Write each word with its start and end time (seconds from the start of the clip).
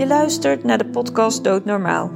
Je 0.00 0.06
luistert 0.06 0.64
naar 0.64 0.78
de 0.78 0.86
podcast 0.86 1.44
Doodnormaal. 1.44 2.10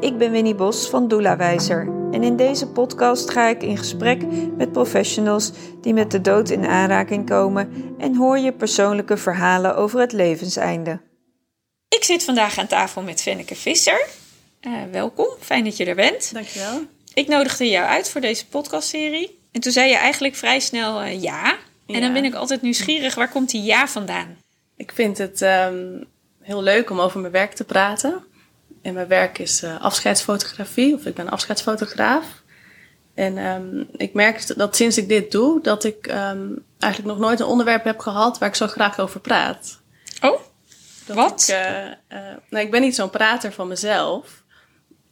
Ik 0.00 0.18
ben 0.18 0.30
Winnie 0.30 0.54
Bos 0.54 0.88
van 0.88 1.08
Doelawijzer 1.08 1.80
en 2.10 2.22
in 2.22 2.36
deze 2.36 2.68
podcast 2.68 3.30
ga 3.30 3.48
ik 3.48 3.62
in 3.62 3.76
gesprek 3.76 4.22
met 4.56 4.72
professionals 4.72 5.52
die 5.80 5.94
met 5.94 6.10
de 6.10 6.20
dood 6.20 6.50
in 6.50 6.66
aanraking 6.66 7.26
komen 7.28 7.94
en 7.98 8.16
hoor 8.16 8.38
je 8.38 8.52
persoonlijke 8.52 9.16
verhalen 9.16 9.76
over 9.76 10.00
het 10.00 10.12
levenseinde. 10.12 11.00
Ik 11.88 12.04
zit 12.04 12.24
vandaag 12.24 12.58
aan 12.58 12.66
tafel 12.66 13.02
met 13.02 13.22
Fenneke 13.22 13.54
Visser. 13.54 14.06
Uh, 14.60 14.72
welkom, 14.92 15.28
fijn 15.40 15.64
dat 15.64 15.76
je 15.76 15.84
er 15.84 15.94
bent. 15.94 16.32
Dankjewel. 16.32 16.80
Ik 17.14 17.28
nodigde 17.28 17.68
jou 17.68 17.86
uit 17.86 18.10
voor 18.10 18.20
deze 18.20 18.46
podcastserie 18.46 19.38
en 19.52 19.60
toen 19.60 19.72
zei 19.72 19.88
je 19.88 19.96
eigenlijk 19.96 20.34
vrij 20.34 20.60
snel 20.60 21.02
uh, 21.04 21.22
ja. 21.22 21.50
En 21.86 21.94
Ja. 21.94 22.00
dan 22.00 22.12
ben 22.12 22.24
ik 22.24 22.34
altijd 22.34 22.62
nieuwsgierig, 22.62 23.14
waar 23.14 23.30
komt 23.30 23.50
die 23.50 23.62
ja 23.62 23.86
vandaan? 23.88 24.36
Ik 24.76 24.92
vind 24.94 25.18
het 25.18 25.42
ehm, 25.42 26.02
heel 26.48 26.62
leuk 26.62 26.90
om 26.90 27.00
over 27.00 27.20
mijn 27.20 27.32
werk 27.32 27.52
te 27.52 27.64
praten. 27.64 28.24
En 28.82 28.94
mijn 28.94 29.08
werk 29.08 29.38
is 29.38 29.62
eh, 29.62 29.80
afscheidsfotografie, 29.80 30.94
of 30.94 31.06
ik 31.06 31.14
ben 31.14 31.28
afscheidsfotograaf. 31.28 32.24
En 33.14 33.38
ehm, 33.38 33.84
ik 33.96 34.14
merk 34.14 34.56
dat 34.56 34.76
sinds 34.76 34.98
ik 34.98 35.08
dit 35.08 35.32
doe, 35.32 35.62
dat 35.62 35.84
ik 35.84 36.06
ehm, 36.06 36.46
eigenlijk 36.78 37.14
nog 37.14 37.26
nooit 37.26 37.40
een 37.40 37.46
onderwerp 37.46 37.84
heb 37.84 37.98
gehad 37.98 38.38
waar 38.38 38.48
ik 38.48 38.54
zo 38.54 38.66
graag 38.66 38.98
over 38.98 39.20
praat. 39.20 39.78
Oh, 40.20 40.40
Dat 41.06 41.16
Wat? 41.16 41.42
Ik, 41.42 41.54
eh, 41.54 41.86
eh, 41.86 42.36
nou, 42.50 42.64
ik 42.64 42.70
ben 42.70 42.80
niet 42.80 42.94
zo'n 42.94 43.10
prater 43.10 43.52
van 43.52 43.68
mezelf. 43.68 44.42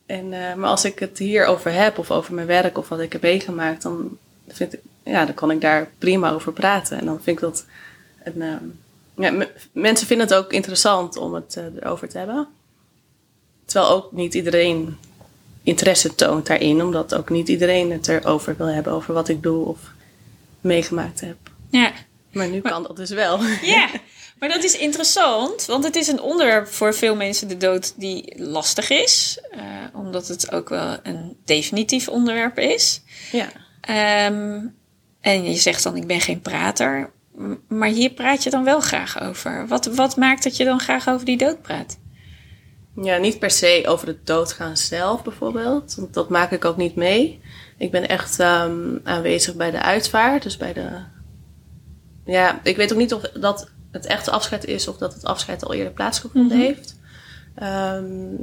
En, 0.07 0.29
maar 0.29 0.71
als 0.71 0.85
ik 0.85 0.99
het 0.99 1.19
hierover 1.19 1.73
heb, 1.73 1.99
of 1.99 2.11
over 2.11 2.35
mijn 2.35 2.47
werk, 2.47 2.79
of 2.79 2.89
wat 2.89 3.01
ik 3.01 3.13
heb 3.13 3.23
meegemaakt, 3.23 3.83
dan, 3.83 4.19
vind 4.49 4.73
ik, 4.73 4.81
ja, 5.03 5.25
dan 5.25 5.35
kan 5.35 5.51
ik 5.51 5.61
daar 5.61 5.91
prima 5.99 6.31
over 6.31 6.53
praten. 6.53 6.99
En 6.99 7.05
dan 7.05 7.23
vind 7.23 7.37
ik 7.37 7.43
dat. 7.43 7.67
Een, 8.25 8.43
ehm, 8.43 8.65
ja, 9.17 9.31
me- 9.31 9.53
mensen 9.73 10.07
vinden 10.07 10.27
het 10.27 10.37
ook 10.37 10.53
interessant 10.53 11.17
om 11.17 11.35
het 11.35 11.57
eh, 11.57 11.65
erover 11.81 12.09
te 12.09 12.19
hebben. 12.19 12.49
Terwijl 13.65 13.93
ook 13.93 14.13
niet 14.13 14.35
iedereen 14.35 14.97
interesse 15.63 16.15
toont 16.15 16.47
daarin, 16.47 16.83
omdat 16.83 17.15
ook 17.15 17.31
niet 17.31 17.49
iedereen 17.49 17.91
het 17.93 18.09
erover 18.09 18.57
wil 18.57 18.67
hebben, 18.67 18.93
over 18.93 19.15
wat 19.15 19.29
ik 19.29 19.43
doe 19.43 19.67
of 19.67 19.79
meegemaakt 20.61 21.21
heb. 21.21 21.37
ja. 21.71 21.93
Maar 22.33 22.49
nu 22.49 22.61
kan 22.61 22.83
dat 22.83 22.97
dus 22.97 23.11
wel. 23.11 23.39
Ja, 23.63 23.89
maar 24.39 24.49
dat 24.49 24.65
is 24.65 24.77
interessant, 24.77 25.67
want 25.67 25.85
het 25.85 25.97
is 25.97 26.09
een 26.09 26.21
onderwerp 26.21 26.69
voor 26.69 26.95
veel 26.95 27.17
mensen 27.17 27.49
de 27.49 27.57
dood 27.57 27.93
die 28.01 28.35
lastig 28.43 28.91
is, 28.91 29.39
eh, 29.51 29.61
omdat 29.93 30.29
het 30.29 30.53
ook 30.53 30.69
wel 30.69 30.97
een 31.03 31.37
definitief 31.45 32.09
onderwerp 32.09 32.59
is. 32.59 33.01
ja. 33.33 33.49
Ehm, 33.81 34.61
en 35.21 35.45
je 35.45 35.55
zegt 35.55 35.83
dan, 35.83 35.97
ik 35.97 36.07
ben 36.07 36.21
geen 36.21 36.41
prater, 36.41 37.11
maar 37.69 37.89
hier 37.89 38.11
praat 38.11 38.43
je 38.43 38.51
dan 38.51 38.65
wel 38.65 38.81
graag 38.81 39.21
over. 39.21 39.67
Wat, 39.69 39.87
wat 39.87 40.17
maakt 40.17 40.43
dat 40.43 40.57
je 40.57 40.65
dan 40.65 40.81
graag 40.81 41.09
over 41.09 41.27
die 41.27 41.37
dood 41.39 41.63
praat? 41.63 41.99
Ja, 43.03 43.17
niet 43.17 43.39
per 43.39 43.51
se 43.51 43.83
over 43.87 44.07
het 44.07 44.27
doodgaan 44.27 44.77
zelf 44.77 45.23
bijvoorbeeld. 45.23 45.95
Want 45.95 46.15
dat 46.15 46.29
maak 46.29 46.51
ik 46.51 46.65
ook 46.65 46.77
niet 46.77 46.95
mee. 46.95 47.41
Ik 47.79 47.91
ben 47.91 48.09
echt 48.09 48.41
ehm, 48.41 48.97
aanwezig 49.05 49.55
bij 49.55 49.71
de 49.71 49.83
uitvaart. 49.83 50.43
Dus 50.43 50.57
bij 50.57 50.73
de. 50.73 50.89
Ja, 52.25 52.61
ik 52.63 52.77
weet 52.77 52.93
ook 52.93 52.99
niet 52.99 53.15
of 53.15 53.21
dat 53.23 53.71
het 53.91 54.07
echte 54.07 54.31
afscheid 54.31 54.65
is 54.65 54.89
of 54.89 54.97
dat 54.97 55.15
het 55.15 55.25
afscheid 55.25 55.65
al 55.65 55.75
eerder 55.75 55.93
plaatsgevonden 55.93 56.57
Mhm. 56.57 56.67
heeft. 56.67 56.99
Ehm, 57.55 58.35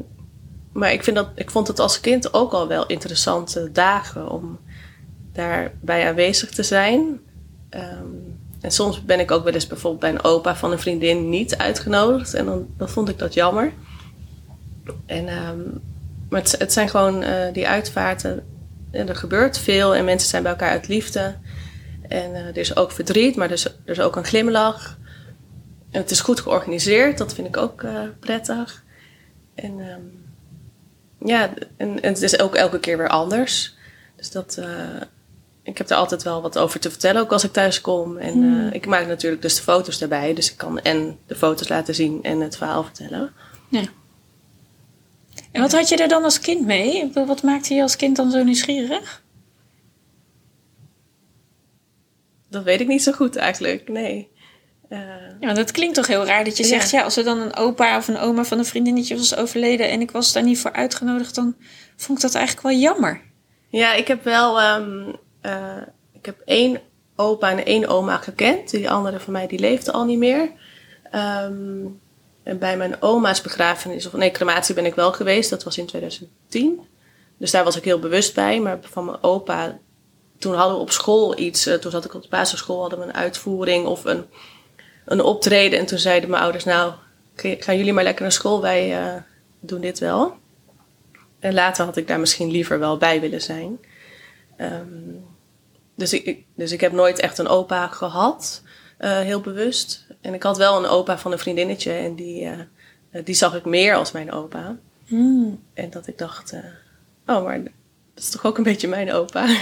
maar 0.74 0.92
ik, 0.94 1.04
vind 1.04 1.16
dat, 1.16 1.30
ik 1.36 1.52
vond 1.52 1.68
het 1.68 1.80
als 1.80 2.00
kind 2.00 2.34
ook 2.34 2.52
al 2.52 2.68
wel 2.68 2.86
interessante 2.86 3.72
dagen 3.72 4.30
om 4.30 4.60
daarbij 5.34 6.08
aanwezig 6.08 6.50
te 6.50 6.64
zijn. 6.64 7.20
Ehm, 7.70 8.08
en 8.64 8.72
soms 8.72 9.06
ben 9.06 9.20
ik 9.20 9.32
ook 9.32 9.44
wel 9.44 9.54
eens 9.54 9.68
bijvoorbeeld 9.68 10.02
bij 10.02 10.10
een 10.10 10.24
opa 10.24 10.56
van 10.56 10.72
een 10.72 10.80
vriendin 10.80 11.30
niet 11.30 11.58
uitgenodigd. 11.58 12.34
En 12.34 12.46
dan, 12.46 12.68
vond 12.80 13.10
ik 13.10 13.20
dat 13.20 13.34
jammer. 13.34 13.74
En, 15.06 15.28
ehm, 15.28 15.60
maar 16.30 16.42
het, 16.42 16.74
zijn 16.74 16.90
gewoon 16.90 17.24
eh, 17.24 17.54
die 17.54 17.68
uitvaarten. 17.68 18.46
En 18.92 19.10
er 19.10 19.16
gebeurt 19.16 19.58
veel 19.58 19.96
en 19.96 20.06
mensen 20.06 20.30
zijn 20.30 20.44
bij 20.44 20.52
elkaar 20.52 20.70
uit 20.70 20.88
liefde. 20.88 21.36
En 22.08 22.36
eh, 22.36 22.48
er 22.48 22.58
is 22.58 22.76
ook 22.76 22.92
verdriet, 22.92 23.36
maar 23.36 23.48
er 23.48 23.54
is, 23.54 23.66
er 23.66 23.74
is 23.86 24.00
ook 24.00 24.16
een 24.16 24.26
glimlach. 24.26 24.98
En 25.92 26.02
het 26.02 26.12
is 26.12 26.22
goed 26.22 26.40
georganiseerd, 26.40 27.18
dat 27.18 27.34
vind 27.34 27.48
ik 27.48 27.58
ook 27.58 27.84
eh, 27.84 28.02
prettig. 28.20 28.84
En 29.56 29.80
ehm, 29.80 30.02
ja, 31.30 31.54
en, 31.78 31.98
het 32.02 32.22
is 32.22 32.40
ook 32.40 32.56
elke 32.56 32.80
keer 32.80 32.98
weer 32.98 33.10
anders. 33.10 33.76
Dus 34.16 34.32
dat, 34.32 34.62
ik 35.64 35.78
heb 35.78 35.90
er 35.90 35.96
altijd 35.96 36.24
wel 36.24 36.42
wat 36.42 36.58
over 36.58 36.80
te 36.80 36.90
vertellen, 36.90 37.22
ook 37.22 37.32
als 37.32 37.44
ik 37.44 37.52
thuis 37.52 37.82
kom. 37.82 38.18
En 38.18 38.68
eh, 38.68 38.74
ik 38.74 38.86
maak 38.86 39.08
natuurlijk 39.08 39.42
dus 39.42 39.56
de 39.56 39.62
foto's 39.62 39.98
daarbij. 40.00 40.34
Dus 40.34 40.52
ik 40.52 40.58
kan 40.58 40.80
en 40.80 41.18
de 41.28 41.36
foto's 41.36 41.70
laten 41.70 41.96
zien 41.96 42.24
en 42.24 42.40
het 42.40 42.58
verhaal 42.58 42.84
vertellen. 42.84 43.34
Ja. 43.70 43.84
En 45.52 45.62
wat 45.62 45.72
had 45.72 45.90
je 45.90 45.96
er 45.98 46.08
dan 46.08 46.24
als 46.24 46.40
kind 46.40 46.66
mee? 46.66 47.12
Wat 47.14 47.44
maakte 47.44 47.74
je 47.74 47.82
als 47.82 47.96
kind 47.96 48.16
dan 48.16 48.32
zo 48.32 48.44
nieuwsgierig? 48.44 49.22
Dat 52.50 52.64
weet 52.64 52.82
ik 52.82 52.88
niet 52.88 53.04
zo 53.04 53.12
goed 53.12 53.36
eigenlijk, 53.36 53.88
nee. 53.90 54.32
Eh, 54.90 55.00
Ja, 55.40 55.46
want 55.46 55.58
het 55.58 55.72
klinkt 55.72 55.96
toch 55.96 56.08
heel 56.08 56.26
raar 56.26 56.44
dat 56.44 56.58
je 56.58 56.64
zegt, 56.64 56.90
ja, 56.90 57.04
als 57.04 57.18
er 57.18 57.24
dan 57.24 57.40
een 57.40 57.56
opa 57.56 57.98
of 57.98 58.08
een 58.08 58.18
oma 58.18 58.44
van 58.44 58.58
een 58.58 58.66
vriendinnetje 58.66 59.16
was 59.18 59.36
overleden 59.36 59.90
en 59.90 60.02
ik 60.02 60.12
was 60.12 60.34
daar 60.34 60.44
niet 60.44 60.60
voor 60.60 60.72
uitgenodigd, 60.74 61.36
dan 61.36 61.56
vond 61.96 62.18
ik 62.18 62.24
dat 62.24 62.36
eigenlijk 62.36 62.68
wel 62.68 62.78
jammer. 62.78 63.22
ja, 63.70 63.94
ik 63.94 64.08
heb 64.08 64.24
wel... 64.24 64.62
ehm, 64.62 65.14
eh, 65.44 65.82
ik 66.12 66.26
heb 66.26 66.42
één 66.46 66.82
opa 67.16 67.50
en 67.52 67.66
één 67.66 67.88
oma 67.88 68.18
gekend. 68.18 68.70
Die 68.70 68.90
andere 68.90 69.20
van 69.20 69.34
mij, 69.34 69.48
die 69.48 69.60
leefde 69.60 69.92
al 69.92 70.06
niet 70.06 70.18
meer. 70.18 70.52
Ehm, 71.12 71.86
en 72.44 72.60
bij 72.60 72.78
mijn 72.78 73.02
oma's 73.02 73.42
begrafenis, 73.42 74.06
of 74.06 74.14
nee, 74.14 74.32
crematie 74.32 74.76
ben 74.76 74.86
ik 74.86 74.96
wel 74.96 75.12
geweest. 75.14 75.50
Dat 75.50 75.64
was 75.64 75.78
in 75.78 75.86
2010. 75.86 76.82
Dus 77.38 77.52
daar 77.52 77.64
was 77.64 77.76
ik 77.76 77.84
heel 77.84 78.00
bewust 78.00 78.34
bij. 78.34 78.60
Maar 78.60 78.78
van 78.82 79.06
mijn 79.06 79.24
opa, 79.24 79.80
toen 80.38 80.54
hadden 80.56 80.76
we 80.76 80.82
op 80.82 80.92
school 80.92 81.40
iets. 81.40 81.66
eh, 81.66 81.76
toen 81.76 81.92
zat 81.92 82.06
ik 82.06 82.14
op 82.14 82.22
de 82.22 82.30
basisschool, 82.30 82.82
hadden 82.82 83.00
we 83.00 83.06
een 83.06 83.14
uitvoering 83.14 83.86
of 83.86 84.06
een, 84.06 84.26
een 85.06 85.22
optreden. 85.22 85.80
En 85.80 85.86
toen 85.86 85.98
zeiden 85.98 86.30
mijn 86.30 86.44
ouders, 86.44 86.64
nou, 86.64 86.94
gaan 87.36 87.78
jullie 87.78 87.94
maar 87.94 88.04
lekker 88.04 88.22
naar 88.22 88.32
school. 88.32 88.62
Wij 88.62 89.00
eh, 89.00 89.22
doen 89.60 89.82
dit 89.82 90.00
wel. 90.00 90.36
En 91.40 91.54
later 91.54 91.86
had 91.86 91.98
ik 91.98 92.08
daar 92.08 92.20
misschien 92.20 92.52
liever 92.52 92.80
wel 92.80 92.98
bij 92.98 93.20
willen 93.20 93.42
zijn. 93.42 93.80
Ehm, 94.58 95.32
dus, 96.10 96.22
ik, 96.22 96.44
dus 96.56 96.72
ik 96.72 96.82
heb 96.82 96.92
nooit 96.92 97.20
echt 97.20 97.38
een 97.38 97.48
opa 97.48 97.88
gehad, 97.88 98.62
eh, 98.98 99.20
heel 99.20 99.42
bewust. 99.42 100.08
En 100.22 100.34
ik 100.34 100.44
had 100.44 100.58
wel 100.58 100.78
een 100.78 100.86
opa 100.90 101.18
van 101.18 101.32
een 101.32 101.40
vriendinnetje 101.40 101.92
en 101.92 102.16
die, 102.16 102.46
eh, 103.12 103.24
die 103.24 103.36
zag 103.36 103.56
ik 103.56 103.66
meer 103.66 103.96
als 103.96 104.12
mijn 104.12 104.32
opa. 104.32 104.78
En 105.74 105.90
dat 105.90 106.08
ik 106.08 106.18
dacht, 106.18 106.52
eh, 106.52 106.60
oh, 107.36 107.44
maar 107.44 107.64
dat 108.14 108.24
is 108.24 108.30
toch 108.30 108.46
ook 108.46 108.58
een 108.58 108.64
beetje 108.64 108.88
mijn 108.88 109.12
opa. 109.14 109.46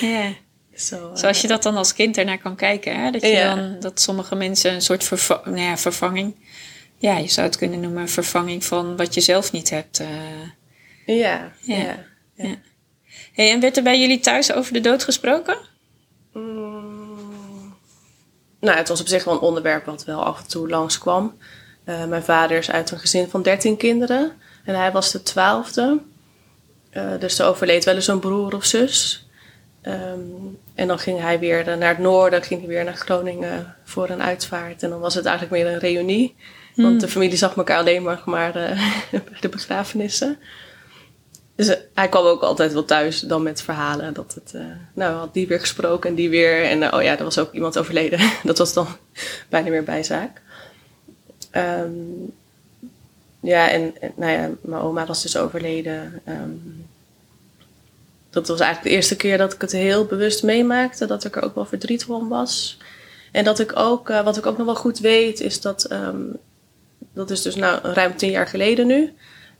Ja. 0.00 0.32
Zo, 0.74 1.10
Zoals 1.14 1.40
je 1.40 1.48
dat 1.48 1.62
dan 1.62 1.76
als 1.76 1.94
kind 1.94 2.16
ernaar 2.16 2.38
kan 2.38 2.56
kijken, 2.56 3.00
hè? 3.00 3.10
Dat, 3.10 3.22
je 3.22 3.42
dan, 3.56 3.76
dat 3.80 4.00
sommige 4.00 4.34
mensen 4.34 4.72
een 4.72 4.82
soort 4.82 5.04
verva- 5.04 5.42
nou 5.44 5.58
ja, 5.60 5.76
vervanging, 5.76 6.34
ja, 6.96 7.16
je 7.18 7.28
zou 7.28 7.46
het 7.46 7.56
kunnen 7.56 7.80
noemen, 7.80 8.08
vervanging 8.08 8.64
van 8.64 8.96
wat 8.96 9.14
je 9.14 9.20
zelf 9.20 9.52
niet 9.52 9.70
hebt. 9.70 10.02
ja, 11.06 11.52
Ja. 11.60 12.04
ja. 12.34 12.54
Hey, 13.38 13.50
en 13.50 13.60
werd 13.60 13.76
er 13.76 13.82
bij 13.82 14.00
jullie 14.00 14.20
thuis 14.20 14.52
over 14.52 14.72
de 14.72 14.80
dood 14.80 15.04
gesproken? 15.04 15.56
Mm, 16.32 17.74
nou, 18.60 18.76
het 18.76 18.88
was 18.88 19.00
op 19.00 19.08
zich 19.08 19.24
wel 19.24 19.34
een 19.34 19.40
onderwerp 19.40 19.84
wat 19.84 20.04
wel 20.04 20.24
af 20.24 20.38
en 20.38 20.48
toe 20.48 20.68
langskwam. 20.68 21.36
Eh 21.84 22.04
mijn 22.04 22.22
vader 22.22 22.58
is 22.58 22.70
uit 22.70 22.90
een 22.90 22.98
gezin 22.98 23.28
van 23.28 23.42
13 23.42 23.76
kinderen 23.76 24.32
en 24.64 24.74
hij 24.74 24.92
was 24.92 25.12
de 25.12 25.22
twaalfde. 25.22 25.98
Eh, 26.90 27.10
dus 27.18 27.38
er 27.38 27.46
overleed 27.46 27.84
wel 27.84 27.94
eens 27.94 28.06
een 28.06 28.18
broer 28.18 28.54
of 28.54 28.64
zus. 28.64 29.28
Ehm, 29.82 30.20
en 30.74 30.88
dan 30.88 30.98
ging 30.98 31.20
hij 31.20 31.38
weer 31.38 31.78
naar 31.78 31.88
het 31.88 31.98
noorden, 31.98 32.42
ging 32.42 32.60
hij 32.60 32.68
weer 32.68 32.84
naar 32.84 32.96
Groningen 32.96 33.76
voor 33.84 34.08
een 34.08 34.22
uitvaart. 34.22 34.82
En 34.82 34.90
dan 34.90 35.00
was 35.00 35.14
het 35.14 35.24
eigenlijk 35.24 35.62
meer 35.62 35.72
een 35.72 35.80
reunie. 35.80 36.36
Want 36.74 37.00
de 37.00 37.08
familie 37.08 37.36
zag 37.36 37.56
elkaar 37.56 37.78
alleen 37.78 38.02
maar, 38.02 38.22
maar 38.34 38.56
eh, 38.56 38.80
bij 39.10 39.40
de 39.40 39.48
begrafenissen. 39.48 40.38
Dus 41.58 41.68
eh, 41.68 41.76
hij 41.94 42.08
kwam 42.08 42.24
ook 42.24 42.42
altijd 42.42 42.72
wel 42.72 42.84
thuis 42.84 43.20
dan 43.20 43.42
met 43.42 43.62
verhalen. 43.62 44.14
Dat 44.14 44.34
het, 44.34 44.54
eh, 44.54 44.62
nou, 44.92 45.16
had 45.16 45.34
die 45.34 45.46
weer 45.46 45.60
gesproken 45.60 46.10
en 46.10 46.16
die 46.16 46.30
weer. 46.30 46.64
En 46.64 46.82
eh, 46.82 46.98
oh 46.98 47.02
ja, 47.02 47.18
er 47.18 47.24
was 47.24 47.38
ook 47.38 47.52
iemand 47.52 47.78
overleden. 47.78 48.20
dat 48.44 48.58
was 48.58 48.72
dan 48.72 48.86
bijna 49.48 49.70
weer 49.70 49.84
bijzaak. 49.84 50.40
Ehm, 51.50 51.90
ja, 53.40 53.70
en, 53.70 53.94
nou 54.14 54.32
ja, 54.32 54.50
mijn 54.60 54.82
oma 54.82 55.06
was 55.06 55.22
dus 55.22 55.36
overleden. 55.36 56.20
Ehm, 56.24 56.50
dat 58.30 58.48
was 58.48 58.60
eigenlijk 58.60 58.90
de 58.90 58.96
eerste 58.96 59.16
keer 59.16 59.38
dat 59.38 59.52
ik 59.52 59.60
het 59.60 59.72
heel 59.72 60.04
bewust 60.04 60.42
meemaakte. 60.42 61.06
Dat 61.06 61.24
ik 61.24 61.36
er 61.36 61.42
ook 61.42 61.54
wel 61.54 61.66
verdriet 61.66 62.04
van 62.04 62.28
was. 62.28 62.78
En 63.32 63.44
dat 63.44 63.58
ik 63.58 63.78
ook, 63.78 64.08
wat 64.08 64.36
ik 64.36 64.46
ook 64.46 64.56
nog 64.56 64.66
wel 64.66 64.76
goed 64.76 64.98
weet, 64.98 65.40
is 65.40 65.60
dat... 65.60 65.84
ehm, 65.84 66.22
dat 67.12 67.30
is 67.30 67.42
dus 67.42 67.54
nou 67.54 67.80
ruim 67.82 68.16
tien 68.16 68.30
jaar 68.30 68.46
geleden 68.46 68.86
nu. 68.86 69.12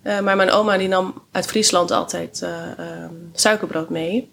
Eh, 0.02 0.20
maar 0.20 0.36
mijn 0.36 0.50
oma 0.50 0.76
die 0.76 0.88
nam 0.88 1.22
uit 1.32 1.46
Friesland 1.46 1.90
altijd 1.90 2.42
eh, 2.42 2.78
ehm, 2.78 3.14
suikerbrood 3.32 3.90
mee. 3.90 4.30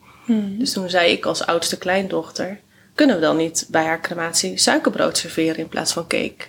Dus 0.57 0.73
toen 0.73 0.89
zei 0.89 1.12
ik 1.12 1.25
als 1.25 1.45
oudste 1.45 1.77
kleindochter... 1.77 2.59
kunnen 2.95 3.15
we 3.15 3.21
dan 3.21 3.38
niet 3.38 3.65
bij 3.69 3.83
haar 3.83 4.01
crematie 4.01 4.57
suikerbrood 4.57 5.17
serveren 5.17 5.57
in 5.57 5.67
plaats 5.67 5.94
van 5.94 6.07
cake? 6.07 6.45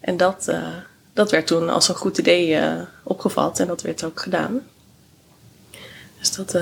En 0.00 0.16
dat, 0.16 0.48
eh, 0.48 0.68
dat 1.12 1.30
werd 1.30 1.46
toen 1.46 1.68
als 1.68 1.88
een 1.88 1.94
goed 1.94 2.18
idee 2.18 2.60
opgevat 3.02 3.58
en 3.58 3.66
dat 3.66 3.82
werd 3.82 4.04
ook 4.04 4.20
gedaan. 4.20 4.60
Dus 6.18 6.34
dat, 6.34 6.58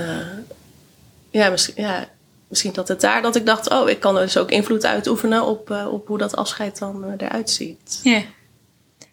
ja, 1.30 1.50
misschien, 1.50 1.82
ja, 1.82 2.08
misschien 2.48 2.72
dat 2.72 2.88
het 2.88 3.00
daar 3.00 3.22
dat 3.22 3.36
ik 3.36 3.46
dacht, 3.46 3.70
oh, 3.70 3.88
ik 3.88 4.00
kan 4.00 4.14
dus 4.14 4.36
ook 4.36 4.50
invloed 4.50 4.84
uitoefenen 4.84 5.44
op, 5.44 5.70
uh, 5.70 5.92
op 5.92 6.06
hoe 6.06 6.18
dat 6.18 6.36
afscheid 6.36 6.78
dan 6.78 7.14
eruit 7.18 7.50
ziet. 7.50 8.00
Ja. 8.02 8.22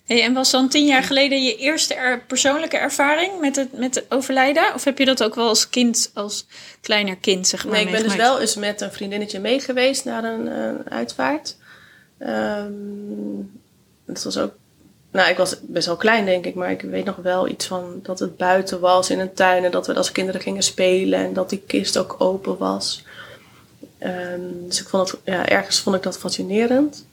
Hey, 0.06 0.24
en 0.24 0.34
was 0.34 0.52
dan 0.52 0.70
tien 0.70 0.86
jaar 0.86 1.04
geleden 1.04 1.44
je 1.44 1.56
eerste 1.56 1.94
er, 1.94 2.20
persoonlijke 2.20 2.78
ervaring 2.78 3.40
met 3.40 3.56
het, 3.56 3.78
met 3.78 3.96
het 3.96 4.06
overlijden? 4.10 4.74
Of 4.74 4.84
heb 4.84 4.98
je 4.98 5.06
dat 5.06 5.24
ook 5.24 5.36
wel 5.36 5.48
als 5.48 5.70
kind, 5.70 6.12
als 6.14 6.46
kleiner 6.82 7.16
kind, 7.16 7.48
zeg 7.48 7.64
maar? 7.64 7.74
Nee, 7.74 7.86
ik 7.86 7.92
ben 7.92 8.04
dus 8.04 8.16
wel 8.16 8.40
eens 8.40 8.56
met 8.56 8.82
een 8.82 8.92
vriendinnetje 8.92 9.40
mee 9.40 9.60
geweest 9.60 10.06
naar 10.06 10.24
een, 10.24 10.46
een 10.46 10.90
uitvaart. 10.90 11.56
Um, 12.20 13.62
dat 14.06 14.24
was 14.24 14.38
ook 14.38 14.54
nou, 15.16 15.30
ik 15.30 15.38
was 15.38 15.56
best 15.62 15.86
wel 15.86 15.96
klein, 15.96 16.26
denk 16.26 16.46
ik, 16.46 16.56
maar 16.56 16.72
ik 16.72 16.82
weet 16.82 17.06
nog 17.06 17.16
wel 17.16 17.48
iets 17.48 17.66
van 17.66 18.00
dat 18.04 18.20
het 18.20 18.38
buiten 18.38 18.80
was 18.80 19.10
in 19.10 19.20
een 19.20 19.34
tuin 19.34 19.64
en 19.64 19.72
dat 19.72 19.88
we 19.88 19.96
als 19.96 20.12
kinderen 20.12 20.42
gingen 20.42 20.64
spelen 20.64 21.20
en 21.20 21.34
dat 21.34 21.50
die 21.50 21.64
kist 21.68 21.98
ook 21.98 22.16
open 22.18 22.58
was. 22.58 23.04
Um, 24.00 24.68
dus 24.68 24.82
ik 24.82 24.88
vond 24.88 25.12
het, 25.12 25.20
ja, 25.24 25.48
ergens 25.48 25.80
vond 25.80 25.96
ik 25.96 26.04
dat 26.04 26.18
fascinerend. 26.18 27.06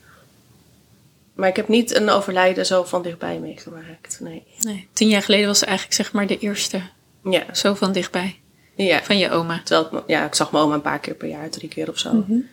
Maar 1.33 1.49
ik 1.49 1.55
heb 1.55 1.67
niet 1.67 1.95
een 1.95 2.09
overlijden 2.09 2.65
zo 2.65 2.83
van 2.83 3.01
dichtbij 3.01 3.39
meegemaakt. 3.39 4.19
Nee. 4.19 4.43
nee. 4.59 4.87
Tien 4.93 5.07
jaar 5.07 5.23
geleden 5.23 5.47
was 5.47 5.63
eigenlijk 5.63 5.95
zeg 5.95 6.11
maar 6.11 6.27
de 6.27 6.37
eerste. 6.37 6.81
Ja. 7.23 7.43
Zo 7.53 7.73
van 7.73 7.91
dichtbij. 7.91 8.39
Ja. 8.75 9.03
Van 9.03 9.17
je 9.17 9.29
oma. 9.29 9.61
Terwijl 9.63 9.97
ik, 9.97 10.03
ja, 10.07 10.25
ik 10.25 10.35
zag 10.35 10.51
mijn 10.51 10.63
oma 10.63 10.73
een 10.73 10.81
paar 10.81 10.99
keer 10.99 11.15
per 11.15 11.29
jaar, 11.29 11.49
drie 11.49 11.69
keer 11.69 11.89
of 11.89 11.97
zo. 11.97 12.13
Mm 12.13 12.23
-hmm. 12.27 12.49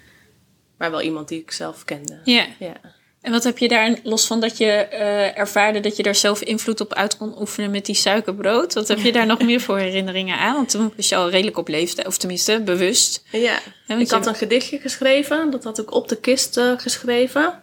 Maar 0.77 0.91
wel 0.91 1.03
iemand 1.03 1.29
die 1.29 1.41
ik 1.41 1.51
zelf 1.51 1.85
kende. 1.85 2.21
Ja. 2.25 2.47
ja. 2.59 2.81
En 3.21 3.33
wat 3.33 3.45
heb 3.45 3.59
je 3.59 3.69
daar, 3.69 3.99
los 4.03 4.27
van 4.27 4.41
dat 4.41 4.59
je 4.59 4.89
uh, 4.93 5.39
ervaarde 5.39 5.81
dat 5.81 5.97
je 5.97 6.03
daar 6.03 6.15
zelf 6.15 6.41
invloed 6.41 6.81
op 6.81 6.95
uit 6.95 7.17
kon 7.17 7.41
oefenen 7.41 7.71
met 7.71 7.87
die 7.87 7.95
suikerbrood, 7.95 8.75
wat 8.75 8.89
heb 8.89 8.99
je 8.99 9.13
daar 9.13 9.27
nog 9.37 9.43
meer 9.43 9.61
voor 9.61 9.79
herinneringen 9.79 10.39
aan? 10.39 10.55
Want 10.55 10.69
toen 10.69 10.93
was 10.97 11.09
je 11.09 11.17
al 11.17 11.31
redelijk 11.31 11.59
op 11.59 11.69
leeftijd, 11.69 12.07
of 12.07 12.19
tenminste 12.19 12.61
bewust. 12.65 13.25
Ja, 13.33 13.59
ik 13.87 14.11
had 14.11 14.27
een 14.27 14.35
gedichtje 14.35 14.79
geschreven, 14.79 15.51
dat 15.51 15.65
had 15.65 15.79
ik 15.79 15.95
op 15.95 16.09
de 16.09 16.17
kist 16.17 16.57
uh, 16.57 16.73
geschreven. 16.77 17.63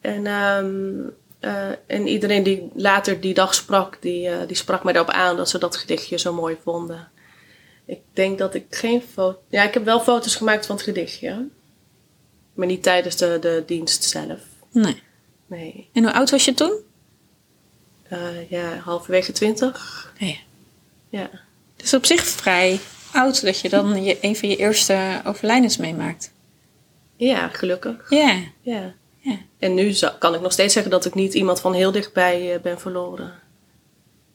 En, 0.00 0.26
um, 0.26 1.14
uh, 1.40 1.68
en 1.86 2.06
iedereen 2.06 2.42
die 2.42 2.70
later 2.74 3.20
die 3.20 3.34
dag 3.34 3.54
sprak, 3.54 3.96
die, 4.00 4.46
die 4.46 4.56
sprak 4.56 4.84
mij 4.84 4.94
erop 4.94 5.10
aan 5.10 5.36
dat 5.36 5.48
ze 5.48 5.58
dat 5.58 5.76
gedichtje 5.76 6.18
zo 6.18 6.32
mooi 6.32 6.56
vonden. 6.62 7.08
Ik 7.84 8.00
denk 8.12 8.38
dat 8.38 8.54
ik 8.54 8.66
geen 8.70 9.02
foto. 9.12 9.40
Ja, 9.48 9.62
ik 9.62 9.74
heb 9.74 9.84
wel 9.84 10.00
foto's 10.00 10.36
gemaakt 10.36 10.66
van 10.66 10.76
het 10.76 10.84
gedichtje. 10.84 11.48
Maar 12.54 12.66
niet 12.66 12.82
tijdens 12.82 13.16
de, 13.16 13.38
de 13.40 13.62
dienst 13.66 14.04
zelf. 14.04 14.40
Nee. 14.72 15.02
Nee. 15.46 15.88
En 15.92 16.02
hoe 16.02 16.12
oud 16.12 16.30
was 16.30 16.44
je 16.44 16.54
toen? 16.54 16.72
Uh, 18.12 18.50
ja, 18.50 18.76
halverwege 18.76 19.32
twintig. 19.32 20.12
Nee. 20.18 20.44
Ja. 21.08 21.30
Dus 21.76 21.94
op 21.94 22.06
zich 22.06 22.24
vrij 22.24 22.80
oud 23.12 23.42
dat 23.42 23.60
je 23.60 23.68
dan 23.68 24.04
je, 24.04 24.18
een 24.20 24.36
van 24.36 24.48
je 24.48 24.56
eerste 24.56 25.20
overlijdens 25.24 25.76
meemaakt. 25.76 26.32
Ja, 27.16 27.48
gelukkig. 27.48 28.10
Ja. 28.10 28.38
ja. 28.60 28.94
Ja. 29.20 29.36
En 29.58 29.74
nu 29.74 29.94
kan 30.18 30.34
ik 30.34 30.40
nog 30.40 30.52
steeds 30.52 30.72
zeggen 30.72 30.92
dat 30.92 31.04
ik 31.04 31.14
niet 31.14 31.34
iemand 31.34 31.60
van 31.60 31.74
heel 31.74 31.92
dichtbij 31.92 32.54
uh, 32.54 32.60
ben 32.60 32.80
verloren. 32.80 33.32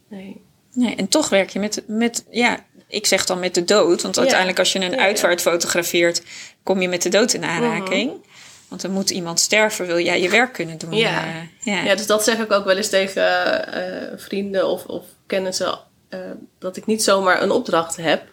Nee. 0.09 0.41
Nee, 0.73 0.95
en 0.95 1.07
toch 1.07 1.29
werk 1.29 1.49
je 1.49 1.59
met, 1.59 1.83
met, 1.87 2.25
ja, 2.29 2.65
ik 2.87 3.05
zeg 3.05 3.25
dan 3.25 3.39
met 3.39 3.53
de 3.53 3.63
dood. 3.63 4.01
Want 4.01 4.17
uiteindelijk 4.17 4.59
als 4.59 4.73
je 4.73 4.79
een 4.79 4.91
ja, 4.91 4.97
uitvaart 4.97 5.41
fotografeert, 5.41 6.23
kom 6.63 6.81
je 6.81 6.87
met 6.87 7.01
de 7.01 7.09
dood 7.09 7.33
in 7.33 7.43
aanraking. 7.43 8.09
Uh 8.09 8.15
-huh. 8.15 8.23
Want 8.67 8.83
er 8.83 8.89
moet 8.89 9.09
iemand 9.09 9.39
sterven, 9.39 9.85
wil 9.85 9.99
jij 9.99 10.21
je 10.21 10.29
werk 10.29 10.53
kunnen 10.53 10.77
doen. 10.77 10.93
Ja, 10.93 11.25
uh, 11.27 11.35
ja. 11.59 11.83
ja 11.83 11.95
dus 11.95 12.07
dat 12.07 12.23
zeg 12.23 12.39
ik 12.39 12.51
ook 12.51 12.65
wel 12.65 12.77
eens 12.77 12.89
tegen 12.89 13.23
uh, 13.73 14.19
vrienden 14.19 14.67
of, 14.67 14.85
of 14.85 15.05
kennissen. 15.25 15.79
Uh, 16.09 16.19
dat 16.59 16.77
ik 16.77 16.85
niet 16.85 17.03
zomaar 17.03 17.41
een 17.41 17.51
opdracht 17.51 17.95
heb. 17.95 18.23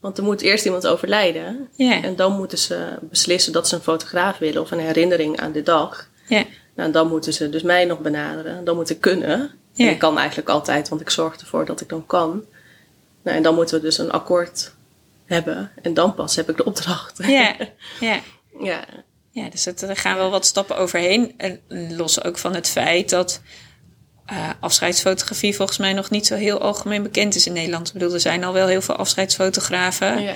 Want 0.00 0.18
er 0.18 0.24
moet 0.24 0.40
eerst 0.40 0.64
iemand 0.64 0.86
overlijden. 0.86 1.68
Ja. 1.76 2.02
En 2.02 2.16
dan 2.16 2.36
moeten 2.36 2.58
ze 2.58 2.98
beslissen 3.00 3.52
dat 3.52 3.68
ze 3.68 3.74
een 3.74 3.80
fotograaf 3.80 4.38
willen 4.38 4.62
of 4.62 4.70
een 4.70 4.78
herinnering 4.78 5.40
aan 5.40 5.52
de 5.52 5.62
dag. 5.62 6.08
Ja. 6.26 6.44
Nou, 6.74 6.90
dan 6.90 7.08
moeten 7.08 7.32
ze 7.32 7.48
dus 7.48 7.62
mij 7.62 7.84
nog 7.84 7.98
benaderen. 7.98 8.64
Dan 8.64 8.76
moet 8.76 8.90
ik 8.90 9.00
kunnen. 9.00 9.50
En 9.76 9.88
ik 9.88 9.98
kan 9.98 10.18
eigenlijk 10.18 10.48
altijd, 10.48 10.88
want 10.88 11.00
ik 11.00 11.10
zorg 11.10 11.36
ervoor 11.36 11.64
dat 11.64 11.80
ik 11.80 11.88
dan 11.88 12.06
kan. 12.06 12.44
Nou, 13.22 13.36
en 13.36 13.42
dan 13.42 13.54
moeten 13.54 13.76
we 13.76 13.82
dus 13.82 13.98
een 13.98 14.10
akkoord 14.10 14.72
hebben. 15.24 15.70
En 15.82 15.94
dan 15.94 16.14
pas 16.14 16.36
heb 16.36 16.50
ik 16.50 16.56
de 16.56 16.64
opdracht. 16.64 17.18
Ja, 17.26 17.56
ja. 18.00 18.20
ja. 18.60 18.84
Ja, 19.30 19.48
dus 19.50 19.64
het, 19.64 19.82
er 19.82 19.96
gaan 19.96 20.16
wel 20.16 20.30
wat 20.30 20.46
stappen 20.46 20.76
overheen. 20.76 21.34
En 21.36 21.60
los 21.96 22.22
ook 22.24 22.38
van 22.38 22.54
het 22.54 22.68
feit 22.68 23.10
dat 23.10 23.40
uh, 24.32 24.50
afscheidsfotografie 24.60 25.56
volgens 25.56 25.78
mij 25.78 25.92
nog 25.92 26.10
niet 26.10 26.26
zo 26.26 26.34
heel 26.34 26.60
algemeen 26.60 27.02
bekend 27.02 27.34
is 27.34 27.46
in 27.46 27.52
Nederland. 27.52 27.86
Ik 27.86 27.92
bedoel, 27.92 28.14
er 28.14 28.20
zijn 28.20 28.44
al 28.44 28.52
wel 28.52 28.66
heel 28.66 28.82
veel 28.82 28.96
afscheidsfotografen. 28.96 30.22
Ja. 30.22 30.34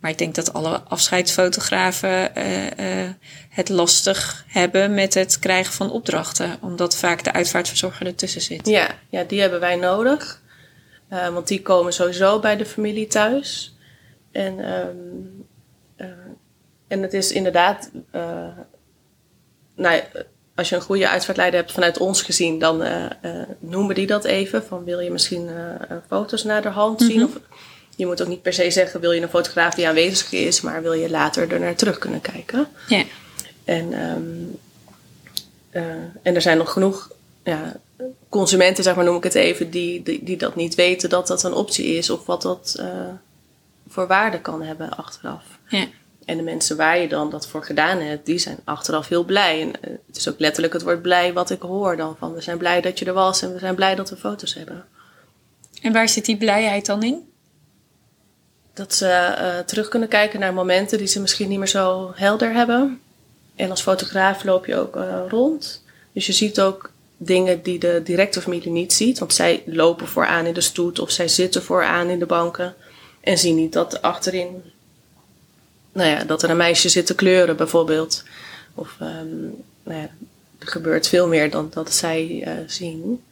Maar 0.00 0.10
ik 0.10 0.18
denk 0.18 0.34
dat 0.34 0.52
alle 0.52 0.80
afscheidsfotografen 0.80 2.38
uh, 2.38 2.64
uh, 2.64 3.10
het 3.48 3.68
lastig 3.68 4.44
hebben 4.48 4.94
met 4.94 5.14
het 5.14 5.38
krijgen 5.38 5.72
van 5.72 5.90
opdrachten. 5.90 6.58
Omdat 6.60 6.96
vaak 6.96 7.24
de 7.24 7.32
uitvaartverzorger 7.32 8.06
ertussen 8.06 8.40
zit. 8.40 8.66
Ja, 8.66 8.88
ja 9.10 9.24
die 9.24 9.40
hebben 9.40 9.60
wij 9.60 9.76
nodig. 9.76 10.42
want 11.08 11.48
die 11.48 11.62
komen 11.62 11.92
sowieso 11.92 12.40
bij 12.40 12.56
de 12.56 12.66
familie 12.66 13.06
thuis. 13.06 13.76
En 14.32 14.72
um, 14.72 15.48
en 16.88 17.02
het 17.02 17.12
is 17.12 17.32
inderdaad, 17.32 17.90
nou, 19.74 20.02
als 20.60 20.68
je 20.68 20.76
een 20.76 20.82
goede 20.82 21.08
uitvaartleider 21.08 21.60
hebt 21.60 21.72
vanuit 21.72 21.98
ons 21.98 22.22
gezien, 22.22 22.58
dan 22.58 22.82
uh, 22.82 23.04
uh, 23.22 23.30
noemen 23.58 23.94
die 23.94 24.06
dat 24.06 24.24
even. 24.24 24.64
Van 24.64 24.84
wil 24.84 25.00
je 25.00 25.10
misschien 25.10 25.48
foto's 26.08 26.44
naar 26.44 26.62
de 26.62 26.68
hand 26.68 27.00
zien? 27.00 27.20
Mm 27.20 27.24
-hmm. 27.24 27.36
Of 27.36 27.58
je 27.96 28.06
moet 28.06 28.22
ook 28.22 28.28
niet 28.28 28.42
per 28.42 28.52
se 28.52 28.70
zeggen, 28.70 29.00
wil 29.00 29.12
je 29.12 29.20
een 29.20 29.28
fotograaf 29.28 29.74
die 29.74 29.88
aanwezig 29.88 30.32
is, 30.32 30.60
maar 30.60 30.82
wil 30.82 30.92
je 30.92 31.10
later 31.10 31.52
er 31.52 31.60
naar 31.60 31.74
terug 31.74 31.98
kunnen 31.98 32.20
kijken. 32.20 32.68
Ja. 32.88 33.04
En, 33.64 33.92
um, 33.92 34.58
en 36.22 36.34
er 36.34 36.42
zijn 36.42 36.58
nog 36.58 36.72
genoeg 36.72 37.10
ja, 37.44 37.76
consumenten, 38.28 38.84
zeg 38.84 38.94
maar, 38.94 39.04
noem 39.04 39.16
ik 39.16 39.24
het 39.24 39.34
even, 39.34 39.70
die, 39.70 40.02
die, 40.02 40.24
die 40.24 40.36
dat 40.36 40.56
niet 40.56 40.74
weten 40.74 41.08
dat 41.08 41.26
dat 41.26 41.42
een 41.42 41.52
optie 41.52 41.86
is 41.86 42.10
of 42.10 42.26
wat 42.26 42.42
dat 42.42 42.82
voor 43.88 44.06
waarde 44.06 44.40
kan 44.40 44.62
hebben 44.62 44.96
achteraf. 44.96 45.42
Ja. 45.68 45.86
En 46.30 46.36
de 46.36 46.42
mensen 46.42 46.76
waar 46.76 46.98
je 46.98 47.08
dan 47.08 47.30
dat 47.30 47.46
voor 47.46 47.64
gedaan 47.64 47.98
hebt, 47.98 48.26
die 48.26 48.38
zijn 48.38 48.58
achteraf 48.64 49.08
heel 49.08 49.24
blij. 49.24 49.60
En 49.60 49.72
het 50.06 50.16
is 50.16 50.28
ook 50.28 50.38
letterlijk 50.38 50.72
het 50.72 50.82
woord 50.82 51.02
blij 51.02 51.32
wat 51.32 51.50
ik 51.50 51.62
hoor 51.62 51.96
dan. 51.96 52.16
Van 52.18 52.34
we 52.34 52.40
zijn 52.40 52.58
blij 52.58 52.80
dat 52.80 52.98
je 52.98 53.04
er 53.04 53.12
was 53.12 53.42
en 53.42 53.52
we 53.52 53.58
zijn 53.58 53.74
blij 53.74 53.94
dat 53.94 54.10
we 54.10 54.16
foto's 54.16 54.54
hebben. 54.54 54.84
En 55.82 55.92
waar 55.92 56.08
zit 56.08 56.24
die 56.24 56.36
blijheid 56.36 56.86
dan 56.86 57.02
in? 57.02 57.28
Dat 58.74 58.94
ze 58.94 59.06
uh, 59.06 59.58
terug 59.58 59.88
kunnen 59.88 60.08
kijken 60.08 60.40
naar 60.40 60.54
momenten 60.54 60.98
die 60.98 61.06
ze 61.06 61.20
misschien 61.20 61.48
niet 61.48 61.58
meer 61.58 61.68
zo 61.68 62.12
helder 62.14 62.52
hebben. 62.52 63.00
En 63.56 63.70
als 63.70 63.82
fotograaf 63.82 64.44
loop 64.44 64.66
je 64.66 64.76
ook 64.76 64.96
uh, 64.96 65.22
rond. 65.28 65.84
Dus 66.12 66.26
je 66.26 66.32
ziet 66.32 66.60
ook 66.60 66.92
dingen 67.16 67.62
die 67.62 67.78
de 67.78 68.00
directe 68.04 68.40
familie 68.40 68.70
niet 68.70 68.92
ziet. 68.92 69.18
Want 69.18 69.34
zij 69.34 69.62
lopen 69.66 70.08
vooraan 70.08 70.46
in 70.46 70.54
de 70.54 70.60
stoet 70.60 70.98
of 70.98 71.10
zij 71.10 71.28
zitten 71.28 71.62
vooraan 71.62 72.08
in 72.08 72.18
de 72.18 72.26
banken. 72.26 72.74
En 73.20 73.38
zien 73.38 73.56
niet 73.56 73.72
dat 73.72 74.02
achterin 74.02 74.62
nou 76.00 76.12
ja, 76.12 76.24
dat 76.24 76.42
er 76.42 76.50
een 76.50 76.56
meisje 76.56 76.88
zit 76.88 77.06
te 77.06 77.14
kleuren 77.14 77.56
bijvoorbeeld. 77.56 78.24
Of 78.74 78.96
um, 79.00 79.64
nou 79.82 80.00
ja, 80.00 80.08
er 80.58 80.66
gebeurt 80.66 81.08
veel 81.08 81.28
meer 81.28 81.50
dan 81.50 81.70
dat 81.70 81.92
zij 81.92 82.44
uh, 82.46 82.52
zien. 82.66 83.22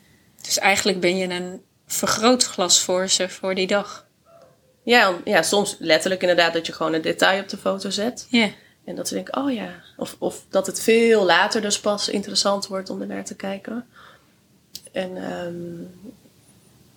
Dus 0.40 0.58
eigenlijk 0.58 1.00
ben 1.00 1.16
je 1.16 1.28
een 1.28 1.62
vergrootglas 1.86 2.80
voor 2.80 3.08
ze 3.08 3.28
voor 3.28 3.54
die 3.54 3.66
dag. 3.66 4.06
Ja, 4.82 5.14
ja, 5.24 5.42
soms 5.42 5.76
letterlijk 5.78 6.20
inderdaad 6.20 6.52
dat 6.52 6.66
je 6.66 6.72
gewoon 6.72 6.92
een 6.92 7.02
detail 7.02 7.42
op 7.42 7.48
de 7.48 7.56
foto 7.56 7.90
zet. 7.90 8.26
Ja. 8.30 8.50
En 8.84 8.94
dat 8.94 9.08
ze 9.08 9.14
denken, 9.14 9.36
oh 9.36 9.52
ja. 9.52 9.68
Of, 9.96 10.16
of 10.18 10.44
dat 10.48 10.66
het 10.66 10.80
veel 10.80 11.24
later 11.24 11.60
dus 11.60 11.80
pas 11.80 12.08
interessant 12.08 12.66
wordt 12.66 12.90
om 12.90 13.00
er 13.00 13.06
naar 13.06 13.24
te 13.24 13.34
kijken. 13.34 13.86
En 14.92 15.32
um, 15.32 15.90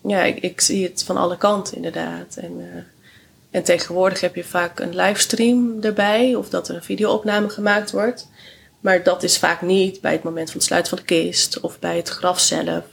ja, 0.01 0.23
ik, 0.23 0.39
ik, 0.39 0.61
zie 0.61 0.83
het 0.83 1.03
van 1.03 1.17
alle 1.17 1.37
kanten 1.37 1.75
inderdaad. 1.75 2.35
En 2.35 2.59
uh, 2.59 2.83
en 3.51 3.63
tegenwoordig 3.63 4.21
heb 4.21 4.35
je 4.35 4.43
vaak 4.43 4.79
een 4.79 4.95
livestream 4.95 5.77
erbij 5.81 6.35
of 6.35 6.49
dat 6.49 6.67
er 6.69 6.75
een 6.75 6.83
videoopname 6.83 7.49
gemaakt 7.49 7.91
wordt. 7.91 8.27
Maar 8.79 9.03
dat 9.03 9.23
is 9.23 9.37
vaak 9.37 9.61
niet 9.61 10.01
bij 10.01 10.11
het 10.11 10.23
moment 10.23 10.47
van 10.47 10.55
het 10.57 10.65
sluiten 10.67 10.97
van 10.97 11.05
de 11.07 11.13
kist 11.15 11.59
of 11.59 11.79
bij 11.79 11.95
het 11.97 12.09
graf 12.09 12.39
zelf. 12.39 12.83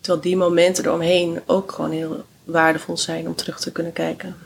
Terwijl 0.00 0.22
die 0.22 0.36
momenten 0.36 0.84
eromheen 0.84 1.40
ook 1.46 1.72
gewoon 1.72 1.90
heel 1.90 2.24
waardevol 2.44 2.96
zijn 2.96 3.26
om 3.26 3.34
terug 3.34 3.60
te 3.60 3.72
kunnen 3.72 3.92
kijken. 3.92 4.36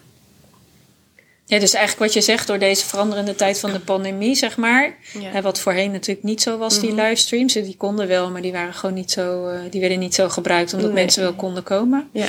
Ja, 1.46 1.58
dus 1.58 1.72
eigenlijk 1.74 2.04
wat 2.04 2.12
je 2.24 2.30
zegt 2.30 2.46
door 2.46 2.58
deze 2.58 2.84
veranderende 2.86 3.34
tijd 3.34 3.60
van 3.60 3.72
de 3.72 3.80
pandemie, 3.80 4.34
zeg 4.34 4.56
maar. 4.56 4.96
Ja. 5.18 5.42
Wat 5.42 5.60
voorheen 5.60 5.90
natuurlijk 5.90 6.26
niet 6.26 6.42
zo 6.42 6.58
was, 6.58 6.80
die 6.80 6.92
Mhm. 6.92 7.00
livestreams. 7.00 7.52
Die 7.52 7.76
konden 7.76 8.06
wel, 8.08 8.30
maar 8.30 8.42
die 8.42 8.52
waren 8.52 8.74
gewoon 8.74 8.94
niet 8.94 9.10
zo, 9.10 9.48
uh, 9.48 9.60
die 9.70 9.80
werden 9.80 9.98
niet 9.98 10.14
zo 10.14 10.28
gebruikt 10.28 10.72
omdat 10.72 10.92
Nee. 10.92 11.02
mensen 11.02 11.22
wel 11.22 11.34
konden 11.34 11.62
komen. 11.62 12.08
Ja. 12.12 12.26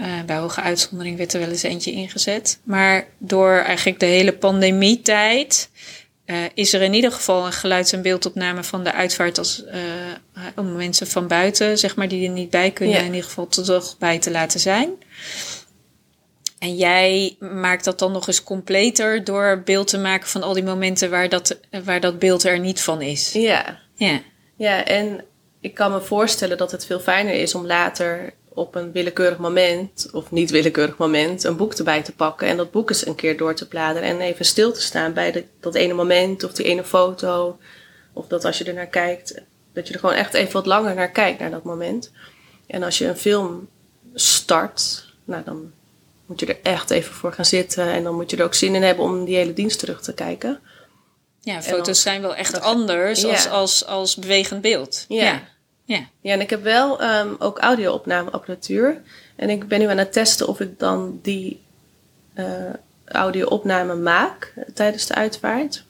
Uh, 0.00 0.06
bij 0.26 0.36
hoge 0.36 0.60
uitzondering 0.60 1.16
werd 1.16 1.32
er 1.32 1.40
wel 1.40 1.48
eens 1.48 1.62
eentje 1.62 1.92
ingezet. 1.92 2.60
Maar 2.62 3.06
door 3.18 3.52
eigenlijk 3.52 4.00
de 4.00 4.06
hele 4.06 4.32
pandemietijd 4.32 5.70
uh, 6.26 6.36
is 6.54 6.72
er 6.72 6.82
in 6.82 6.94
ieder 6.94 7.12
geval 7.12 7.46
een 7.46 7.52
geluids- 7.52 7.92
en 7.92 8.02
beeldopname 8.02 8.64
van 8.64 8.84
de 8.84 8.92
uitvaart 8.92 9.38
als, 9.38 9.64
uh, 9.66 10.44
om 10.56 10.76
mensen 10.76 11.06
van 11.06 11.26
buiten, 11.26 11.78
zeg 11.78 11.96
maar, 11.96 12.08
die 12.08 12.26
er 12.26 12.32
niet 12.32 12.50
bij 12.50 12.70
kunnen, 12.70 12.98
in 12.98 13.14
ieder 13.14 13.24
geval 13.24 13.46
toch 13.46 13.98
bij 13.98 14.18
te 14.18 14.30
laten 14.30 14.60
zijn. 14.60 14.90
En 16.58 16.76
jij 16.76 17.36
maakt 17.38 17.84
dat 17.84 17.98
dan 17.98 18.12
nog 18.12 18.26
eens 18.26 18.42
completer 18.42 19.24
door 19.24 19.62
beeld 19.64 19.86
te 19.86 19.98
maken 19.98 20.28
van 20.28 20.42
al 20.42 20.52
die 20.52 20.64
momenten 20.64 21.10
waar 21.10 21.28
dat, 21.28 21.58
waar 21.84 22.00
dat 22.00 22.18
beeld 22.18 22.44
er 22.44 22.58
niet 22.58 22.80
van 22.80 23.02
is. 23.02 23.32
Ja. 23.32 23.80
Ja. 23.94 24.20
Ja, 24.56 24.84
en 24.84 25.24
ik 25.60 25.74
kan 25.74 25.92
me 25.92 26.00
voorstellen 26.00 26.58
dat 26.58 26.70
het 26.70 26.86
veel 26.86 27.00
fijner 27.00 27.34
is 27.34 27.54
om 27.54 27.66
later 27.66 28.32
op 28.54 28.74
een 28.74 28.92
willekeurig 28.92 29.38
moment, 29.38 30.08
of 30.12 30.30
niet 30.30 30.50
willekeurig 30.50 30.96
moment, 30.96 31.44
een 31.44 31.56
boek 31.56 31.74
erbij 31.74 32.02
te 32.02 32.12
pakken 32.12 32.48
en 32.48 32.56
dat 32.56 32.70
boek 32.70 32.88
eens 32.88 33.06
een 33.06 33.14
keer 33.14 33.36
door 33.36 33.54
te 33.54 33.68
bladeren 33.68 34.08
en 34.08 34.20
even 34.20 34.44
stil 34.44 34.72
te 34.72 34.82
staan 34.82 35.12
bij 35.12 35.46
dat 35.60 35.74
ene 35.74 35.94
moment 35.94 36.44
of 36.44 36.52
die 36.52 36.64
ene 36.66 36.84
foto. 36.84 37.58
Of 38.12 38.26
dat 38.26 38.44
als 38.44 38.58
je 38.58 38.64
er 38.64 38.74
naar 38.74 38.86
kijkt, 38.86 39.42
dat 39.72 39.88
je 39.88 39.94
er 39.94 40.00
gewoon 40.00 40.14
echt 40.14 40.34
even 40.34 40.52
wat 40.52 40.66
langer 40.66 40.94
naar 40.94 41.10
kijkt, 41.10 41.40
naar 41.40 41.50
dat 41.50 41.64
moment. 41.64 42.12
En 42.66 42.82
als 42.82 42.98
je 42.98 43.06
een 43.06 43.16
film 43.16 43.68
start, 44.14 45.06
nou 45.24 45.44
dan 45.44 45.72
moet 46.26 46.40
je 46.40 46.46
er 46.46 46.58
echt 46.62 46.90
even 46.90 47.14
voor 47.14 47.32
gaan 47.32 47.44
zitten 47.44 47.86
en 47.86 48.02
dan 48.02 48.14
moet 48.14 48.30
je 48.30 48.36
er 48.36 48.44
ook 48.44 48.54
zin 48.54 48.74
in 48.74 48.82
hebben 48.82 49.04
om 49.04 49.24
die 49.24 49.36
hele 49.36 49.52
dienst 49.52 49.78
terug 49.78 50.00
te 50.00 50.14
kijken. 50.14 50.60
Ja, 51.40 51.62
foto's 51.62 52.02
zijn 52.02 52.20
wel 52.20 52.34
echt 52.34 52.60
anders 52.60 53.24
als, 53.24 53.48
als, 53.48 53.86
als 53.86 54.16
bewegend 54.16 54.60
beeld. 54.60 55.04
ja. 55.08 55.24
Ja. 55.24 55.48
Ja, 55.98 56.32
en 56.32 56.40
ik 56.40 56.50
heb 56.50 56.62
wel 56.62 57.02
um, 57.02 57.36
ook 57.38 57.58
audio-opnameapparatuur. 57.58 59.00
En 59.36 59.50
ik 59.50 59.68
ben 59.68 59.78
nu 59.78 59.86
aan 59.86 59.98
het 59.98 60.12
testen 60.12 60.48
of 60.48 60.60
ik 60.60 60.78
dan 60.78 61.18
die 61.22 61.60
uh, 62.34 62.46
audio-opname 63.04 63.94
maak 63.94 64.54
tijdens 64.74 65.06
de 65.06 65.14
uitvaart. 65.14 65.84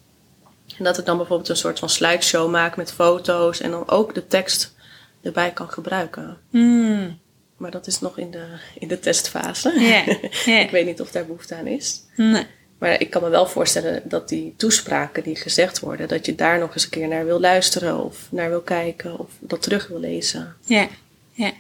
En 0.79 0.85
dat 0.85 0.99
ik 0.99 1.05
dan 1.05 1.17
bijvoorbeeld 1.17 1.49
een 1.49 1.57
soort 1.57 1.79
van 1.79 1.89
slideshow 1.89 2.51
maak 2.51 2.77
met 2.77 2.93
foto's 2.93 3.61
en 3.61 3.71
dan 3.71 3.89
ook 3.89 4.15
de 4.15 4.27
tekst 4.27 4.75
erbij 5.23 5.51
kan 5.51 5.71
gebruiken. 5.71 6.39
Hmm. 6.51 7.19
Maar 7.57 7.71
dat 7.71 7.87
is 7.87 8.01
nog 8.01 8.19
in 8.19 8.31
de, 8.31 8.47
in 8.79 8.89
de 8.89 8.99
testfase. 8.99 9.81
Yeah. 9.81 10.09
ik 10.65 10.71
weet 10.71 10.87
niet 10.87 11.01
of 11.01 11.11
daar 11.11 11.27
behoefte 11.27 11.55
aan 11.55 11.67
is. 11.67 12.01
Nee. 12.17 12.47
Maar 12.81 13.01
ik 13.01 13.11
kan 13.11 13.23
me 13.23 13.29
wel 13.29 13.47
voorstellen 13.47 14.03
dat 14.05 14.29
die 14.29 14.55
toespraken 14.57 15.23
die 15.23 15.37
gezegd 15.37 15.81
worden, 15.81 16.09
dat 16.09 16.27
je 16.27 16.35
daar 16.35 16.59
nog 16.59 16.75
eens 16.75 16.85
een 16.85 16.91
keer 16.91 17.09
naar 17.09 17.25
wil 17.25 17.41
luisteren 17.41 18.05
of 18.05 18.27
naar 18.31 18.49
wil 18.49 18.61
kijken 18.61 19.19
of 19.19 19.31
dat 19.39 19.63
terug 19.63 19.89
wil 19.89 20.01
lezen. 20.01 20.55
Ja, 20.65 20.89
ja. 21.33 21.53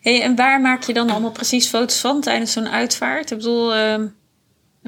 Hey, 0.00 0.22
en 0.22 0.36
waar 0.36 0.60
maak 0.60 0.82
je 0.82 0.92
dan 0.92 1.10
allemaal 1.10 1.30
precies 1.30 1.68
foto's 1.68 2.00
van 2.00 2.20
tijdens 2.20 2.52
zo'n 2.52 2.68
uitvaart? 2.68 3.30
Ik 3.30 3.36
bedoel, 3.36 3.76
uh, 3.76 3.94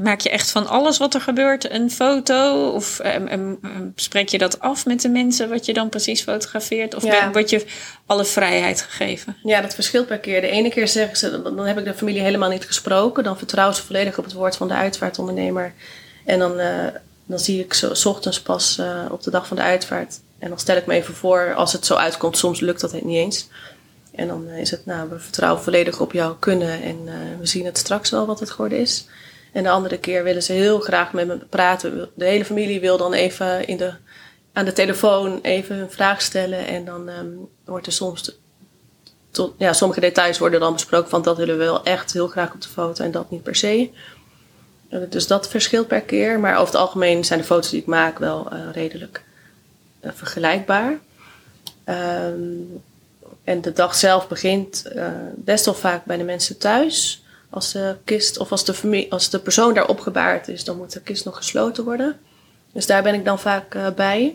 Maak 0.03 0.21
je 0.21 0.31
echt 0.31 0.51
van 0.51 0.67
alles 0.67 0.99
wat 0.99 1.15
er 1.15 1.21
gebeurt 1.21 1.71
een 1.71 1.91
foto? 1.91 2.71
Of 2.71 3.01
um, 3.05 3.59
spreek 3.95 4.29
je 4.29 4.39
dat 4.39 4.61
af 4.61 4.87
met 4.87 5.01
de 5.01 5.09
mensen 5.09 5.49
wat 5.49 5.67
je 5.67 5.73
dan 5.73 5.89
precies 5.89 6.23
fotografeert? 6.23 6.95
Of 6.95 7.03
ja. 7.03 7.31
word 7.33 7.51
je 7.51 7.65
alle 8.07 8.25
vrijheid 8.25 8.83
gegeven? 8.83 9.37
Ja, 9.43 9.61
dat 9.61 9.75
verschilt 9.75 10.07
per 10.07 10.19
keer. 10.19 10.41
De 10.41 10.49
ene 10.49 10.69
keer 10.69 10.89
zeggen 10.89 11.17
ze, 11.17 11.43
dan 11.43 11.67
heb 11.67 11.79
ik 11.79 11.85
de 11.85 11.95
familie 11.95 12.21
helemaal 12.21 12.51
niet 12.51 12.67
gesproken. 12.67 13.25
Dan 13.25 13.39
vertrouwen 13.39 13.77
ze 13.77 13.83
volledig 13.83 14.19
op 14.19 14.25
het 14.25 14.33
woord 14.33 14.57
van 14.57 14.69
de 14.69 14.75
uitvaartondernemer. 14.75 15.73
En 16.25 16.39
dan, 16.39 16.61
uh, 16.61 16.87
dan 17.27 17.39
zie 17.39 17.61
ik 17.61 17.75
ze 17.75 17.95
s 17.95 18.07
ochtends 18.07 18.41
pas 18.43 18.79
uh, 18.81 19.05
op 19.11 19.23
de 19.23 19.31
dag 19.31 19.47
van 19.47 19.57
de 19.57 19.63
uitvaart. 19.63 20.21
En 20.39 20.49
dan 20.49 20.59
stel 20.59 20.77
ik 20.77 20.87
me 20.87 20.95
even 20.95 21.15
voor, 21.15 21.55
als 21.55 21.73
het 21.73 21.87
zo 21.87 21.95
uitkomt, 21.95 22.39
soms 22.39 22.61
lukt 22.61 22.81
dat 22.81 22.93
niet 22.93 23.17
eens. 23.17 23.49
En 24.15 24.29
dan 24.29 24.49
is 24.49 24.71
het, 24.71 24.87
nou, 24.87 25.09
we 25.09 25.19
vertrouwen 25.19 25.63
volledig 25.63 26.01
op 26.01 26.13
jouw 26.13 26.37
kunnen 26.39 26.83
en 26.83 26.99
uh, 27.05 27.13
we 27.41 27.47
zien 27.47 27.65
het 27.65 27.79
straks 27.79 28.11
wel 28.11 28.27
wat 28.27 28.41
het 28.41 28.51
geworden 28.51 28.79
is. 28.79 29.07
En 29.59 29.65
de 29.65 29.71
andere 29.71 29.99
keer 29.99 30.25
willen 30.25 30.43
ze 30.43 30.53
heel 30.53 30.81
graag 30.81 31.13
met 31.13 31.27
me 31.27 31.37
praten. 31.37 32.09
De 32.15 32.25
hele 32.25 32.45
familie 32.45 32.81
wil 32.81 32.97
dan 32.97 33.13
even 33.13 33.67
in 33.67 33.77
de, 33.77 33.93
aan 34.53 34.65
de 34.65 34.73
telefoon 34.73 35.39
even 35.43 35.77
een 35.77 35.91
vraag 35.91 36.23
stellen. 36.23 36.67
En 36.67 36.85
dan 36.85 37.09
um, 37.09 37.49
wordt 37.65 37.87
er 37.87 37.93
soms. 37.93 38.39
Tot, 39.31 39.55
ja, 39.57 39.73
sommige 39.73 40.01
details 40.01 40.39
worden 40.39 40.61
dan 40.61 40.73
besproken 40.73 41.11
van 41.11 41.23
dat 41.23 41.37
willen 41.37 41.59
we 41.59 41.65
wel 41.65 41.85
echt 41.85 42.13
heel 42.13 42.29
graag 42.29 42.55
op 42.55 42.63
de 42.63 42.69
foto 42.69 43.05
en 43.05 43.11
dat 43.11 43.31
niet 43.31 43.43
per 43.43 43.57
se. 43.57 43.91
Eh, 44.89 45.01
dus 45.09 45.27
dat 45.27 45.49
verschilt 45.49 45.87
per 45.87 46.03
keer. 46.03 46.41
Maar 46.41 46.55
over 46.55 46.67
het 46.67 46.83
algemeen 46.83 47.25
zijn 47.25 47.39
de 47.39 47.45
foto's 47.45 47.71
die 47.71 47.81
ik 47.81 47.87
maak 47.87 48.19
wel 48.19 48.53
uh, 48.53 48.59
redelijk 48.73 49.23
uh, 50.01 50.11
vergelijkbaar. 50.15 50.99
Um, 51.85 52.83
en 53.45 53.61
de 53.61 53.73
dag 53.73 53.95
zelf 53.95 54.29
begint 54.29 54.93
best 55.35 55.65
wel 55.65 55.75
vaak 55.75 56.05
bij 56.05 56.17
de 56.17 56.25
mensen 56.25 56.59
thuis 56.59 57.23
als 57.51 57.73
de 57.73 57.97
kist 58.05 58.39
of 58.39 58.51
als 58.51 58.65
de, 58.65 59.07
als 59.11 59.31
de 59.31 59.39
persoon 59.39 59.75
daar 59.75 59.89
opgebaard 59.89 60.49
is, 60.49 60.65
dan 60.65 60.77
moet 60.77 60.93
de 60.93 61.01
kist 61.01 61.25
nog 61.25 61.37
gesloten 61.37 61.85
worden. 61.85 62.19
Dus 62.73 62.87
daar 62.87 63.03
ben 63.03 63.15
ik 63.15 63.25
dan 63.25 63.39
vaak 63.39 63.75
uh, 63.75 63.87
bij. 63.97 64.35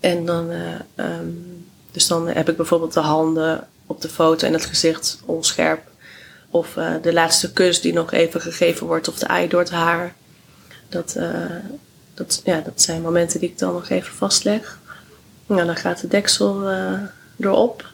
En 0.00 0.26
dan, 0.26 0.50
uh, 0.50 0.74
um, 0.96 1.66
dus 1.90 2.06
dan 2.06 2.28
heb 2.28 2.48
ik 2.48 2.56
bijvoorbeeld 2.56 2.92
de 2.92 3.00
handen 3.00 3.68
op 3.86 4.00
de 4.00 4.08
foto 4.08 4.46
en 4.46 4.52
het 4.52 4.64
gezicht 4.64 5.20
onscherp. 5.24 5.90
Of 6.50 6.76
uh, 6.76 6.94
de 7.02 7.12
laatste 7.12 7.52
kus 7.52 7.80
die 7.80 7.92
nog 7.92 8.12
even 8.12 8.40
gegeven 8.40 8.86
wordt, 8.86 9.08
of 9.08 9.18
de 9.18 9.26
ei 9.26 9.48
door 9.48 9.60
het 9.60 9.70
haar. 9.70 10.14
Dat, 10.88 11.16
dat, 12.14 12.40
ja, 12.44 12.60
dat 12.60 12.82
zijn 12.82 13.02
momenten 13.02 13.40
die 13.40 13.48
ik 13.48 13.58
dan 13.58 13.72
nog 13.72 13.88
even 13.88 14.14
vastleg. 14.14 14.78
Nou, 15.46 15.66
dan 15.66 15.76
gaat 15.76 16.00
de 16.00 16.08
deksel 16.08 16.70
erop. 17.40 17.86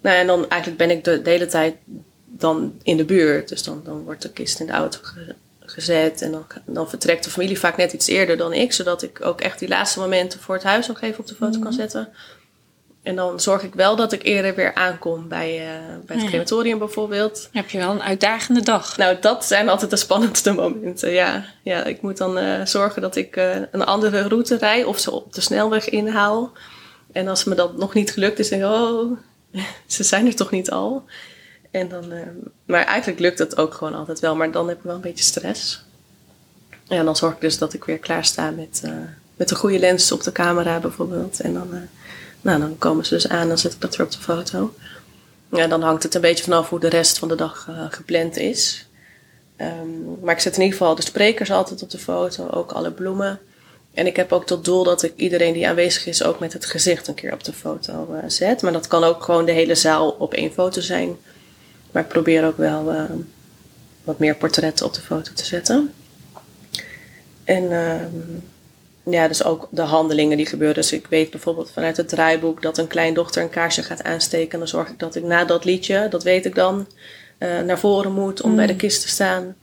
Nou, 0.00 0.16
en 0.16 0.26
dan 0.26 0.48
eigenlijk 0.48 0.82
ben 0.82 0.90
ik 0.90 1.04
de 1.04 1.20
hele 1.30 1.46
tijd 1.46 1.74
dan 2.38 2.80
in 2.82 2.96
de 2.96 3.04
buurt. 3.04 3.48
Dus 3.48 3.62
dan, 3.62 3.80
dan 3.84 4.04
wordt 4.04 4.22
de 4.22 4.30
kist 4.30 4.60
in 4.60 4.66
de 4.66 4.72
auto 4.72 4.98
gezet. 5.60 6.22
En 6.22 6.32
dan, 6.32 6.46
dan 6.66 6.88
vertrekt 6.88 7.24
de 7.24 7.30
familie 7.30 7.58
vaak 7.58 7.76
net 7.76 7.92
iets 7.92 8.06
eerder 8.06 8.36
dan 8.36 8.52
ik. 8.52 8.72
Zodat 8.72 9.02
ik 9.02 9.24
ook 9.24 9.40
echt 9.40 9.58
die 9.58 9.68
laatste 9.68 10.00
momenten 10.00 10.40
voor 10.40 10.54
het 10.54 10.64
huis 10.64 10.86
nog 10.86 11.00
even 11.00 11.20
op 11.20 11.26
de 11.26 11.34
foto 11.34 11.58
kan 11.58 11.72
mhm. 11.72 11.80
zetten. 11.80 12.08
En 13.04 13.16
dan 13.16 13.40
zorg 13.40 13.62
ik 13.62 13.74
wel 13.74 13.96
dat 13.96 14.12
ik 14.12 14.22
eerder 14.22 14.54
weer 14.54 14.74
aankom 14.74 15.28
bij, 15.28 15.60
uh, 15.60 15.96
bij 16.06 16.16
het 16.16 16.26
crematorium 16.26 16.78
bijvoorbeeld. 16.78 17.48
Heb 17.52 17.70
je 17.70 17.78
wel 17.78 17.90
een 17.90 18.02
uitdagende 18.02 18.62
dag? 18.62 18.96
Nou, 18.96 19.16
dat 19.20 19.44
zijn 19.44 19.68
altijd 19.68 19.90
de 19.90 19.96
spannendste 19.96 20.52
momenten, 20.60 21.10
ja. 21.10 21.44
ja 21.62 21.84
ik 21.84 22.02
moet 22.02 22.16
dan 22.16 22.38
uh, 22.38 22.64
zorgen 22.64 23.02
dat 23.02 23.16
ik 23.16 23.36
uh, 23.36 23.54
een 23.70 23.84
andere 23.84 24.28
route 24.28 24.56
rij 24.56 24.84
of 24.84 24.98
ze 24.98 25.10
op 25.10 25.34
de 25.34 25.40
snelweg 25.40 25.88
inhaal. 25.88 26.52
En 27.12 27.28
als 27.28 27.44
me 27.44 27.54
dat 27.54 27.76
nog 27.76 27.94
niet 27.94 28.10
gelukt 28.10 28.38
is, 28.38 28.48
denk 28.48 28.62
ik, 28.62 28.68
oh, 28.68 29.18
ze 29.86 30.02
zijn 30.02 30.26
er 30.26 30.34
toch 30.34 30.50
niet 30.50 30.70
al. 30.70 31.04
En 31.74 31.88
dan, 31.88 32.12
uh, 32.12 32.20
maar 32.64 32.84
eigenlijk 32.84 33.20
lukt 33.20 33.38
het 33.38 33.56
ook 33.56 33.74
gewoon 33.74 33.94
altijd 33.94 34.20
wel. 34.20 34.36
Maar 34.36 34.50
dan 34.50 34.68
heb 34.68 34.76
ik 34.76 34.82
wel 34.82 34.94
een 34.94 35.00
beetje 35.00 35.24
stress. 35.24 35.84
Ja, 36.84 37.02
dan 37.02 37.16
zorg 37.16 37.34
ik 37.34 37.40
dus 37.40 37.58
dat 37.58 37.72
ik 37.72 37.84
weer 37.84 37.98
klaar 37.98 38.24
sta 38.24 38.50
met, 38.50 38.82
uh, 38.84 38.92
met 39.36 39.50
een 39.50 39.56
goede 39.56 39.78
lens 39.78 40.12
op 40.12 40.22
de 40.22 40.32
camera 40.32 40.78
bijvoorbeeld. 40.78 41.40
En 41.40 41.54
dan, 41.54 41.68
uh, 41.72 41.80
nou, 42.40 42.60
dan 42.60 42.78
komen 42.78 43.06
ze 43.06 43.14
dus 43.14 43.28
aan, 43.28 43.48
dan 43.48 43.58
zet 43.58 43.72
ik 43.72 43.80
dat 43.80 43.96
weer 43.96 44.06
op 44.06 44.12
de 44.12 44.18
foto. 44.18 44.74
Ja, 45.48 45.66
dan 45.66 45.82
hangt 45.82 46.02
het 46.02 46.14
een 46.14 46.20
beetje 46.20 46.44
vanaf 46.44 46.68
hoe 46.68 46.80
de 46.80 46.88
rest 46.88 47.18
van 47.18 47.28
de 47.28 47.34
dag 47.34 47.68
gepland 47.90 48.36
is. 48.36 48.86
Um, 49.60 50.18
maar 50.22 50.34
ik 50.34 50.40
zet 50.40 50.56
in 50.56 50.62
ieder 50.62 50.78
geval 50.78 50.94
de 50.94 51.02
sprekers 51.02 51.50
altijd 51.50 51.82
op 51.82 51.90
de 51.90 51.98
foto, 51.98 52.48
ook 52.50 52.72
alle 52.72 52.90
bloemen. 52.90 53.40
En 53.94 54.06
ik 54.06 54.16
heb 54.16 54.32
ook 54.32 54.46
tot 54.46 54.64
doel 54.64 54.84
dat 54.84 55.02
ik 55.02 55.12
iedereen 55.16 55.52
die 55.52 55.68
aanwezig 55.68 56.06
is 56.06 56.22
ook 56.22 56.38
met 56.38 56.52
het 56.52 56.64
gezicht 56.64 57.08
een 57.08 57.14
keer 57.14 57.32
op 57.32 57.44
de 57.44 57.52
foto 57.52 58.08
zet. 58.26 58.62
Maar 58.62 58.72
dat 58.72 58.86
kan 58.86 59.04
ook 59.04 59.22
gewoon 59.22 59.44
de 59.44 59.52
hele 59.52 59.74
zaal 59.74 60.10
op 60.10 60.34
één 60.34 60.52
foto 60.52 60.80
zijn. 60.80 61.16
Maar 61.94 62.02
ik 62.02 62.08
probeer 62.08 62.46
ook 62.46 62.56
wel 62.56 62.92
uh, 62.92 63.02
wat 64.04 64.18
meer 64.18 64.34
portretten 64.34 64.86
op 64.86 64.94
de 64.94 65.00
foto 65.00 65.32
te 65.32 65.44
zetten. 65.44 65.92
En 67.44 67.62
uh, 67.62 67.94
ja, 69.14 69.28
dus 69.28 69.44
ook 69.44 69.68
de 69.70 69.82
handelingen 69.82 70.36
die 70.36 70.46
gebeuren. 70.46 70.76
Dus 70.76 70.92
ik 70.92 71.06
weet 71.06 71.30
bijvoorbeeld 71.30 71.70
vanuit 71.70 71.96
het 71.96 72.08
draaiboek 72.08 72.62
dat 72.62 72.78
een 72.78 72.86
kleindochter 72.86 73.42
een 73.42 73.50
kaarsje 73.50 73.82
gaat 73.82 74.02
aansteken. 74.02 74.52
En 74.52 74.58
dan 74.58 74.68
zorg 74.68 74.88
ik 74.88 74.98
dat 74.98 75.14
ik 75.14 75.22
na 75.22 75.44
dat 75.44 75.64
liedje, 75.64 76.08
dat 76.10 76.22
weet 76.22 76.44
ik 76.44 76.54
dan, 76.54 76.86
uh, 77.38 77.60
naar 77.60 77.78
voren 77.78 78.12
moet 78.12 78.42
om 78.42 78.56
bij 78.56 78.66
de 78.66 78.72
mm. 78.72 78.78
kist 78.78 79.02
te 79.02 79.08
staan. 79.08 79.56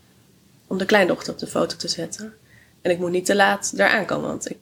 Om 0.68 0.78
de 0.78 0.86
kleindochter 0.86 1.34
op 1.34 1.40
de 1.40 1.48
foto 1.48 1.76
te 1.76 1.88
zetten. 1.88 2.34
En 2.82 2.92
ik 2.92 3.00
moet 3.00 3.12
niet 3.12 3.26
te 3.26 3.36
laat 3.36 3.74
eraan 3.78 4.06
komen, 4.06 4.28
want 4.28 4.50
ik 4.50 4.58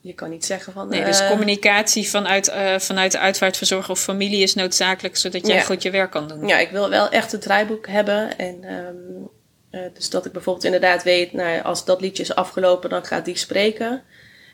je 0.00 0.12
kan 0.12 0.30
niet 0.30 0.44
zeggen 0.44 0.72
van. 0.72 0.88
Nee, 0.88 1.04
dus 1.04 1.20
uh, 1.20 1.30
communicatie 1.30 2.08
vanuit, 2.08 2.48
uh, 2.48 2.78
vanuit 2.78 3.12
de 3.12 3.18
uitvaartverzorger 3.18 3.90
of 3.90 4.00
familie 4.00 4.42
is 4.42 4.54
noodzakelijk 4.54 5.16
zodat 5.16 5.46
jij 5.46 5.64
goed 5.64 5.82
je 5.82 5.90
werk 5.90 6.10
kan 6.10 6.28
doen. 6.28 6.46
Ja, 6.46 6.58
ik 6.58 6.70
wil 6.70 6.90
wel 6.90 7.08
echt 7.08 7.32
het 7.32 7.42
draaiboek 7.42 7.86
hebben. 7.86 8.38
En 8.38 8.72
um, 8.72 9.28
uh, 9.70 9.80
dus 9.94 10.10
dat 10.10 10.26
ik 10.26 10.32
bijvoorbeeld 10.32 10.64
inderdaad 10.64 11.02
weet, 11.02 11.32
nou, 11.32 11.62
als 11.62 11.84
dat 11.84 12.00
liedje 12.00 12.22
is 12.22 12.34
afgelopen, 12.34 12.90
dan 12.90 13.04
gaat 13.04 13.24
die 13.24 13.36
spreken. 13.36 14.02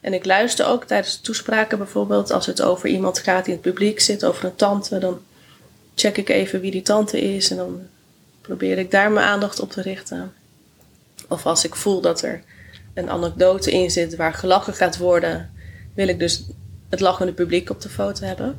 En 0.01 0.15
ik 0.15 0.25
luister 0.25 0.67
ook 0.67 0.85
tijdens 0.85 1.17
de 1.17 1.23
toespraken 1.23 1.79
bijvoorbeeld, 1.79 2.31
als 2.31 2.47
het 2.47 2.63
over 2.63 2.89
iemand 2.89 3.19
gaat 3.19 3.45
die 3.45 3.55
in 3.55 3.61
het 3.63 3.71
publiek 3.71 4.01
zit, 4.01 4.25
over 4.25 4.45
een 4.45 4.57
tante, 4.57 4.99
dan 4.99 5.21
check 5.95 6.17
ik 6.17 6.29
even 6.29 6.61
wie 6.61 6.71
die 6.71 6.83
tante 6.83 7.21
is 7.21 7.51
en 7.51 7.57
dan 7.57 7.89
probeer 8.41 8.79
ik 8.79 8.91
daar 8.91 9.11
mijn 9.11 9.27
aandacht 9.27 9.61
op 9.61 9.71
te 9.71 9.83
richten. 9.83 10.35
Of 11.29 11.47
als 11.47 11.65
ik 11.65 11.75
voel 11.75 12.01
dat 12.01 12.23
er 12.23 12.43
een 12.95 13.11
anekdote 13.11 13.73
in 13.73 13.91
zit 13.91 14.17
waar 14.17 14.35
gelachen 14.35 14.75
gaat 14.75 14.97
worden, 14.97 15.51
wil 15.95 16.09
ik 16.09 16.19
dus 16.19 16.45
het 16.89 17.01
lachende 17.01 17.33
publiek 17.33 17.71
op 17.71 17.81
de 17.81 17.89
foto 17.89 18.27
hebben. 18.27 18.57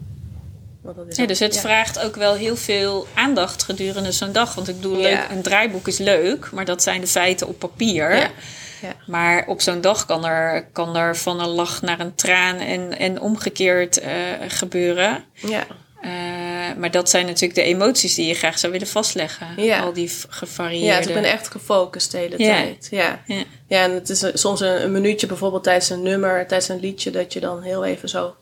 ja, 1.09 1.25
dus 1.25 1.39
het 1.39 1.59
vraagt 1.59 1.99
ook 1.99 2.15
wel 2.15 2.33
heel 2.33 2.55
veel 2.55 3.07
aandacht 3.13 3.63
gedurende 3.63 4.11
zo'n 4.11 4.31
dag. 4.31 4.55
Want 4.55 4.67
ik 4.67 4.75
bedoel, 4.75 4.97
leuk, 4.97 5.27
een 5.29 5.41
draaiboek 5.41 5.87
is 5.87 5.97
leuk, 5.97 6.51
maar 6.51 6.65
dat 6.65 6.83
zijn 6.83 7.01
de 7.01 7.07
feiten 7.07 7.47
op 7.47 7.59
papier. 7.59 8.15
Ja. 8.15 8.29
Maar 9.07 9.47
op 9.47 9.61
zo'n 9.61 9.81
dag 9.81 10.05
kan 10.05 10.25
er, 10.25 10.65
kan 10.71 10.95
er 10.95 11.17
van 11.17 11.39
een 11.39 11.49
lach 11.49 11.81
naar 11.81 11.99
een 11.99 12.15
traan 12.15 12.57
en, 12.57 12.97
en 12.97 13.21
omgekeerd 13.21 13.99
eh, 13.99 14.11
gebeuren. 14.47 15.23
Ja. 15.33 15.65
Eh, 16.69 16.75
maar 16.77 16.91
dat 16.91 17.09
zijn 17.09 17.25
natuurlijk 17.25 17.55
de 17.55 17.61
emoties 17.61 18.15
die 18.15 18.27
je 18.27 18.33
graag 18.33 18.59
zou 18.59 18.71
willen 18.71 18.87
vastleggen. 18.87 19.47
Ja. 19.63 19.79
Al 19.79 19.93
die 19.93 20.11
gevarieerde... 20.29 20.85
Ja, 20.85 20.97
dus 20.97 21.07
ik 21.07 21.13
ben 21.13 21.23
echt 21.23 21.47
gefocust 21.47 22.11
de 22.11 22.17
hele 22.17 22.35
Ja. 22.37 22.53
tijd. 22.55 22.87
Ja. 22.91 23.23
Ja. 23.27 23.43
ja, 23.67 23.83
en 23.83 23.91
het 23.91 24.09
is 24.09 24.21
eh, 24.23 24.31
soms 24.33 24.59
een, 24.61 24.83
een 24.83 24.91
minuutje 24.91 25.27
bijvoorbeeld 25.27 25.63
tijdens 25.63 25.89
een 25.89 26.01
nummer, 26.01 26.47
tijdens 26.47 26.69
een 26.69 26.79
liedje, 26.79 27.11
dat 27.11 27.33
je 27.33 27.39
dan 27.39 27.61
heel 27.61 27.85
even 27.85 28.09
zo 28.09 28.35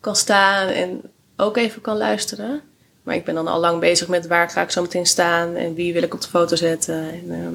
kan 0.00 0.16
staan 0.16 0.68
en 0.68 1.00
ook 1.36 1.56
even 1.56 1.80
kan 1.80 1.96
luisteren. 1.96 2.60
Maar 3.02 3.14
ik 3.14 3.24
ben 3.24 3.34
dan 3.34 3.46
al 3.48 3.60
lang 3.60 3.80
bezig 3.80 4.08
met 4.08 4.26
waar 4.26 4.50
ga 4.50 4.62
ik 4.62 4.70
zo 4.70 4.82
meteen 4.82 5.06
staan 5.06 5.56
en 5.56 5.74
wie 5.74 5.92
wil 5.92 6.02
ik 6.02 6.14
op 6.14 6.20
de 6.20 6.28
foto 6.28 6.56
zetten. 6.56 6.94
En, 7.10 7.24
ehm, 7.30 7.54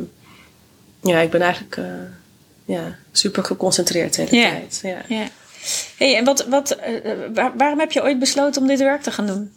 ja, 1.11 1.19
ik 1.19 1.29
ben 1.29 1.41
eigenlijk 1.41 1.77
eh, 1.77 1.85
ja, 2.65 2.95
super 3.11 3.43
geconcentreerd 3.43 4.15
de 4.15 4.21
hele 4.21 4.49
tijd. 4.51 4.79
Ja. 4.83 5.01
Ja. 5.07 5.27
Hey, 5.97 6.15
en 6.17 6.25
wat, 6.25 6.45
wat, 6.47 6.77
waar- 7.33 7.53
waarom 7.57 7.79
heb 7.79 7.91
je 7.91 8.03
ooit 8.03 8.19
besloten 8.19 8.61
om 8.61 8.67
dit 8.67 8.79
werk 8.79 9.01
te 9.01 9.11
gaan 9.11 9.27
doen? 9.27 9.51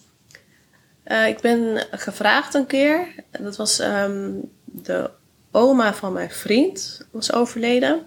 Eh, 1.03 1.29
ik 1.29 1.41
ben 1.41 1.87
gevraagd 1.91 2.55
een 2.55 2.67
keer. 2.67 3.15
Dat 3.31 3.57
was 3.57 3.79
ehm, 3.79 4.31
de 4.65 5.11
oma 5.51 5.95
van 5.95 6.13
mijn 6.13 6.31
vriend 6.31 7.07
was 7.11 7.33
overleden. 7.33 8.07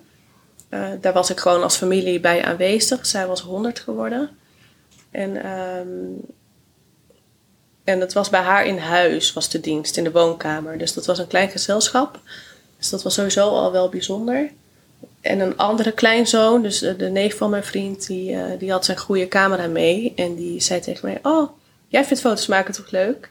Eh, 0.69 0.89
daar 1.01 1.13
was 1.13 1.29
ik 1.29 1.39
gewoon 1.39 1.63
als 1.63 1.75
familie 1.75 2.19
bij 2.19 2.43
aanwezig. 2.43 3.05
Zij 3.05 3.27
was 3.27 3.41
100 3.41 3.79
geworden. 3.79 4.29
En, 5.11 5.43
ehm, 5.43 5.87
en 7.83 7.99
dat 7.99 8.13
was 8.13 8.29
bij 8.29 8.41
haar 8.41 8.65
in 8.65 8.77
huis, 8.77 9.33
was 9.33 9.49
de 9.49 9.59
dienst, 9.59 9.97
in 9.97 10.03
de 10.03 10.11
woonkamer. 10.11 10.77
Dus 10.77 10.93
dat 10.93 11.05
was 11.05 11.19
een 11.19 11.27
klein 11.27 11.49
gezelschap. 11.49 12.19
Dus 12.77 12.89
dat 12.89 13.03
was 13.03 13.13
sowieso 13.13 13.49
al 13.49 13.71
wel 13.71 13.89
bijzonder. 13.89 14.51
En 15.21 15.39
een 15.39 15.57
andere 15.57 15.91
kleinzoon, 15.91 16.61
dus 16.61 16.79
de, 16.79 17.09
neef 17.11 17.37
van 17.37 17.49
mijn 17.49 17.63
vriend, 17.63 18.07
die, 18.07 18.33
eh, 18.33 18.59
die 18.59 18.71
had 18.71 18.85
zijn 18.85 18.97
goede 18.97 19.27
camera 19.27 19.67
mee. 19.67 20.13
En 20.15 20.35
die 20.35 20.61
zei 20.61 20.79
tegen 20.79 21.07
mij, 21.07 21.19
oh, 21.21 21.49
jij 21.95 22.05
vindt 22.05 22.21
foto's 22.23 22.47
maken 22.47 22.73
toch 22.73 22.91
leuk? 22.91 23.29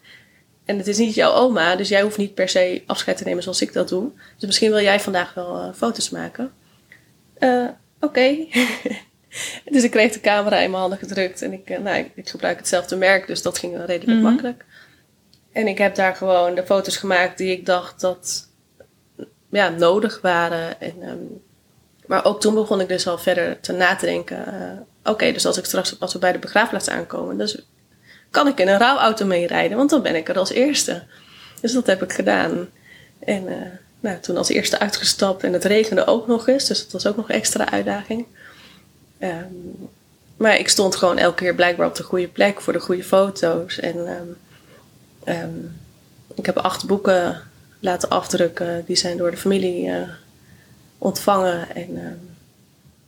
En 0.64 0.76
het 0.78 0.87
is 0.87 0.99
niet 0.99 1.14
jouw 1.14 1.33
oma, 1.33 1.76
dus 1.76 1.88
jij 1.88 2.02
hoeft 2.02 2.16
niet 2.16 2.35
per 2.35 2.49
se 2.49 2.83
afscheid 2.87 3.16
te 3.16 3.25
nemen 3.25 3.42
zoals 3.42 3.62
ik 3.62 3.73
dat 3.73 3.88
doe. 3.88 4.11
Dus 4.37 4.47
misschien 4.47 4.71
wil 4.71 4.80
jij 4.80 5.00
vandaag 5.00 5.35
wel 5.35 5.59
eh, 5.59 5.68
foto's 5.75 6.11
maken. 6.11 6.52
Eh, 7.38 7.64
Oké. 8.00 8.37
dus 9.71 9.83
ik 9.83 9.90
kreeg 9.90 10.12
de 10.12 10.21
camera 10.21 10.56
in 10.59 10.71
mijn 10.71 10.80
handen 10.80 10.99
gedrukt. 10.99 11.42
En 11.42 11.52
ik, 11.52 11.71
eh, 11.71 11.78
nou, 11.78 11.97
ik, 11.97 12.11
ik 12.14 12.28
gebruik 12.28 12.56
hetzelfde 12.59 12.97
merk, 12.97 13.26
dus 13.26 13.42
dat 13.42 13.59
ging 13.59 13.76
wel 13.76 13.85
redelijk 13.87 14.18
Mhm. 14.21 14.28
makkelijk. 14.30 14.64
En 15.52 15.66
ik 15.66 15.78
heb 15.78 15.94
daar 15.94 16.16
gewoon 16.16 16.54
de 16.54 16.64
foto's 16.66 16.97
gemaakt 16.97 17.38
die 17.38 17.50
ik 17.52 17.66
dacht 17.66 18.00
dat 18.00 18.49
ja, 19.50 19.68
nodig 19.68 20.21
waren. 20.21 20.80
En, 20.80 20.94
ehm, 21.02 21.16
maar 22.06 22.25
ook 22.25 22.40
toen 22.40 22.54
begon 22.54 22.80
ik 22.80 22.88
dus 22.88 23.06
al 23.06 23.18
verder 23.18 23.61
te 23.61 23.73
na 23.73 23.97
te 23.97 24.06
denken. 24.06 24.47
eh, 24.47 25.12
Oké, 25.12 25.33
dus 25.33 25.47
als 25.47 25.59
ik 25.59 25.64
straks 25.64 26.00
als 26.00 26.12
we 26.12 26.18
bij 26.18 26.33
de 26.33 26.38
begraafplaats 26.38 26.88
aankomen, 26.88 27.38
dus 27.38 27.66
kan 28.34 28.46
ik 28.46 28.60
in 28.60 28.68
een 28.68 28.78
rouwauto 28.78 29.26
meerijden, 29.26 29.76
want 29.76 29.90
dan 29.90 30.02
ben 30.02 30.14
ik 30.14 30.28
er 30.28 30.38
als 30.38 30.50
eerste. 30.50 31.02
Dus 31.60 31.72
dat 31.72 31.86
heb 31.86 32.02
ik 32.02 32.12
gedaan. 32.12 32.68
En 33.18 33.48
eh, 33.48 33.66
nou, 34.00 34.20
toen 34.20 34.36
als 34.36 34.48
eerste 34.48 34.78
uitgestapt 34.78 35.42
en 35.42 35.52
het 35.52 35.64
regende 35.64 36.06
ook 36.06 36.26
nog 36.26 36.48
eens, 36.48 36.66
dus 36.66 36.82
dat 36.82 36.92
was 36.92 37.06
ook 37.06 37.16
nog 37.16 37.28
een 37.28 37.34
extra 37.34 37.70
uitdaging. 37.70 38.26
Ehm, 39.18 39.54
maar 40.36 40.58
ik 40.58 40.68
stond 40.68 40.96
gewoon 40.96 41.18
elke 41.18 41.42
keer 41.42 41.54
blijkbaar 41.54 41.86
op 41.86 41.94
de 41.94 42.02
goede 42.02 42.28
plek 42.28 42.60
voor 42.60 42.72
de 42.72 42.80
goede 42.80 43.04
foto's. 43.04 43.78
En 43.78 44.06
ehm, 44.06 44.28
ehm, 45.24 45.58
ik 46.34 46.46
heb 46.46 46.56
acht 46.56 46.86
boeken 46.86 47.42
laten 47.80 48.08
afdrukken, 48.08 48.84
die 48.86 48.96
zijn 48.96 49.16
door 49.16 49.30
de 49.30 49.36
familie 49.36 49.90
eh, 49.90 50.08
ontvangen. 50.98 51.74
En 51.74 52.18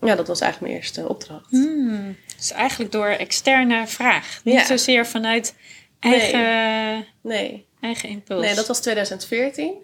ja, 0.07 0.15
dat 0.15 0.27
was 0.27 0.41
eigenlijk 0.41 0.73
mijn 0.73 0.83
eerste 0.85 1.09
opdracht. 1.09 1.51
Hmm, 1.51 2.17
dus 2.37 2.51
eigenlijk 2.51 2.93
door 2.93 3.07
externe 3.07 3.87
vraag. 3.87 4.41
Niet 4.45 4.55
Ja. 4.55 4.65
zozeer 4.65 5.07
vanuit 5.07 5.55
eigen, 6.01 7.07
Nee. 7.21 7.67
eigen 7.81 8.09
impuls. 8.09 8.41
Nee, 8.45 8.55
dat 8.55 8.67
was 8.67 8.81
2014. 8.81 9.75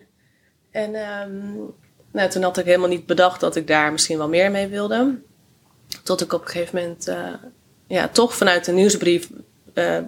En 0.71 0.95
ehm, 0.95 1.53
nou, 2.13 2.31
toen 2.31 2.43
had 2.43 2.59
ik 2.59 2.65
helemaal 2.65 2.89
niet 2.89 3.07
bedacht 3.07 3.41
dat 3.41 3.57
ik 3.57 3.67
daar 3.67 3.93
misschien 3.93 4.19
wel 4.19 4.29
meer 4.29 4.51
mee 4.51 4.67
wilde. 4.67 5.19
Tot 6.03 6.21
ik 6.21 6.33
op 6.33 6.41
een 6.43 6.49
gegeven 6.49 6.79
moment, 6.81 7.09
eh, 7.09 7.33
ja, 7.87 8.09
toch 8.09 8.37
vanuit 8.37 8.67
een 8.67 8.75
nieuwsbrief 8.75 9.29
eh, 9.75 9.99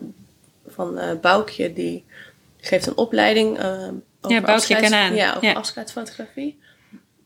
van 0.67 0.99
eh 0.99 1.21
Boukje, 1.21 1.73
die 1.73 2.05
geeft 2.61 2.87
een 2.87 2.97
opleiding. 2.97 3.59
over 3.59 4.03
Ja, 4.37 4.41
Boukje 4.41 4.77
Kanaan. 4.81 5.15
Ja, 5.15 5.31
over 5.37 5.49
Ja. 5.49 5.53
afscheidsfotografie. 5.53 6.59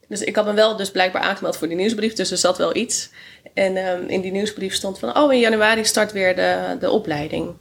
Dus 0.08 0.22
ik 0.22 0.36
had 0.36 0.46
me 0.46 0.52
wel 0.52 0.76
dus 0.76 0.90
blijkbaar 0.90 1.22
aangemeld 1.22 1.56
voor 1.56 1.68
die 1.68 1.76
nieuwsbrief, 1.76 2.12
dus 2.12 2.30
er 2.30 2.36
zat 2.36 2.58
wel 2.58 2.76
iets. 2.76 3.10
En 3.54 3.76
ehm, 3.76 4.02
in 4.06 4.20
die 4.20 4.32
nieuwsbrief 4.32 4.74
stond 4.74 4.98
van, 4.98 5.16
oh 5.16 5.32
in 5.32 5.40
januari 5.40 5.84
start 5.84 6.12
weer 6.12 6.36
de, 6.36 6.76
de 6.80 6.90
opleiding. 6.90 7.54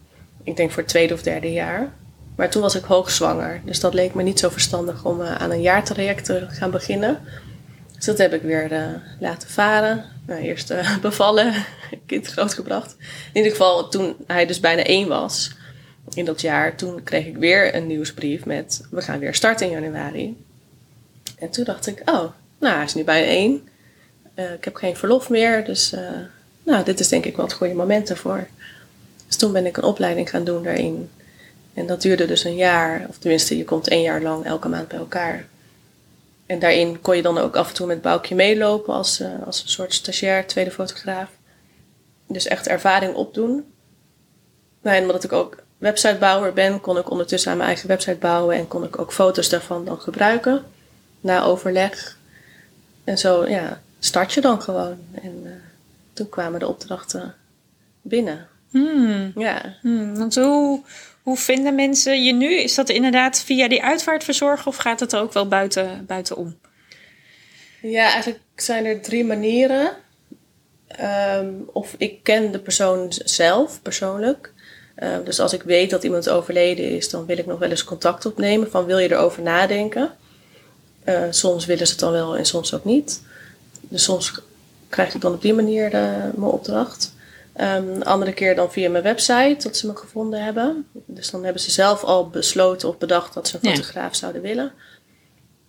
Ik 0.43 0.55
denk 0.55 0.71
voor 0.71 0.81
het 0.81 0.91
tweede 0.91 1.13
of 1.13 1.21
derde 1.21 1.51
jaar. 1.51 1.93
Maar 2.35 2.49
toen 2.49 2.61
was 2.61 2.75
ik 2.75 2.83
hoogzwanger, 2.83 3.61
dus 3.65 3.79
dat 3.79 3.93
leek 3.93 4.13
me 4.13 4.23
niet 4.23 4.39
zo 4.39 4.49
verstandig 4.49 5.05
om 5.05 5.21
eh, 5.21 5.35
aan 5.35 5.51
een 5.51 5.61
jaartraject 5.61 6.25
te 6.25 6.45
gaan 6.49 6.71
beginnen. 6.71 7.19
Dus 7.95 8.05
dat 8.05 8.17
heb 8.17 8.33
ik 8.33 8.41
weer 8.41 8.71
eh, 8.71 8.85
laten 9.19 9.49
varen. 9.49 10.05
Nou, 10.25 10.41
eerst 10.41 10.69
eh, 10.69 10.97
bevallen, 11.01 11.53
kind 12.05 12.27
grootgebracht. 12.27 12.95
In 12.99 13.37
ieder 13.37 13.51
geval, 13.51 13.89
toen 13.89 14.15
hij 14.27 14.45
dus 14.45 14.59
bijna 14.59 14.83
één 14.83 15.07
was 15.07 15.51
in 16.13 16.25
dat 16.25 16.41
jaar, 16.41 16.75
toen 16.75 17.03
kreeg 17.03 17.25
ik 17.25 17.37
weer 17.37 17.75
een 17.75 17.87
nieuwsbrief 17.87 18.45
met 18.45 18.87
we 18.91 19.01
gaan 19.01 19.19
weer 19.19 19.33
starten 19.33 19.65
in 19.65 19.71
januari. 19.71 20.45
En 21.37 21.49
toen 21.49 21.63
dacht 21.63 21.87
ik, 21.87 22.01
oh, 22.05 22.25
nou, 22.59 22.75
hij 22.75 22.83
is 22.83 22.93
nu 22.93 23.03
bijna 23.03 23.27
één. 23.27 23.67
Eh, 24.33 24.53
ik 24.53 24.63
heb 24.63 24.75
geen 24.75 24.95
verlof 24.95 25.29
meer, 25.29 25.65
dus 25.65 25.93
eh, 25.93 26.01
nou, 26.63 26.83
dit 26.83 26.99
is 26.99 27.07
denk 27.07 27.25
ik 27.25 27.35
wel 27.35 27.45
het 27.45 27.53
goede 27.53 27.73
moment 27.73 28.09
ervoor. 28.09 28.47
Dus 29.27 29.35
toen 29.35 29.51
ben 29.51 29.65
ik 29.65 29.77
een 29.77 29.83
opleiding 29.83 30.29
gaan 30.29 30.43
doen 30.43 30.63
daarin. 30.63 31.09
En 31.73 31.85
dat 31.85 32.01
duurde 32.01 32.25
dus 32.25 32.43
een 32.43 32.55
jaar, 32.55 33.05
of 33.09 33.17
tenminste, 33.17 33.57
je 33.57 33.65
komt 33.65 33.87
één 33.87 34.01
jaar 34.01 34.21
lang 34.21 34.45
elke 34.45 34.67
maand 34.67 34.87
bij 34.87 34.97
elkaar. 34.97 35.45
En 36.45 36.59
daarin 36.59 37.01
kon 37.01 37.15
je 37.15 37.21
dan 37.21 37.37
ook 37.37 37.55
af 37.55 37.67
en 37.67 37.73
toe 37.73 37.87
met 37.87 38.01
Boukje 38.01 38.35
meelopen 38.35 38.93
als, 38.93 39.19
eh, 39.19 39.29
als 39.45 39.63
een 39.63 39.69
soort 39.69 39.93
stagiair, 39.93 40.47
tweede 40.47 40.71
fotograaf. 40.71 41.29
Dus 42.27 42.47
echt 42.47 42.67
ervaring 42.67 43.15
opdoen. 43.15 43.65
Nou, 44.81 44.97
en 44.97 45.01
omdat 45.01 45.23
ik 45.23 45.33
ook 45.33 45.63
websitebouwer 45.77 46.53
ben, 46.53 46.81
kon 46.81 46.97
ik 46.97 47.09
ondertussen 47.09 47.51
aan 47.51 47.57
mijn 47.57 47.69
eigen 47.69 47.87
website 47.87 48.17
bouwen 48.17 48.55
en 48.55 48.67
kon 48.67 48.83
ik 48.83 48.99
ook 48.99 49.13
foto's 49.13 49.49
daarvan 49.49 49.85
dan 49.85 49.99
gebruiken 49.99 50.63
na 51.21 51.43
overleg. 51.43 52.17
En 53.03 53.17
zo, 53.17 53.47
ja, 53.47 53.81
start 53.99 54.33
je 54.33 54.41
dan 54.41 54.61
gewoon. 54.61 54.97
En 55.21 55.41
eh, 55.45 55.51
toen 56.13 56.29
kwamen 56.29 56.59
de 56.59 56.67
opdrachten 56.67 57.35
binnen. 58.01 58.47
Hmm, 58.71 59.31
Ja. 59.35 59.75
hmm, 59.81 60.17
want 60.17 60.35
hoe, 60.35 60.81
hoe 61.23 61.37
vinden 61.37 61.75
mensen 61.75 62.23
je 62.23 62.33
nu? 62.33 62.53
Is 62.53 62.75
dat 62.75 62.89
inderdaad 62.89 63.39
via 63.39 63.67
die 63.67 63.83
uitvaartverzorger 63.83 64.67
of 64.67 64.75
gaat 64.75 64.99
het 64.99 65.13
er 65.13 65.19
ook 65.21 65.33
wel 65.33 65.47
buiten, 65.47 66.05
buitenom? 66.05 66.57
Ja, 67.81 68.03
eigenlijk 68.11 68.39
zijn 68.55 68.85
er 68.85 69.01
drie 69.01 69.25
manieren. 69.25 69.91
Ehm, 70.87 71.49
of 71.73 71.95
ik 71.97 72.23
ken 72.23 72.51
de 72.51 72.59
persoon 72.59 73.11
zelf 73.25 73.81
persoonlijk. 73.81 74.53
Ehm, 74.95 75.23
dus 75.23 75.39
als 75.39 75.53
ik 75.53 75.61
weet 75.63 75.89
dat 75.89 76.03
iemand 76.03 76.29
overleden 76.29 76.89
is, 76.89 77.09
dan 77.09 77.25
wil 77.25 77.37
ik 77.37 77.45
nog 77.45 77.59
wel 77.59 77.69
eens 77.69 77.83
contact 77.83 78.25
opnemen. 78.25 78.71
Van 78.71 78.85
wil 78.85 78.97
je 78.97 79.11
erover 79.11 79.41
nadenken? 79.43 80.11
Eh, 81.07 81.23
soms 81.29 81.65
willen 81.65 81.85
ze 81.85 81.91
het 81.91 82.01
dan 82.01 82.11
wel 82.11 82.37
en 82.37 82.45
soms 82.45 82.73
ook 82.73 82.85
niet. 82.85 83.21
Dus 83.81 84.03
soms 84.03 84.41
krijg 84.89 85.13
ik 85.13 85.21
dan 85.21 85.33
op 85.33 85.41
die 85.41 85.53
manier 85.53 85.89
de, 85.89 86.29
mijn 86.35 86.51
opdracht. 86.51 87.13
Een 87.53 88.05
andere 88.05 88.33
keer 88.33 88.55
dan 88.55 88.71
via 88.71 88.89
mijn 88.89 89.03
website, 89.03 89.55
dat 89.59 89.77
ze 89.77 89.87
me 89.87 89.95
gevonden 89.95 90.43
hebben. 90.43 90.87
Dus 90.91 91.29
dan 91.29 91.43
hebben 91.43 91.61
ze 91.61 91.71
zelf 91.71 92.03
al 92.03 92.29
besloten 92.29 92.89
of 92.89 92.97
bedacht 92.97 93.33
dat 93.33 93.47
ze 93.47 93.57
een 93.61 93.69
Ja. 93.69 93.75
fotograaf 93.75 94.15
zouden 94.15 94.41
willen. 94.41 94.71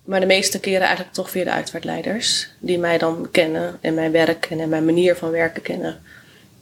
Maar 0.05 0.21
de 0.21 0.27
meeste 0.27 0.61
keren 0.61 0.87
eigenlijk 0.87 1.15
toch 1.15 1.31
via 1.31 1.45
de 1.45 1.51
uitvaartleiders. 1.51 2.49
Die 2.59 2.79
mij 2.79 2.99
dan 2.99 3.29
kennen 3.31 3.79
en 3.81 3.95
mijn 3.95 4.13
werk 4.13 4.47
en 4.51 4.69
mijn 4.69 4.85
manier 4.85 5.17
van 5.17 5.31
werken 5.31 5.63
kennen. 5.63 6.01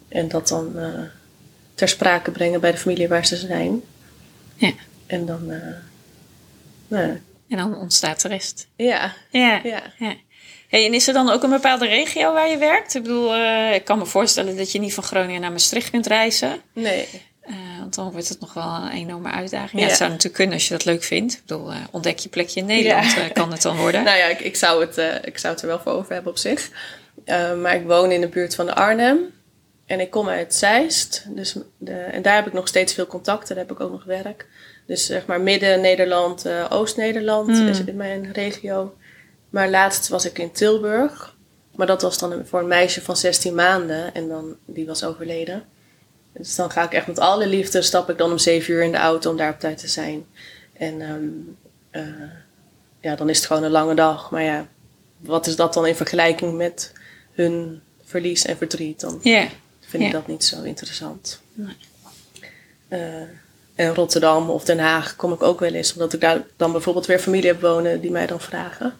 En 0.09 0.29
dat 0.29 0.49
dan 0.49 0.79
eh, 0.79 0.89
ter 1.75 1.89
sprake 1.89 2.31
brengen 2.31 2.61
bij 2.61 2.71
de 2.71 2.79
familie 2.79 3.09
waar 3.09 3.27
ze 3.27 3.37
zijn. 3.37 3.83
Ja. 4.55 4.73
En 5.07 5.27
dan, 5.27 5.51
eh, 5.51 5.75
nou, 6.89 7.21
En 7.49 7.57
dan 7.57 7.77
ontstaat 7.77 8.23
de 8.23 8.29
rest. 8.29 8.69
ja, 8.77 9.13
Ja. 9.31 9.61
ja. 9.65 9.83
ja. 9.99 10.15
Hey, 10.69 10.87
en 10.87 10.95
is 10.95 11.09
er 11.09 11.15
dan 11.15 11.31
ook 11.31 11.43
een 11.43 11.51
bepaalde 11.51 11.87
regio 11.87 12.33
waar 12.33 12.49
je 12.49 12.57
werkt? 12.59 12.95
Ik 12.95 13.03
bedoel, 13.03 13.35
eh, 13.35 13.75
ik 13.75 13.85
kan 13.85 13.99
me 13.99 14.07
voorstellen 14.07 14.57
dat 14.57 14.73
je 14.73 14.79
niet 14.79 14.95
van 14.95 15.03
Groningen 15.03 15.41
naar 15.41 15.51
Maastricht 15.53 15.91
kunt 15.91 16.07
reizen. 16.07 16.61
Nee, 16.73 17.09
Eh, 17.41 17.55
want 17.81 17.95
dan 17.95 18.13
wordt 18.13 18.29
het 18.29 18.41
nog 18.41 18.55
wel 18.55 18.65
een 18.75 18.91
enorme 18.91 19.31
uitdaging. 19.31 19.73
Ja, 19.73 19.81
Ja. 19.81 19.87
het 19.87 19.97
zou 19.97 20.09
natuurlijk 20.09 20.37
kunnen 20.37 20.55
als 20.55 20.65
je 20.69 20.73
dat 20.75 20.85
leuk 20.85 21.03
vindt. 21.03 21.33
Ik 21.35 21.41
bedoel, 21.47 21.71
eh, 21.73 21.77
ontdek 21.91 22.19
je 22.19 22.29
plekje 22.29 22.61
in 22.61 22.67
Nederland, 22.67 23.13
Ja. 23.13 23.29
kan 23.29 23.53
het 23.53 23.63
dan 23.63 23.77
worden. 23.77 24.05
nou 24.09 24.17
ja, 24.19 24.25
ik, 24.27 24.41
ik, 24.41 24.57
zou 24.57 24.81
het, 24.87 25.25
ik 25.27 25.39
zou 25.39 25.53
het 25.53 25.63
er 25.63 25.69
wel 25.69 25.79
voor 25.81 25.93
over 25.93 26.13
hebben 26.13 26.33
op 26.33 26.39
zich. 26.39 26.71
Maar 27.61 27.75
ik 27.75 27.85
woon 27.87 28.11
in 28.11 28.21
de 28.21 28.29
buurt 28.29 28.55
van 28.55 28.75
Arnhem. 28.75 29.19
En 29.87 30.01
ik 30.01 30.11
kom 30.11 30.29
uit 30.29 30.55
Zeist. 30.55 31.25
Dus 31.29 31.57
de, 31.79 31.93
en 31.93 32.23
daar 32.23 32.35
heb 32.35 32.47
ik 32.47 32.53
nog 32.53 32.69
steeds 32.69 32.95
veel 32.95 33.07
contacten. 33.07 33.55
Daar 33.57 33.65
heb 33.67 33.75
ik 33.77 33.81
ook 33.83 33.91
nog 33.91 34.05
werk. 34.05 34.47
Dus 34.87 35.07
zeg 35.07 35.27
maar 35.27 35.41
midden-Nederland, 35.41 36.45
eh, 36.47 36.67
Oost-Nederland 36.71 37.47
Hmm. 37.57 37.69
is 37.69 37.81
in 37.85 37.97
mijn 37.97 38.33
regio. 38.33 38.97
Maar 39.51 39.71
laatst 39.71 40.09
was 40.09 40.25
ik 40.25 40.39
in 40.39 40.53
Tilburg. 40.53 41.35
Maar 41.75 41.87
dat 41.87 42.03
was 42.03 42.19
dan 42.19 42.47
voor 42.47 42.61
een 42.61 42.67
meisje 42.69 43.03
van 43.03 43.17
16 43.17 43.55
maanden. 43.55 44.15
En 44.15 44.29
dan, 44.29 44.57
die 44.65 44.87
was 44.87 45.05
overleden. 45.05 45.65
Dus 46.33 46.55
dan 46.55 46.71
ga 46.71 46.85
ik 46.85 46.93
echt 46.93 47.07
met 47.07 47.19
alle 47.19 47.47
liefde, 47.47 47.83
stap 47.83 48.11
ik 48.11 48.19
dan 48.19 48.31
om 48.31 48.39
7 48.39 48.75
uur 48.75 48.83
in 48.83 48.93
de 48.93 48.99
auto 48.99 49.31
om 49.31 49.37
daar 49.37 49.53
op 49.53 49.61
tijd 49.61 49.79
te 49.79 49.89
zijn. 49.89 50.27
En 50.73 51.01
ehm, 51.01 51.23
eh, 51.91 52.03
ja, 53.01 53.17
dan 53.17 53.29
is 53.29 53.37
het 53.37 53.47
gewoon 53.47 53.63
een 53.63 53.71
lange 53.71 53.95
dag. 53.95 54.31
Maar 54.31 54.43
ja, 54.43 54.67
wat 55.17 55.47
is 55.47 55.57
dat 55.57 55.75
dan 55.75 55.87
in 55.87 55.97
vergelijking 55.97 56.57
met 56.57 56.93
hun 57.33 57.81
verlies 58.05 58.45
en 58.45 58.57
verdriet? 58.57 59.01
Dan 59.01 59.19
Ja. 59.23 59.49
vind 59.81 60.03
ik 60.03 60.13
dat 60.13 60.27
niet 60.27 60.45
zo 60.45 60.63
interessant. 60.63 61.41
Eh, 62.89 63.01
en 63.77 63.95
Rotterdam 63.95 64.51
of 64.51 64.65
Den 64.65 64.79
Haag 64.79 65.17
kom 65.17 65.33
ik 65.33 65.43
ook 65.43 65.61
wel 65.61 65.73
eens, 65.75 65.93
omdat 65.93 66.13
ik 66.13 66.21
daar 66.21 66.43
dan 66.57 66.73
bijvoorbeeld 66.73 67.07
weer 67.07 67.19
familie 67.19 67.49
heb 67.51 67.61
wonen 67.61 68.01
die 68.01 68.11
mij 68.11 68.27
dan 68.27 68.41
vragen. 68.41 68.95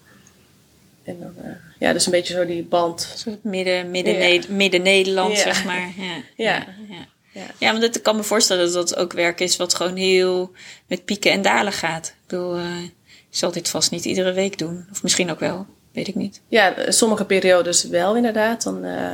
En 1.03 1.19
dan, 1.19 1.33
eh, 1.45 1.51
ja, 1.79 1.93
dus 1.93 2.05
een 2.05 2.11
beetje 2.11 2.33
zo 2.33 2.45
die 2.45 2.63
band. 2.63 3.25
Midden, 3.41 3.91
midden, 3.91 4.13
Ja. 4.13 4.19
Ne- 4.39 4.43
midden-Nederland, 4.55 5.35
Ja. 5.37 5.41
zeg 5.43 5.65
maar. 5.65 5.91
Ja. 5.97 6.23
Ja. 6.35 6.65
ja. 6.89 7.45
Ja. 7.57 7.71
Want 7.71 7.95
ik 7.95 8.03
kan 8.03 8.15
me 8.15 8.23
voorstellen 8.23 8.65
dat 8.65 8.73
dat 8.73 8.95
ook 8.95 9.13
werk 9.13 9.39
is 9.39 9.57
wat 9.57 9.73
gewoon 9.73 9.95
heel 9.95 10.51
met 10.87 11.05
pieken 11.05 11.31
en 11.31 11.41
dalen 11.41 11.73
gaat. 11.73 12.07
Ik 12.07 12.27
bedoel, 12.27 12.55
eh, 12.55 12.81
je 13.29 13.37
zal 13.37 13.51
dit 13.51 13.69
vast 13.69 13.91
niet 13.91 14.05
iedere 14.05 14.31
week 14.33 14.57
doen. 14.57 14.87
Of 14.91 15.03
misschien 15.03 15.31
ook 15.31 15.39
wel, 15.39 15.65
weet 15.91 16.07
ik 16.07 16.15
niet. 16.15 16.41
Ja, 16.47 16.73
sommige 16.91 17.25
periodes 17.25 17.83
wel 17.83 18.15
inderdaad. 18.15 18.63
Dan, 18.63 18.83
eh, 18.83 19.11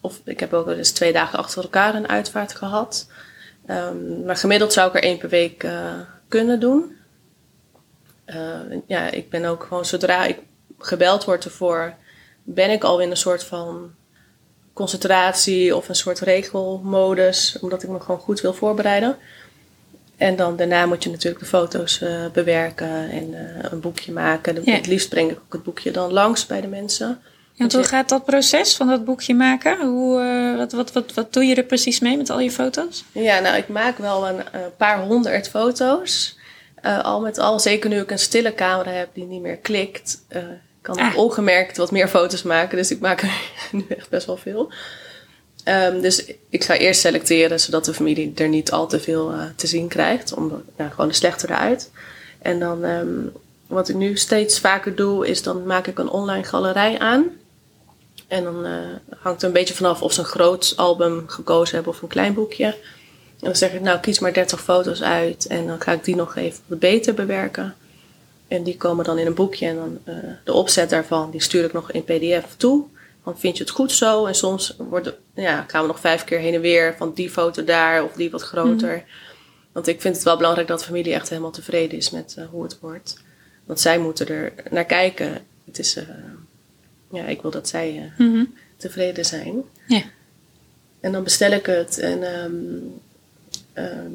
of 0.00 0.20
ik 0.24 0.40
heb 0.40 0.52
ook 0.52 0.66
wel 0.66 0.76
eens 0.76 0.90
twee 0.90 1.12
dagen 1.12 1.38
achter 1.38 1.62
elkaar 1.62 1.94
een 1.94 2.08
uitvaart 2.08 2.54
gehad. 2.54 3.06
Ehm, 3.66 4.24
maar 4.24 4.36
gemiddeld 4.36 4.72
zou 4.72 4.88
ik 4.88 4.94
er 4.94 5.02
één 5.02 5.18
per 5.18 5.28
week 5.28 5.62
eh, 5.62 6.00
kunnen 6.28 6.60
doen. 6.60 6.96
Eh, 8.24 8.60
ja, 8.86 9.10
ik 9.10 9.30
ben 9.30 9.44
ook 9.44 9.64
gewoon 9.64 9.84
zodra 9.84 10.24
ik 10.24 10.38
gebeld 10.78 11.24
word 11.24 11.44
ervoor, 11.44 11.94
ben 12.42 12.70
ik 12.70 12.84
al 12.84 13.00
in 13.00 13.10
een 13.10 13.16
soort 13.16 13.44
van 13.44 13.94
concentratie 14.72 15.76
of 15.76 15.88
een 15.88 15.94
soort 15.94 16.20
regelmodus, 16.20 17.58
omdat 17.60 17.82
ik 17.82 17.88
me 17.88 18.00
gewoon 18.00 18.20
goed 18.20 18.40
wil 18.40 18.54
voorbereiden. 18.54 19.16
En 20.16 20.36
dan 20.36 20.56
daarna 20.56 20.86
moet 20.86 21.04
je 21.04 21.10
natuurlijk 21.10 21.42
de 21.42 21.48
foto's 21.48 22.00
eh, 22.00 22.30
bewerken 22.32 23.10
en 23.10 23.34
eh, 23.34 23.70
een 23.70 23.80
boekje 23.80 24.12
maken. 24.12 24.64
Ja. 24.64 24.74
Het 24.74 24.86
liefst 24.86 25.08
breng 25.08 25.30
ik 25.30 25.38
ook 25.44 25.52
het 25.52 25.62
boekje 25.62 25.90
dan 25.90 26.12
langs 26.12 26.46
bij 26.46 26.60
de 26.60 26.66
mensen. 26.66 27.20
Ja, 27.56 27.66
hoe 27.72 27.84
gaat 27.84 28.08
dat 28.08 28.24
proces 28.24 28.76
van 28.76 28.86
dat 28.88 29.04
boekje 29.04 29.34
maken? 29.34 29.86
Hoe, 29.86 30.20
eh, 30.20 30.56
wat, 30.56 30.72
wat, 30.72 30.92
wat, 30.92 31.14
wat 31.14 31.32
doe 31.32 31.44
je 31.44 31.54
er 31.54 31.62
precies 31.62 32.00
mee 32.00 32.16
met 32.16 32.30
al 32.30 32.40
je 32.40 32.50
foto's? 32.50 33.04
Ja, 33.12 33.38
nou, 33.40 33.56
ik 33.56 33.68
maak 33.68 33.98
wel 33.98 34.28
een 34.28 34.38
eh, 34.52 34.60
paar 34.76 35.02
honderd 35.02 35.48
foto's. 35.48 36.38
Eh, 36.74 37.04
al 37.04 37.20
met 37.20 37.38
al, 37.38 37.60
zeker 37.60 37.90
nu 37.90 38.00
ik 38.00 38.10
een 38.10 38.18
stille 38.18 38.54
camera 38.54 38.90
heb 38.90 39.08
die 39.12 39.24
niet 39.24 39.40
meer 39.40 39.56
klikt, 39.56 40.22
eh, 40.28 40.42
kan 40.82 40.98
ik 40.98 41.04
Ah. 41.04 41.16
ongemerkt 41.16 41.76
wat 41.76 41.90
meer 41.90 42.08
foto's 42.08 42.42
maken. 42.42 42.76
Dus 42.76 42.90
ik 42.90 43.00
maak 43.00 43.22
er 43.22 43.32
nu 43.72 43.84
echt 43.88 44.08
best 44.08 44.26
wel 44.26 44.36
veel. 44.36 44.72
Ehm, 45.64 46.00
dus 46.00 46.24
ik 46.48 46.64
ga 46.64 46.74
eerst 46.76 47.00
selecteren, 47.00 47.60
zodat 47.60 47.84
de 47.84 47.94
familie 47.94 48.32
er 48.34 48.48
niet 48.48 48.70
al 48.70 48.86
te 48.86 49.00
veel 49.00 49.32
te 49.56 49.66
zien 49.66 49.88
krijgt. 49.88 50.34
Om, 50.34 50.62
ja, 50.78 50.88
gewoon 50.88 51.08
de 51.08 51.14
slechte 51.14 51.46
eruit. 51.48 51.90
En 52.42 52.58
dan, 52.58 52.84
ehm, 52.84 53.08
wat 53.66 53.88
ik 53.88 53.94
nu 53.94 54.16
steeds 54.16 54.60
vaker 54.60 54.94
doe, 54.94 55.26
is 55.26 55.42
dan 55.42 55.66
maak 55.66 55.86
ik 55.86 55.98
een 55.98 56.08
online 56.10 56.44
galerij 56.44 56.98
aan. 56.98 57.24
En 58.34 58.44
dan 58.44 58.64
eh, 58.66 58.72
hangt 59.18 59.42
er 59.42 59.48
een 59.48 59.54
beetje 59.54 59.74
vanaf 59.74 60.02
of 60.02 60.12
ze 60.12 60.20
een 60.20 60.26
groot 60.26 60.74
album 60.76 61.28
gekozen 61.28 61.74
hebben 61.74 61.92
of 61.92 62.02
een 62.02 62.08
klein 62.08 62.34
boekje. 62.34 62.64
En 62.64 62.74
dan 63.50 63.56
zeg 63.56 63.72
ik, 63.72 63.80
nou 63.80 63.98
kies 63.98 64.18
maar 64.18 64.32
30 64.32 64.62
foto's 64.62 65.02
uit. 65.02 65.46
En 65.46 65.66
dan 65.66 65.80
ga 65.80 65.92
ik 65.92 66.04
die 66.04 66.16
nog 66.16 66.36
even 66.36 66.60
wat 66.66 66.78
beter 66.78 67.14
bewerken. 67.14 67.74
En 68.48 68.62
die 68.62 68.76
komen 68.76 69.04
dan 69.04 69.18
in 69.18 69.26
een 69.26 69.34
boekje. 69.34 69.66
En 69.66 69.76
dan 69.76 69.98
eh, 70.04 70.14
de 70.44 70.52
opzet 70.52 70.90
daarvan, 70.90 71.30
die 71.30 71.42
stuur 71.42 71.64
ik 71.64 71.72
nog 71.72 71.92
in 71.92 72.04
pdf 72.04 72.56
toe. 72.56 72.84
Dan 73.24 73.38
vind 73.38 73.56
je 73.56 73.62
het 73.62 73.72
goed 73.72 73.92
zo. 73.92 74.26
En 74.26 74.34
soms 74.34 74.76
wordt, 74.78 75.12
ja, 75.34 75.64
gaan 75.66 75.80
we 75.80 75.86
nog 75.86 76.00
vijf 76.00 76.24
keer 76.24 76.38
heen 76.38 76.54
en 76.54 76.60
weer. 76.60 76.94
Van 76.98 77.12
die 77.12 77.30
foto 77.30 77.64
daar 77.64 78.04
of 78.04 78.12
die 78.12 78.30
wat 78.30 78.42
groter. 78.42 79.04
Want 79.72 79.86
ik 79.86 80.00
vind 80.00 80.14
het 80.14 80.24
wel 80.24 80.36
belangrijk 80.36 80.68
dat 80.68 80.78
de 80.78 80.84
familie 80.84 81.14
echt 81.14 81.28
helemaal 81.28 81.50
tevreden 81.50 81.98
is 81.98 82.10
met 82.10 82.34
eh, 82.38 82.44
hoe 82.50 82.62
het 82.62 82.78
wordt. 82.80 83.22
Want 83.64 83.80
zij 83.80 83.98
moeten 83.98 84.28
er 84.28 84.52
naar 84.70 84.84
kijken. 84.84 85.38
Het 85.64 85.78
is, 85.78 85.98
ja, 87.14 87.24
ik 87.24 87.42
wil 87.42 87.50
dat 87.50 87.68
zij 87.68 88.12
eh, 88.18 88.40
tevreden 88.76 89.24
zijn. 89.24 89.62
Ja. 89.86 90.02
En 91.00 91.12
dan 91.12 91.24
bestel 91.24 91.50
ik 91.50 91.66
het. 91.66 91.98
En 91.98 92.22
ehm, 92.34 92.52
ehm, 93.72 94.12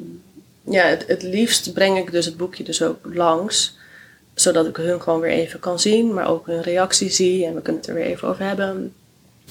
ja, 0.64 0.84
het, 0.84 1.04
het 1.06 1.22
liefst 1.22 1.72
breng 1.72 1.98
ik 1.98 2.10
dus 2.10 2.24
het 2.24 2.36
boekje 2.36 2.64
dus 2.64 2.82
ook 2.82 2.98
langs. 3.02 3.78
Zodat 4.34 4.66
ik 4.66 4.76
hun 4.76 5.02
gewoon 5.02 5.20
weer 5.20 5.30
even 5.30 5.60
kan 5.60 5.80
zien. 5.80 6.14
Maar 6.14 6.28
ook 6.28 6.46
hun 6.46 6.62
reactie 6.62 7.10
zie. 7.10 7.46
En 7.46 7.54
we 7.54 7.62
kunnen 7.62 7.80
het 7.80 7.90
er 7.90 7.96
weer 7.96 8.06
even 8.06 8.28
over 8.28 8.44
hebben. 8.44 8.94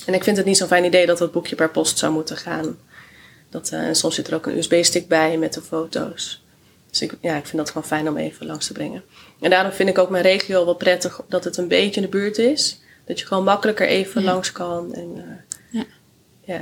En 0.06 0.14
ik 0.14 0.24
vind 0.24 0.38
het 0.38 0.46
niet 0.46 0.58
zo'n 0.58 0.68
fijn 0.68 0.84
idee 0.84 1.06
dat 1.06 1.20
het 1.20 1.32
boekje 1.32 1.56
per 1.56 1.70
post 1.70 1.98
zou 1.98 2.14
moeten 2.14 2.38
gaan. 2.38 2.78
Dat, 3.50 3.70
eh, 3.70 3.88
en 3.88 3.96
soms 3.96 4.16
zit 4.16 4.28
er 4.28 4.36
ook 4.36 4.46
een 4.46 4.58
USB-stick 4.58 5.08
bij 5.08 5.38
met 5.38 5.54
de 5.54 5.62
foto's. 5.62 6.44
Dus 6.90 7.02
ik, 7.02 7.14
ja, 7.22 7.36
ik 7.36 7.46
vind 7.46 7.58
dat 7.58 7.68
gewoon 7.68 7.88
fijn 7.88 8.10
om 8.10 8.18
even 8.18 8.46
langs 8.46 8.68
te 8.68 8.74
brengen. 8.74 9.04
En 9.40 9.50
daarom 9.50 9.72
vind 9.72 9.90
ik 9.90 9.98
ook 9.98 10.10
mijn 10.10 10.24
regio 10.24 10.66
wel 10.66 10.74
prettig 10.74 11.22
dat 11.28 11.44
het 11.44 11.58
een 11.58 11.68
beetje 11.68 12.02
in 12.02 12.02
de 12.02 12.18
buurt 12.18 12.38
is. 12.38 12.80
Dat 13.10 13.20
je 13.20 13.26
gewoon 13.26 13.44
makkelijker 13.44 13.88
even 13.88 14.24
langs 14.24 14.52
kan. 14.52 14.94
En, 14.94 15.14
eh, 15.18 15.80
Ja. 15.80 15.86
ja. 16.44 16.62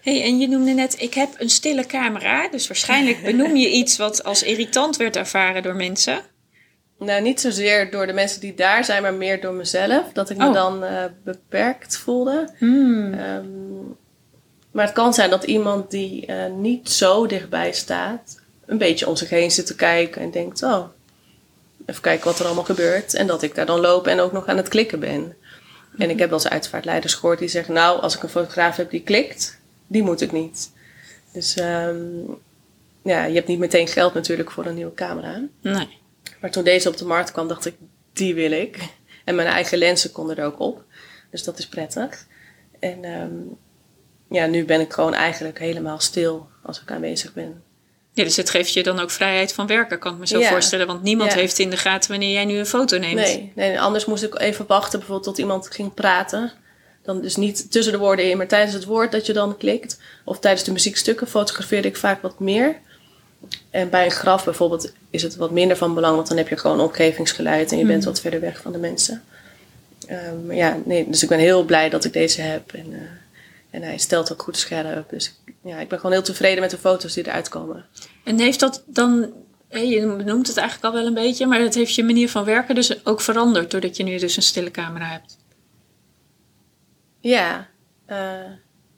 Hey, 0.00 0.22
en 0.22 0.38
je 0.38 0.48
noemde 0.48 0.70
net, 0.72 1.00
ik 1.00 1.14
heb 1.14 1.28
een 1.38 1.50
stille 1.50 1.86
camera. 1.86 2.48
Dus 2.48 2.66
waarschijnlijk 2.68 3.22
benoem 3.30 3.56
je 3.56 3.70
iets 3.70 3.96
wat 3.96 4.24
als 4.24 4.42
irritant 4.42 4.96
werd 4.96 5.16
ervaren 5.16 5.62
door 5.62 5.76
mensen. 5.76 6.20
Nou, 6.98 7.22
niet 7.22 7.40
zozeer 7.40 7.90
door 7.90 8.06
de 8.06 8.12
mensen 8.12 8.40
die 8.40 8.54
daar 8.54 8.84
zijn, 8.84 9.02
maar 9.02 9.14
meer 9.14 9.40
door 9.40 9.52
mezelf. 9.52 10.12
Dat 10.12 10.30
ik 10.30 10.36
me 10.36 10.46
Oh. 10.46 10.54
dan 10.54 10.84
eh, 10.84 11.04
beperkt 11.24 11.96
voelde. 11.96 12.48
Hmm. 12.58 13.12
Ehm, 13.14 13.46
maar 14.70 14.84
het 14.84 14.94
kan 14.94 15.14
zijn 15.14 15.30
dat 15.30 15.44
iemand 15.44 15.90
die 15.90 16.26
eh, 16.26 16.52
niet 16.52 16.90
zo 16.90 17.26
dichtbij 17.26 17.72
staat, 17.72 18.40
een 18.66 18.78
beetje 18.78 19.08
om 19.08 19.16
zich 19.16 19.30
heen 19.30 19.50
zit 19.50 19.66
te 19.66 19.74
kijken 19.74 20.22
en 20.22 20.30
denkt: 20.30 20.62
Oh, 20.62 20.84
even 21.86 22.02
kijken 22.02 22.24
wat 22.26 22.38
er 22.38 22.44
allemaal 22.46 22.64
gebeurt. 22.64 23.14
En 23.14 23.26
dat 23.26 23.42
ik 23.42 23.54
daar 23.54 23.66
dan 23.66 23.80
loop 23.80 24.06
en 24.06 24.20
ook 24.20 24.32
nog 24.32 24.46
aan 24.46 24.56
het 24.56 24.68
klikken 24.68 25.00
ben. 25.00 25.36
En 25.98 26.10
ik 26.10 26.18
heb 26.18 26.30
wel 26.30 26.38
eens 26.38 26.48
uitvaartleiders 26.48 27.14
gehoord 27.14 27.38
die 27.38 27.48
zeggen: 27.48 27.74
Nou, 27.74 28.00
als 28.00 28.16
ik 28.16 28.22
een 28.22 28.28
fotograaf 28.28 28.76
heb 28.76 28.90
die 28.90 29.02
klikt, 29.02 29.58
die 29.86 30.02
moet 30.02 30.20
ik 30.20 30.32
niet. 30.32 30.70
Dus 31.32 31.56
ehm, 31.56 31.96
ja, 33.02 33.24
je 33.24 33.34
hebt 33.34 33.48
niet 33.48 33.58
meteen 33.58 33.88
geld 33.88 34.14
natuurlijk 34.14 34.50
voor 34.50 34.66
een 34.66 34.74
nieuwe 34.74 34.94
camera. 34.94 35.42
Nee. 35.60 35.98
Maar 36.40 36.50
toen 36.50 36.64
deze 36.64 36.88
op 36.88 36.96
de 36.96 37.04
markt 37.04 37.32
kwam, 37.32 37.48
dacht 37.48 37.66
ik, 37.66 37.74
die 38.12 38.34
wil 38.34 38.50
ik. 38.50 38.78
En 39.24 39.34
mijn 39.34 39.48
eigen 39.48 39.78
lenzen 39.78 40.12
konden 40.12 40.36
er 40.36 40.44
ook 40.44 40.60
op. 40.60 40.84
Dus 41.30 41.44
dat 41.44 41.58
is 41.58 41.68
prettig. 41.68 42.26
En 42.78 43.04
ehm, 43.04 43.32
ja, 44.28 44.46
nu 44.46 44.64
ben 44.64 44.80
ik 44.80 44.92
gewoon 44.92 45.14
eigenlijk 45.14 45.58
helemaal 45.58 46.00
stil 46.00 46.48
als 46.62 46.82
ik 46.82 46.90
aanwezig 46.90 47.32
ben. 47.32 47.62
Ja, 48.14 48.24
dus 48.24 48.36
het 48.36 48.50
geeft 48.50 48.72
je 48.72 48.82
dan 48.82 49.00
ook 49.00 49.10
vrijheid 49.10 49.52
van 49.52 49.66
werken, 49.66 49.98
kan 49.98 50.12
ik 50.12 50.18
me 50.18 50.26
zo 50.26 50.38
Ja. 50.38 50.48
voorstellen. 50.50 50.86
Want 50.86 51.02
niemand 51.02 51.32
Ja. 51.32 51.38
heeft 51.38 51.58
in 51.58 51.70
de 51.70 51.76
gaten 51.76 52.10
wanneer 52.10 52.32
jij 52.32 52.44
nu 52.44 52.58
een 52.58 52.66
foto 52.66 52.98
neemt. 52.98 53.14
Nee, 53.14 53.52
nee, 53.54 53.80
anders 53.80 54.04
moest 54.04 54.22
ik 54.22 54.38
even 54.40 54.64
wachten 54.68 54.98
bijvoorbeeld 54.98 55.28
tot 55.28 55.38
iemand 55.38 55.68
ging 55.70 55.94
praten. 55.94 56.52
Dan 57.02 57.20
dus 57.20 57.36
niet 57.36 57.70
tussen 57.70 57.92
de 57.92 57.98
woorden 57.98 58.30
in, 58.30 58.36
maar 58.36 58.46
tijdens 58.46 58.72
het 58.74 58.84
woord 58.84 59.12
dat 59.12 59.26
je 59.26 59.32
dan 59.32 59.56
klikt. 59.56 59.98
Of 60.24 60.38
tijdens 60.38 60.64
de 60.64 60.72
muziekstukken 60.72 61.26
fotografeerde 61.26 61.88
ik 61.88 61.96
vaak 61.96 62.22
wat 62.22 62.40
meer. 62.40 62.76
En 63.70 63.90
bij 63.90 64.04
een 64.04 64.10
graf 64.10 64.44
bijvoorbeeld 64.44 64.92
is 65.10 65.22
het 65.22 65.36
wat 65.36 65.50
minder 65.50 65.76
van 65.76 65.94
belang, 65.94 66.14
want 66.16 66.28
dan 66.28 66.36
heb 66.36 66.48
je 66.48 66.56
gewoon 66.56 66.80
omgevingsgeluid 66.80 67.72
en 67.72 67.78
je 67.78 67.84
bent 67.86 68.04
wat 68.04 68.20
verder 68.20 68.40
weg 68.40 68.60
van 68.60 68.72
de 68.72 68.78
mensen. 68.78 69.22
Ehm, 70.06 70.52
ja, 70.52 70.78
nee, 70.84 71.06
dus 71.08 71.22
ik 71.22 71.28
ben 71.28 71.38
heel 71.38 71.64
blij 71.64 71.88
dat 71.88 72.04
ik 72.04 72.12
deze 72.12 72.40
heb. 72.40 72.72
En, 72.72 72.86
eh, 72.92 72.98
en 73.72 73.82
hij 73.82 73.98
stelt 73.98 74.32
ook 74.32 74.42
goed 74.42 74.56
scherp. 74.56 75.10
Dus 75.10 75.34
ik- 75.44 75.54
ja, 75.64 75.78
ik 75.80 75.88
ben 75.88 75.98
gewoon 75.98 76.12
heel 76.12 76.22
tevreden 76.22 76.60
met 76.60 76.70
de 76.70 76.78
foto's 76.78 77.14
die 77.14 77.26
eruit 77.26 77.48
komen. 77.48 77.84
En 78.24 78.38
heeft 78.38 78.60
dat 78.60 78.82
dan, 78.86 79.32
je 79.70 80.00
noemt 80.24 80.46
het 80.48 80.56
eigenlijk 80.56 80.86
al 80.94 81.00
wel 81.00 81.06
een 81.06 81.14
beetje, 81.14 81.46
maar 81.46 81.60
het 81.60 81.74
heeft 81.74 81.94
je 81.94 82.04
manier 82.04 82.28
van 82.28 82.44
werken 82.44 82.74
dus 82.74 83.06
ook 83.06 83.20
veranderd 83.20 83.70
doordat 83.70 83.96
je 83.96 84.02
nu 84.02 84.18
dus 84.18 84.36
een 84.36 84.42
stille 84.42 84.70
camera 84.70 85.06
hebt. 85.06 85.36
Ja, 87.20 87.68
eh, 88.06 88.16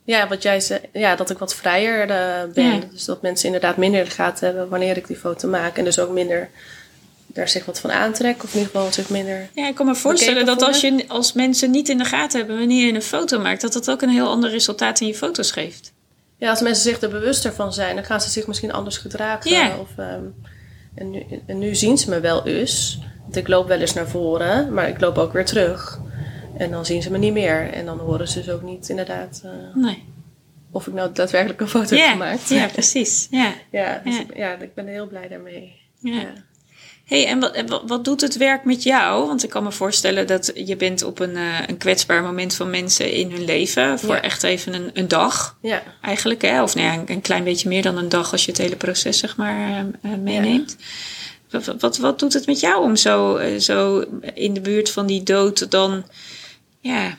ja 0.04 0.28
wat 0.28 0.42
jij 0.42 0.60
zei, 0.60 0.80
ja, 0.92 1.16
dat 1.16 1.30
ik 1.30 1.38
wat 1.38 1.54
vrijer 1.54 2.10
eh, 2.10 2.52
ben. 2.54 2.64
Ja. 2.74 2.80
Dus 2.90 3.04
dat 3.04 3.22
mensen 3.22 3.46
inderdaad 3.46 3.76
minder 3.76 4.00
in 4.00 4.06
de 4.06 4.10
gaten 4.10 4.46
hebben 4.46 4.68
wanneer 4.68 4.96
ik 4.96 5.06
die 5.06 5.16
foto 5.16 5.48
maak. 5.48 5.76
En 5.78 5.84
dus 5.84 5.98
ook 5.98 6.10
minder 6.10 6.50
daar 7.34 7.48
zich 7.48 7.64
wat 7.64 7.80
van 7.80 7.92
aantrekken. 7.92 8.44
Of 8.44 8.52
in 8.54 8.58
ieder 8.58 8.72
geval 8.74 8.92
zich 8.92 9.08
minder... 9.10 9.48
Ja, 9.54 9.68
ik 9.68 9.74
kan 9.74 9.86
me 9.86 9.94
voorstellen 9.94 10.46
dat 10.46 10.62
als, 10.62 10.80
je, 10.80 11.04
als 11.08 11.32
mensen 11.32 11.70
niet 11.70 11.88
in 11.88 11.98
de 11.98 12.04
gaten 12.04 12.38
hebben 12.38 12.58
wanneer 12.58 12.86
je 12.86 12.92
een 12.94 13.02
foto 13.02 13.40
maakt, 13.40 13.60
dat 13.60 13.72
dat 13.72 13.90
ook 13.90 14.02
een 14.02 14.08
heel 14.08 14.28
ander 14.28 14.50
resultaat 14.50 15.00
in 15.00 15.06
je 15.06 15.14
foto's 15.14 15.50
geeft. 15.50 15.92
Ja, 16.38 16.50
als 16.50 16.60
mensen 16.60 16.82
zich 16.82 17.00
er 17.00 17.08
bewuster 17.10 17.52
van 17.52 17.72
zijn, 17.72 17.94
dan 17.94 18.04
gaan 18.04 18.20
ze 18.20 18.30
zich 18.30 18.46
misschien 18.46 18.72
anders 18.72 18.96
gedragen. 18.98 19.50
Ja. 19.50 19.78
Of, 19.78 19.88
ehm, 19.96 20.24
en, 20.94 21.10
nu, 21.10 21.22
en 21.46 21.58
nu 21.58 21.74
zien 21.74 21.98
ze 21.98 22.10
me 22.10 22.20
wel 22.20 22.46
eens. 22.46 22.98
Want 23.22 23.36
ik 23.36 23.48
loop 23.48 23.68
wel 23.68 23.78
eens 23.80 23.94
naar 23.94 24.08
voren, 24.08 24.72
maar 24.74 24.88
ik 24.88 25.00
loop 25.00 25.18
ook 25.18 25.32
weer 25.32 25.44
terug. 25.44 26.00
En 26.56 26.70
dan 26.70 26.86
zien 26.86 27.02
ze 27.02 27.10
me 27.10 27.18
niet 27.18 27.32
meer. 27.32 27.72
En 27.72 27.84
dan 27.86 27.98
horen 27.98 28.28
ze 28.28 28.38
dus 28.38 28.50
ook 28.50 28.62
niet 28.62 28.88
inderdaad 28.88 29.40
eh, 29.44 29.50
Nee. 29.74 30.04
of 30.70 30.86
ik 30.86 30.92
nou 30.92 31.12
daadwerkelijk 31.12 31.60
een 31.60 31.68
foto 31.68 31.96
heb 31.96 32.10
gemaakt. 32.10 32.48
ja, 32.48 32.66
precies. 32.66 33.26
Ja. 33.30 33.52
Ja, 33.70 34.00
dus 34.04 34.14
Ja. 34.14 34.20
Ik, 34.20 34.36
ja, 34.36 34.52
ik 34.58 34.74
ben 34.74 34.86
heel 34.86 35.06
blij 35.06 35.28
daarmee. 35.28 35.72
Ja. 35.98 36.12
Ja. 36.20 36.32
Hey, 37.04 37.26
en 37.26 37.40
wat, 37.40 37.82
wat, 37.86 38.04
doet 38.04 38.20
het 38.20 38.36
werk 38.36 38.64
met 38.64 38.82
jou? 38.82 39.26
Want 39.26 39.44
ik 39.44 39.50
kan 39.50 39.62
me 39.62 39.72
voorstellen 39.72 40.26
dat 40.26 40.52
je 40.54 40.76
bent 40.76 41.02
op 41.02 41.18
een, 41.18 41.36
uh, 41.36 41.58
een 41.66 41.76
kwetsbaar 41.76 42.22
moment 42.22 42.54
van 42.54 42.70
mensen 42.70 43.12
in 43.12 43.30
hun 43.30 43.44
leven. 43.44 43.98
Voor 43.98 44.14
echt 44.14 44.42
even 44.42 44.74
een, 44.74 44.90
een 44.94 45.08
dag. 45.08 45.56
Ja. 45.62 45.82
Eigenlijk, 46.00 46.42
hè? 46.42 46.62
Of 46.62 46.74
nou 46.74 46.86
ja, 46.86 46.94
een, 46.94 47.04
een, 47.06 47.20
klein 47.20 47.44
beetje 47.44 47.68
meer 47.68 47.82
dan 47.82 47.96
een 47.96 48.08
dag 48.08 48.32
als 48.32 48.44
je 48.44 48.50
het 48.50 48.60
hele 48.60 48.76
proces 48.76 49.18
zeg 49.18 49.36
maar 49.36 49.86
uh, 50.02 50.14
meeneemt. 50.22 50.76
Wat, 51.50 51.74
wat, 51.78 51.96
wat, 51.96 52.18
doet 52.18 52.32
het 52.32 52.46
met 52.46 52.60
jou 52.60 52.82
om 52.82 52.96
zo, 52.96 53.40
zo 53.58 54.04
in 54.34 54.54
de 54.54 54.60
buurt 54.60 54.90
van 54.90 55.06
die 55.06 55.22
dood 55.22 55.70
dan... 55.70 56.04
Ja, 56.80 57.18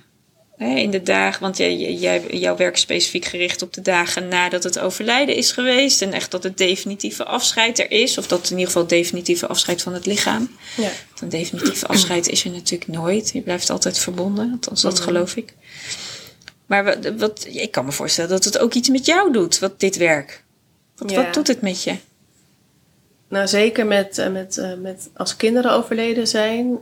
in 0.57 0.91
de 0.91 1.03
dagen, 1.03 1.41
want 1.41 1.57
jij, 1.57 1.93
jij, 1.93 2.23
jouw 2.29 2.55
werk 2.55 2.75
is 2.75 2.81
specifiek 2.81 3.25
gericht 3.25 3.61
op 3.61 3.73
de 3.73 3.81
dagen 3.81 4.27
nadat 4.27 4.63
het 4.63 4.79
overlijden 4.79 5.35
is 5.35 5.51
geweest. 5.51 6.01
En 6.01 6.13
echt 6.13 6.31
dat 6.31 6.43
het 6.43 6.57
definitieve 6.57 7.23
afscheid 7.23 7.79
er 7.79 7.91
is. 7.91 8.17
Of 8.17 8.27
dat 8.27 8.43
in 8.45 8.49
ieder 8.51 8.65
geval 8.65 8.81
het 8.81 8.89
definitieve 8.91 9.47
afscheid 9.47 9.81
van 9.81 9.93
het 9.93 10.05
lichaam. 10.05 10.49
Ja. 10.77 10.89
Een 11.21 11.29
definitieve 11.29 11.87
afscheid 11.87 12.27
is 12.29 12.43
er 12.45 12.51
natuurlijk 12.51 12.91
nooit. 12.91 13.29
Je 13.33 13.41
blijft 13.41 13.69
altijd 13.69 13.99
verbonden, 13.99 14.51
althans 14.51 14.81
dat 14.81 14.99
geloof 14.99 15.35
ik. 15.35 15.53
Maar 16.65 16.83
wat, 16.83 16.97
wat, 17.17 17.47
ik 17.49 17.71
kan 17.71 17.85
me 17.85 17.91
voorstellen 17.91 18.29
dat 18.29 18.43
het 18.43 18.57
ook 18.57 18.73
iets 18.73 18.89
met 18.89 19.05
jou 19.05 19.31
doet, 19.31 19.59
wat 19.59 19.79
dit 19.79 19.97
werk. 19.97 20.43
Wat, 20.95 21.11
Ja. 21.11 21.23
wat 21.23 21.33
doet 21.33 21.47
het 21.47 21.61
met 21.61 21.83
je? 21.83 21.95
Nou, 23.29 23.47
zeker 23.47 23.85
met, 23.85 24.17
eh, 24.17 24.31
met, 24.31 24.57
eh, 24.57 24.73
met 24.73 25.09
als 25.13 25.35
kinderen 25.35 25.71
overleden 25.71 26.27
zijn, 26.27 26.77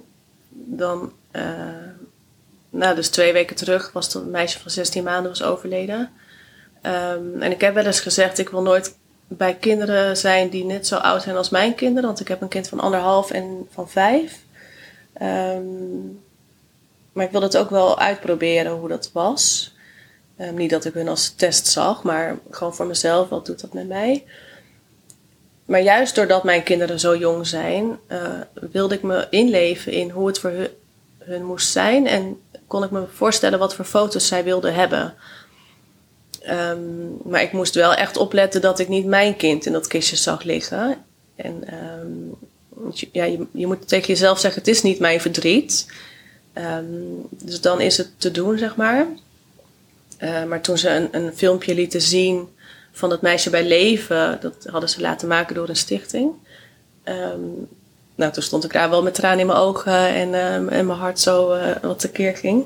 dan. 0.50 1.12
eh, 1.32 1.42
nou, 2.74 2.96
dus 2.96 3.10
twee 3.10 3.34
weken 3.34 3.56
terug 3.56 3.92
was 3.92 4.06
het 4.06 4.14
een 4.14 4.32
meisje 4.32 4.60
van 4.60 4.72
16 4.72 5.04
maanden 5.04 5.32
was 5.32 5.44
overleden. 5.44 6.12
Ehm, 6.82 7.42
en 7.42 7.52
ik 7.52 7.62
heb 7.62 7.74
wel 7.74 7.86
eens 7.86 8.00
gezegd, 8.00 8.38
ik 8.38 8.50
wil 8.50 8.62
nooit 8.62 8.98
bij 9.28 9.56
kinderen 9.56 10.18
zijn 10.18 10.50
die 10.50 10.66
net 10.66 10.88
zo 10.88 10.96
oud 10.96 11.22
zijn 11.22 11.36
als 11.36 11.50
mijn 11.50 11.76
kinderen. 11.76 12.04
Want 12.04 12.20
ik 12.20 12.28
heb 12.28 12.42
een 12.42 12.48
kind 12.48 12.68
van 12.68 12.80
anderhalf 12.80 13.32
en 13.32 13.68
van 13.72 13.90
vijf. 13.90 14.40
Ehm, 15.14 16.02
maar 17.14 17.26
ik 17.26 17.32
wil 17.32 17.42
het 17.42 17.58
ook 17.58 17.70
wel 17.70 18.00
uitproberen 18.00 18.72
hoe 18.72 18.90
dat 18.90 19.10
was. 19.14 19.74
Ehm, 20.38 20.56
niet 20.56 20.70
dat 20.70 20.86
ik 20.86 20.94
hun 20.94 21.08
als 21.08 21.30
test 21.30 21.68
zag, 21.68 22.04
maar 22.04 22.38
gewoon 22.50 22.76
voor 22.76 22.88
mezelf, 22.88 23.30
wat 23.30 23.46
doet 23.46 23.62
dat 23.62 23.74
met 23.74 23.88
mij? 23.88 24.24
Maar 25.66 25.82
juist 25.82 26.16
doordat 26.16 26.44
mijn 26.44 26.64
kinderen 26.64 27.00
zo 27.00 27.18
jong 27.18 27.48
zijn, 27.48 28.00
eh, 28.08 28.40
wilde 28.54 28.96
ik 28.96 29.02
me 29.02 29.28
inleven 29.30 29.92
in 29.92 30.10
hoe 30.10 30.28
het 30.28 30.40
voor 30.40 30.50
hun, 30.50 30.68
hun 31.18 31.46
moest 31.46 31.72
zijn. 31.72 32.08
En 32.08 32.42
kon 32.68 32.84
ik 32.84 32.92
me 32.92 33.06
voorstellen 33.14 33.60
wat 33.60 33.76
voor 33.76 33.86
foto's 33.86 34.28
zij 34.28 34.44
wilden 34.44 34.74
hebben. 34.74 35.14
Ehm, 36.42 36.80
maar 37.24 37.42
ik 37.42 37.52
moest 37.52 37.76
wel 37.76 37.94
echt 37.94 38.18
opletten 38.18 38.62
dat 38.62 38.80
ik 38.80 38.88
niet 38.88 39.06
mijn 39.06 39.36
kind 39.36 39.66
in 39.66 39.72
dat 39.72 39.88
kistje 39.88 40.16
zag 40.16 40.44
liggen. 40.44 41.04
En 41.36 41.68
ehm, 41.68 42.92
ja, 43.12 43.24
je, 43.24 43.46
je 43.52 43.68
moet 43.68 43.88
tegen 43.88 44.08
jezelf 44.08 44.40
zeggen: 44.40 44.60
het 44.60 44.70
is 44.70 44.82
niet 44.82 45.00
mijn 45.00 45.22
verdriet. 45.22 45.86
Ehm, 46.54 46.86
dus 47.30 47.62
dan 47.62 47.82
is 47.82 47.98
het 47.98 48.10
te 48.18 48.32
doen, 48.32 48.58
zeg 48.58 48.76
maar. 48.76 49.08
Eh, 50.18 50.44
maar 50.44 50.62
toen 50.62 50.78
ze 50.78 50.90
een, 50.90 51.08
een 51.12 51.36
filmpje 51.36 51.76
lieten 51.76 52.02
zien 52.02 52.48
van 52.92 53.10
dat 53.10 53.22
meisje 53.22 53.50
bij 53.50 53.68
leven, 53.68 54.38
dat 54.42 54.68
hadden 54.70 54.90
ze 54.90 55.02
laten 55.02 55.28
maken 55.28 55.56
door 55.56 55.70
een 55.70 55.76
stichting. 55.76 56.32
Nou, 58.16 58.32
toen 58.32 58.44
stond 58.44 58.64
ik 58.64 58.74
daar 58.74 58.90
wel 58.90 59.04
met 59.04 59.14
tranen 59.14 59.40
in 59.40 59.46
mijn 59.46 59.58
ogen 59.58 60.08
en, 60.08 60.34
ehm, 60.34 60.68
en 60.68 60.86
mijn 60.86 61.00
hart 61.00 61.20
zo 61.20 61.52
eh, 61.52 61.76
wat 61.82 62.00
tekeer 62.00 62.38
ging. 62.38 62.66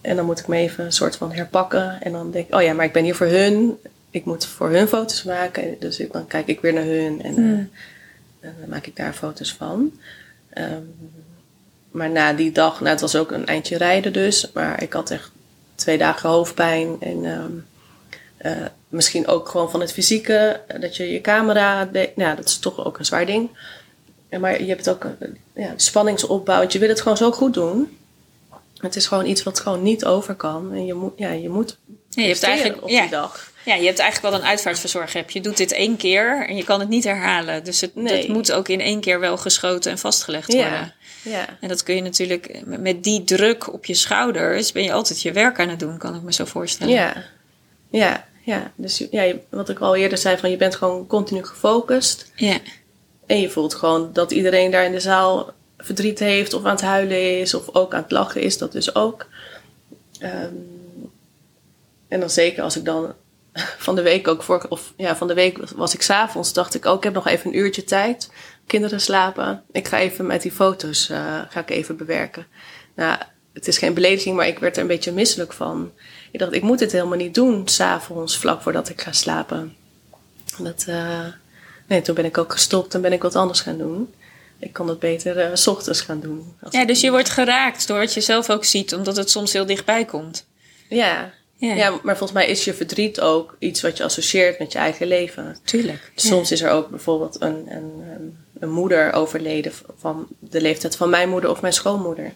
En 0.00 0.16
dan 0.16 0.24
moet 0.24 0.38
ik 0.38 0.46
me 0.46 0.56
even 0.56 0.84
een 0.84 0.92
soort 0.92 1.16
van 1.16 1.32
herpakken. 1.32 2.00
En 2.00 2.12
dan 2.12 2.30
denk 2.30 2.48
ik, 2.48 2.54
oh 2.54 2.62
ja, 2.62 2.72
maar 2.72 2.84
ik 2.84 2.92
ben 2.92 3.04
hier 3.04 3.14
voor 3.14 3.26
hun. 3.26 3.78
Ik 4.10 4.24
moet 4.24 4.46
voor 4.46 4.70
hun 4.70 4.88
foto's 4.88 5.22
maken. 5.22 5.76
Dus 5.78 5.98
ik, 5.98 6.12
dan 6.12 6.26
kijk 6.26 6.46
ik 6.46 6.60
weer 6.60 6.72
naar 6.72 6.84
hun 6.84 7.22
en, 7.22 7.36
eh, 7.36 8.48
en 8.48 8.56
dan 8.60 8.68
maak 8.68 8.86
ik 8.86 8.96
daar 8.96 9.12
foto's 9.12 9.54
van. 9.54 9.92
Ehm, 10.48 10.82
maar 11.90 12.10
na 12.10 12.32
die 12.32 12.52
dag, 12.52 12.80
nou 12.80 12.90
het 12.90 13.00
was 13.00 13.16
ook 13.16 13.30
een 13.30 13.46
eindje 13.46 13.76
rijden 13.76 14.12
dus. 14.12 14.50
Maar 14.52 14.82
ik 14.82 14.92
had 14.92 15.10
echt 15.10 15.30
twee 15.74 15.98
dagen 15.98 16.28
hoofdpijn. 16.28 16.96
En 17.00 17.24
ehm, 17.24 17.52
eh, 18.36 18.66
misschien 18.88 19.26
ook 19.26 19.48
gewoon 19.48 19.70
van 19.70 19.80
het 19.80 19.92
fysieke. 19.92 20.60
Dat 20.80 20.96
je 20.96 21.12
je 21.12 21.20
camera, 21.20 21.88
nou, 22.14 22.36
dat 22.36 22.44
is 22.44 22.58
toch 22.58 22.84
ook 22.84 22.98
een 22.98 23.04
zwaar 23.04 23.26
ding. 23.26 23.50
Ja, 24.32 24.38
maar 24.38 24.62
je 24.62 24.68
hebt 24.68 24.88
ook 24.90 25.06
ja, 25.54 25.72
spanningsopbouw. 25.76 26.58
Want 26.58 26.72
je 26.72 26.78
wil 26.78 26.88
het 26.88 27.00
gewoon 27.00 27.16
zo 27.16 27.32
goed 27.32 27.54
doen. 27.54 27.98
Het 28.76 28.96
is 28.96 29.06
gewoon 29.06 29.26
iets 29.26 29.42
wat 29.42 29.60
gewoon 29.60 29.82
niet 29.82 30.04
over 30.04 30.34
kan. 30.34 30.72
En 30.72 30.86
je 30.86 30.94
moet, 30.94 31.12
ja, 31.16 31.30
je 31.30 31.48
moet 31.48 31.78
Ja, 32.08 32.22
je 32.22 32.28
hebt 32.28 32.42
eigenlijk, 32.42 32.82
op 32.82 32.88
ja, 32.88 33.00
die 33.00 33.10
dag. 33.10 33.50
ja, 33.64 33.74
je 33.74 33.86
hebt 33.86 33.98
eigenlijk 33.98 34.34
wel 34.34 34.42
een 34.44 34.48
uitvaartverzorger. 34.48 35.16
Heb. 35.20 35.30
Je 35.30 35.40
doet 35.40 35.56
dit 35.56 35.72
één 35.72 35.96
keer 35.96 36.46
en 36.48 36.56
je 36.56 36.64
kan 36.64 36.80
het 36.80 36.88
niet 36.88 37.04
herhalen. 37.04 37.64
Dus 37.64 37.80
het, 37.80 37.94
Nee. 37.94 38.16
het 38.18 38.28
moet 38.28 38.52
ook 38.52 38.68
in 38.68 38.80
één 38.80 39.00
keer 39.00 39.20
wel 39.20 39.36
geschoten 39.36 39.90
en 39.90 39.98
vastgelegd 39.98 40.52
worden. 40.52 40.72
Ja, 40.72 40.94
ja. 41.22 41.46
En 41.60 41.68
dat 41.68 41.82
kun 41.82 41.94
je 41.94 42.02
natuurlijk 42.02 42.60
met 42.66 43.04
die 43.04 43.24
druk 43.24 43.72
op 43.72 43.84
je 43.84 43.94
schouders 43.94 44.72
ben 44.72 44.82
je 44.82 44.92
altijd 44.92 45.22
je 45.22 45.32
werk 45.32 45.60
aan 45.60 45.68
het 45.68 45.80
doen, 45.80 45.98
kan 45.98 46.14
ik 46.14 46.22
me 46.22 46.32
zo 46.32 46.44
voorstellen. 46.44 46.94
Ja, 46.94 47.24
ja, 47.90 48.26
ja. 48.44 48.72
Dus 48.76 49.06
ja, 49.10 49.32
wat 49.48 49.68
ik 49.68 49.78
al 49.78 49.96
eerder 49.96 50.18
zei, 50.18 50.36
van 50.38 50.50
je 50.50 50.56
bent 50.56 50.74
gewoon 50.76 51.06
continu 51.06 51.44
gefocust. 51.44 52.32
Ja. 52.36 52.58
En 53.32 53.40
je 53.40 53.50
voelt 53.50 53.74
gewoon 53.74 54.12
dat 54.12 54.30
iedereen 54.30 54.70
daar 54.70 54.84
in 54.84 54.92
de 54.92 55.00
zaal 55.00 55.52
verdriet 55.78 56.18
heeft 56.18 56.54
of 56.54 56.64
aan 56.64 56.70
het 56.70 56.80
huilen 56.80 57.40
is 57.40 57.54
of 57.54 57.74
ook 57.74 57.94
aan 57.94 58.02
het 58.02 58.10
lachen 58.10 58.40
is, 58.40 58.58
dat 58.58 58.72
dus 58.72 58.94
ook. 58.94 59.26
Ehm, 60.18 60.54
en 62.08 62.20
dan 62.20 62.30
zeker 62.30 62.62
als 62.62 62.76
ik 62.76 62.84
dan 62.84 63.14
van 63.86 63.94
de 63.94 64.02
week 64.02 64.28
ook 64.28 64.42
voor, 64.42 64.66
of 64.68 64.92
ja, 64.96 65.16
van 65.16 65.26
de 65.26 65.34
week 65.34 65.58
was 65.76 65.94
ik 65.94 66.02
s'avonds, 66.02 66.52
dacht 66.52 66.74
ik 66.74 66.86
ook, 66.86 66.96
ik 66.96 67.04
heb 67.04 67.12
nog 67.12 67.26
even 67.26 67.50
een 67.50 67.58
uurtje 67.58 67.84
tijd. 67.84 68.30
Kinderen 68.66 69.00
slapen. 69.00 69.62
Ik 69.70 69.88
ga 69.88 69.98
even 69.98 70.26
met 70.26 70.42
die 70.42 70.52
foto's, 70.52 71.08
eh, 71.08 71.40
ga 71.48 71.60
ik 71.60 71.70
even 71.70 71.96
bewerken. 71.96 72.46
Nou, 72.94 73.18
het 73.52 73.68
is 73.68 73.78
geen 73.78 73.94
belediging, 73.94 74.36
maar 74.36 74.46
ik 74.46 74.58
werd 74.58 74.76
er 74.76 74.82
een 74.82 74.88
beetje 74.88 75.12
misselijk 75.12 75.52
van. 75.52 75.92
Ik 76.30 76.38
dacht, 76.38 76.52
ik 76.52 76.62
moet 76.62 76.78
dit 76.78 76.92
helemaal 76.92 77.18
niet 77.18 77.34
doen 77.34 77.68
s'avonds, 77.68 78.38
vlak 78.38 78.62
voordat 78.62 78.88
ik 78.88 79.00
ga 79.00 79.12
slapen. 79.12 79.76
Dat, 80.58 80.84
eh, 80.88 81.26
nee, 81.92 82.02
toen 82.02 82.14
ben 82.14 82.24
ik 82.24 82.38
ook 82.38 82.52
gestopt 82.52 82.94
en 82.94 83.00
ben 83.00 83.12
ik 83.12 83.22
wat 83.22 83.36
anders 83.36 83.60
gaan 83.60 83.78
doen. 83.78 84.14
Ik 84.58 84.72
kan 84.72 84.86
dat 84.86 84.98
beter 84.98 85.38
eh, 85.38 85.50
s 85.54 85.66
ochtends 85.66 86.00
gaan 86.00 86.20
doen. 86.20 86.54
Ja, 86.70 86.84
dus 86.84 87.00
je 87.00 87.10
wordt 87.10 87.28
geraakt 87.28 87.86
door 87.86 87.98
wat 87.98 88.14
je 88.14 88.20
zelf 88.20 88.50
ook 88.50 88.64
ziet, 88.64 88.94
omdat 88.94 89.16
het 89.16 89.30
soms 89.30 89.52
heel 89.52 89.66
dichtbij 89.66 90.04
komt. 90.04 90.46
Ja. 90.88 91.32
Ja. 91.56 91.74
Ja. 91.74 91.90
maar 91.90 92.16
volgens 92.16 92.38
mij 92.38 92.48
is 92.48 92.64
je 92.64 92.74
verdriet 92.74 93.20
ook 93.20 93.56
iets 93.58 93.80
wat 93.82 93.96
je 93.96 94.04
associeert 94.04 94.58
met 94.58 94.72
je 94.72 94.78
eigen 94.78 95.06
leven. 95.06 95.56
Tuurlijk. 95.64 96.12
Soms 96.14 96.52
is 96.52 96.62
er 96.62 96.70
ook 96.70 96.88
bijvoorbeeld 96.88 97.36
een, 97.40 97.66
een, 97.68 98.02
een, 98.16 98.36
een 98.58 98.70
moeder 98.70 99.12
overleden 99.12 99.72
van 99.98 100.26
de 100.38 100.60
leeftijd 100.60 100.96
van 100.96 101.10
mijn 101.10 101.28
moeder 101.28 101.50
of 101.50 101.60
mijn 101.60 101.72
schoonmoeder. 101.72 102.32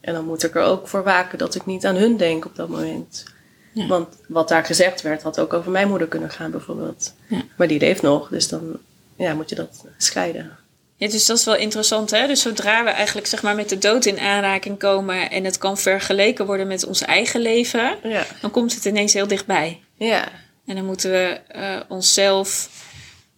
En 0.00 0.14
dan 0.14 0.24
moet 0.24 0.42
ik 0.42 0.54
er 0.54 0.62
ook 0.62 0.88
voor 0.88 1.02
waken 1.02 1.38
dat 1.38 1.54
ik 1.54 1.66
niet 1.66 1.86
aan 1.86 1.96
hun 1.96 2.16
denk 2.16 2.44
op 2.44 2.56
dat 2.56 2.68
moment. 2.68 3.24
Ja. 3.72 3.86
Want 3.86 4.16
wat 4.28 4.48
daar 4.48 4.64
gezegd 4.64 5.02
werd, 5.02 5.22
had 5.22 5.40
ook 5.40 5.52
over 5.52 5.70
mijn 5.70 5.88
moeder 5.88 6.08
kunnen 6.08 6.30
gaan 6.30 6.50
bijvoorbeeld. 6.50 7.14
Ja. 7.26 7.42
Maar 7.56 7.68
die 7.68 7.80
leeft 7.80 8.02
nog, 8.02 8.28
dus 8.28 8.48
dan 8.48 8.78
ja, 9.20 9.34
moet 9.34 9.48
je 9.48 9.54
dat 9.54 9.84
scheiden. 9.96 10.58
Ja, 10.96 11.08
dus 11.08 11.26
dat 11.26 11.38
is 11.38 11.44
wel 11.44 11.56
interessant, 11.56 12.10
hè? 12.10 12.26
Dus 12.26 12.40
zodra 12.42 12.84
we 12.84 12.90
eigenlijk 12.90 13.26
zeg 13.26 13.42
maar 13.42 13.54
met 13.54 13.68
de 13.68 13.78
dood 13.78 14.04
in 14.04 14.18
aanraking 14.18 14.78
komen 14.78 15.30
en 15.30 15.44
het 15.44 15.58
kan 15.58 15.78
vergeleken 15.78 16.46
worden 16.46 16.66
met 16.66 16.86
ons 16.86 17.00
eigen 17.02 17.40
leven, 17.40 17.96
Ja, 18.02 18.26
dan 18.40 18.50
komt 18.50 18.74
het 18.74 18.84
ineens 18.84 19.12
heel 19.12 19.26
dichtbij. 19.26 19.80
ja, 19.94 20.28
En 20.66 20.74
dan 20.74 20.84
moeten 20.84 21.10
we 21.10 21.40
eh, 21.48 21.80
onszelf. 21.88 22.68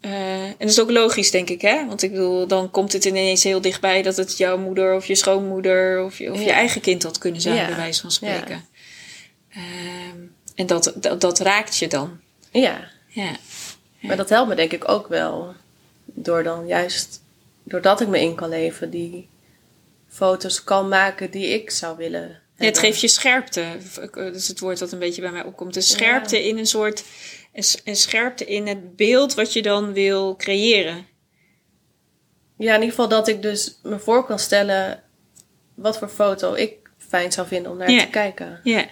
eh, 0.00 0.44
en 0.44 0.54
dat 0.58 0.68
is 0.68 0.80
ook 0.80 0.90
logisch, 0.90 1.30
denk 1.30 1.48
ik, 1.50 1.60
hè? 1.60 1.86
Want 1.86 2.02
ik 2.02 2.10
bedoel, 2.10 2.46
dan 2.46 2.70
komt 2.70 2.92
het 2.92 3.04
ineens 3.04 3.42
heel 3.44 3.60
dichtbij 3.60 4.02
dat 4.02 4.16
het 4.16 4.36
jouw 4.38 4.58
moeder 4.58 4.94
of 4.94 5.06
je 5.06 5.14
schoonmoeder 5.14 6.04
of 6.04 6.18
je, 6.18 6.32
of 6.32 6.40
je 6.42 6.52
eigen 6.52 6.80
kind 6.80 7.02
had 7.02 7.18
kunnen 7.18 7.40
zijn, 7.40 7.54
Ja. 7.56 7.66
bij 7.66 7.76
wijze 7.76 8.00
van 8.00 8.10
spreken. 8.10 8.64
Ehm, 9.50 10.16
en 10.54 10.66
dat, 10.66 10.92
dat, 10.96 11.20
dat 11.20 11.38
raakt 11.38 11.76
je 11.76 11.88
dan. 11.88 12.20
ja. 12.52 12.90
Ja. 13.08 13.30
Maar 14.00 14.16
dat 14.16 14.28
helpt 14.28 14.48
me 14.48 14.54
denk 14.54 14.72
ik 14.72 14.88
ook 14.88 15.08
wel. 15.08 15.54
Door 16.14 16.42
dan 16.42 16.66
juist, 16.66 17.22
doordat 17.62 18.00
ik 18.00 18.08
me 18.08 18.20
in 18.20 18.34
kan 18.34 18.48
leven, 18.48 18.90
die 18.90 19.28
foto's 20.08 20.64
kan 20.64 20.88
maken 20.88 21.30
die 21.30 21.46
ik 21.46 21.70
zou 21.70 21.96
willen. 21.96 22.40
Ja, 22.56 22.64
het 22.64 22.78
geeft 22.78 23.00
je 23.00 23.08
scherpte. 23.08 23.64
Dat 24.14 24.34
is 24.34 24.48
het 24.48 24.60
woord 24.60 24.78
dat 24.78 24.92
een 24.92 24.98
beetje 24.98 25.22
bij 25.22 25.30
mij 25.30 25.44
opkomt. 25.44 25.76
Een 25.76 25.82
scherpte 25.82 26.48
in 26.48 26.58
een 26.58 26.66
soort. 26.66 27.04
Een, 27.84 27.96
scherpte 27.96 28.44
in 28.44 28.66
het 28.66 28.96
beeld 28.96 29.34
wat 29.34 29.52
je 29.52 29.62
dan 29.62 29.92
wil 29.92 30.36
creëren. 30.36 31.06
Ja, 32.56 32.68
in 32.68 32.80
ieder 32.80 32.88
geval 32.88 33.08
dat 33.08 33.28
ik 33.28 33.42
dus 33.42 33.78
me 33.82 33.98
voor 33.98 34.26
kan 34.26 34.38
stellen 34.38 35.02
wat 35.74 35.98
voor 35.98 36.08
foto 36.08 36.54
ik 36.54 36.74
fijn 36.98 37.32
zou 37.32 37.46
vinden 37.46 37.72
om 37.72 37.78
naar 37.78 37.90
Ja. 37.90 38.00
te 38.00 38.10
kijken. 38.10 38.60
Ja, 38.62 38.86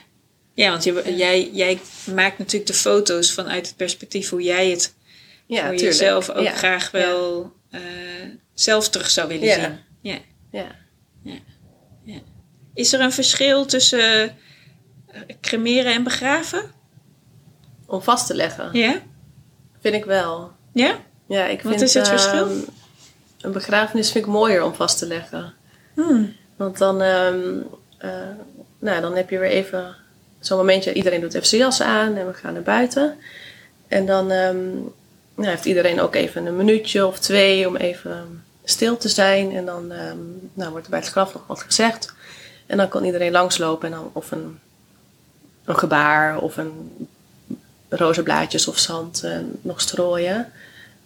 ja 0.55 0.71
want 0.71 0.85
je, 0.85 1.15
jij, 1.17 1.51
jij 1.53 1.81
maakt 2.15 2.39
natuurlijk 2.39 2.67
de 2.67 2.77
foto's 2.77 3.33
vanuit 3.33 3.67
het 3.67 3.77
perspectief 3.77 4.31
hoe 4.31 4.43
jij 4.43 4.71
het 4.71 4.95
Ja, 5.51 5.67
voor 5.67 5.77
tuurlijk. 5.77 5.81
jezelf 5.81 6.31
ook 6.31 6.43
Ja. 6.45 6.51
graag 6.53 6.91
wel 6.91 7.53
eh, 7.71 7.81
zelf 8.55 8.89
terug 8.89 9.11
zou 9.11 9.29
willen 9.29 9.45
Ja. 9.47 9.55
zien. 9.55 9.79
Ja. 10.01 10.19
Ja. 12.05 12.19
Is 12.75 12.93
er 12.93 13.01
een 13.01 13.13
verschil 13.13 13.67
tussen 13.67 14.29
eh, 15.07 15.21
cremeren 15.41 15.93
en 15.95 16.03
begraven? 16.03 16.63
Om 17.87 18.03
vast 18.03 18.27
te 18.27 18.35
leggen, 18.35 18.69
Ja? 18.73 19.01
vind 19.81 19.95
ik 19.95 20.05
wel. 20.05 20.53
Ja? 20.73 20.99
Ja, 21.29 21.47
ik 21.47 21.63
Wat 21.63 21.73
vind, 21.73 21.83
is 21.85 21.95
het 21.95 22.09
ehm, 22.09 22.17
verschil? 22.19 22.65
een 23.41 23.53
begrafenis 23.53 24.11
vind 24.13 24.25
ik 24.25 24.31
mooier 24.31 24.63
om 24.65 24.75
vast 24.75 24.99
te 24.99 25.07
leggen. 25.07 25.55
Hmm. 25.95 26.37
Want 26.57 26.79
dan, 26.79 27.01
ehm, 27.03 27.59
eh, 27.99 28.11
nou, 28.79 29.01
dan 29.01 29.17
heb 29.17 29.31
je 29.31 29.39
weer 29.39 29.51
even 29.51 29.97
zo'n 30.41 30.59
momentje. 30.59 30.93
Iedereen 30.93 31.21
doet 31.21 31.35
even 31.35 31.47
zijn 31.49 31.61
jas 31.61 31.81
aan 31.83 32.17
en 32.17 32.27
we 32.27 32.35
gaan 32.35 32.53
naar 32.53 32.63
buiten. 32.63 33.17
En 33.89 34.07
dan 34.07 34.31
ehm, 34.31 34.69
nou, 35.41 35.53
heeft 35.53 35.65
iedereen 35.65 36.01
ook 36.01 36.15
even 36.15 36.47
een 36.47 36.57
minuutje 36.57 37.07
of 37.07 37.19
twee 37.19 37.69
om 37.69 37.77
even 37.77 38.43
stil 38.65 38.97
te 38.97 39.09
zijn. 39.09 39.53
En 39.57 39.65
dan 39.65 39.93
ehm, 39.93 40.19
nou, 40.53 40.71
wordt 40.71 40.85
er 40.85 40.91
bij 40.91 41.01
het 41.01 41.09
graf 41.09 41.33
nog 41.33 41.47
wat 41.47 41.63
gezegd. 41.63 42.15
En 42.67 42.77
dan 42.77 42.89
kan 42.89 43.05
iedereen 43.05 43.33
langslopen 43.33 43.93
en 43.93 43.95
dan 43.95 44.11
of 44.13 44.31
een, 44.31 44.59
een 45.65 45.79
gebaar 45.79 46.39
of 46.39 46.57
een 46.57 47.09
rozenblaadjes 47.89 48.69
of 48.69 48.79
zand 48.79 49.23
eh, 49.23 49.39
nog 49.61 49.81
strooien. 49.81 50.53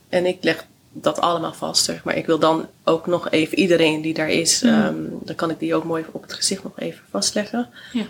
En 0.08 0.26
ik 0.26 0.38
leg 0.40 0.66
dat 0.92 1.20
allemaal 1.20 1.52
vast. 1.52 1.84
Zeg 1.84 2.04
maar 2.04 2.16
ik 2.16 2.26
wil 2.26 2.38
dan 2.38 2.68
ook 2.84 3.06
nog 3.06 3.30
even 3.30 3.58
iedereen 3.58 4.02
die 4.02 4.14
daar 4.14 4.30
is, 4.30 4.62
ehm, 4.62 4.94
dan 5.10 5.34
kan 5.34 5.50
ik 5.50 5.58
die 5.58 5.74
ook 5.74 5.84
mooi 5.84 6.04
op 6.10 6.22
het 6.22 6.32
gezicht 6.32 6.62
nog 6.62 6.78
even 6.78 7.02
vastleggen. 7.10 7.68
Ja. 7.92 8.04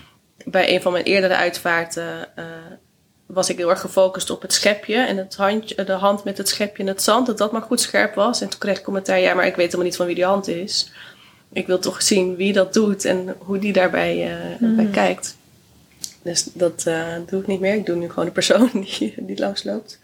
Bij 0.44 0.74
een 0.74 0.82
van 0.82 0.92
mijn 0.92 1.04
eerdere 1.04 1.34
uitvaarten 1.34 2.36
eh, 2.36 2.44
was 3.26 3.48
ik 3.48 3.56
heel 3.56 3.70
erg 3.70 3.80
gefocust 3.80 4.30
op 4.30 4.42
het 4.42 4.52
schepje 4.52 4.96
en 4.96 5.16
het 5.16 5.34
handje, 5.34 5.84
de 5.84 5.92
hand 5.92 6.24
met 6.24 6.38
het 6.38 6.48
schepje 6.48 6.82
en 6.82 6.88
het 6.88 7.02
zand, 7.02 7.26
dat 7.26 7.38
dat 7.38 7.52
maar 7.52 7.62
goed 7.62 7.80
scherp 7.80 8.14
was. 8.14 8.40
En 8.40 8.48
toen 8.48 8.58
kreeg 8.58 8.78
ik 8.78 8.84
commentaar, 8.84 9.20
ja, 9.20 9.34
maar 9.34 9.46
ik 9.46 9.56
weet 9.56 9.64
helemaal 9.64 9.86
niet 9.86 9.96
van 9.96 10.06
wie 10.06 10.14
die 10.14 10.24
hand 10.24 10.48
is. 10.48 10.90
Ik 11.52 11.66
wil 11.66 11.78
toch 11.78 12.02
zien 12.02 12.36
wie 12.36 12.52
dat 12.52 12.72
doet 12.72 13.04
en 13.04 13.36
hoe 13.38 13.58
die 13.58 13.72
daarbij 13.72 14.32
eh, 14.32 14.68
bij 14.76 14.88
kijkt. 14.92 15.36
Dus 16.22 16.48
dat 16.52 16.86
eh, 16.86 17.14
doe 17.26 17.40
ik 17.40 17.46
niet 17.46 17.60
meer. 17.60 17.74
Ik 17.74 17.86
doe 17.86 17.96
nu 17.96 18.08
gewoon 18.08 18.24
de 18.24 18.30
persoon 18.30 18.70
die, 18.98 19.14
die 19.16 19.38
langsloopt. 19.38 19.98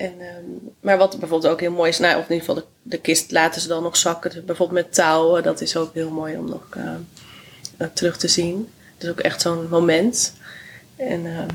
En, 0.00 0.14
ehm, 0.20 0.44
maar 0.80 0.98
wat 0.98 1.18
bijvoorbeeld 1.18 1.52
ook 1.52 1.60
heel 1.60 1.72
mooi 1.72 1.90
is, 1.90 1.98
nou, 1.98 2.18
of 2.18 2.28
in 2.28 2.34
ieder 2.34 2.46
geval 2.46 2.54
de, 2.54 2.64
de 2.82 2.98
kist 2.98 3.30
laten 3.30 3.60
ze 3.60 3.68
dan 3.68 3.82
nog 3.82 3.96
zakken. 3.96 4.30
Dus 4.30 4.44
bijvoorbeeld 4.44 4.84
met 4.84 4.94
touwen, 4.94 5.42
dat 5.42 5.60
is 5.60 5.76
ook 5.76 5.94
heel 5.94 6.10
mooi 6.10 6.36
om 6.36 6.48
nog 6.48 6.66
eh, 6.70 6.94
eh, 7.76 7.88
terug 7.92 8.16
te 8.16 8.28
zien. 8.28 8.68
Het 8.94 9.04
is 9.04 9.10
ook 9.10 9.20
echt 9.20 9.40
zo'n 9.40 9.68
moment. 9.68 10.34
En, 10.96 11.26
ehm, 11.26 11.46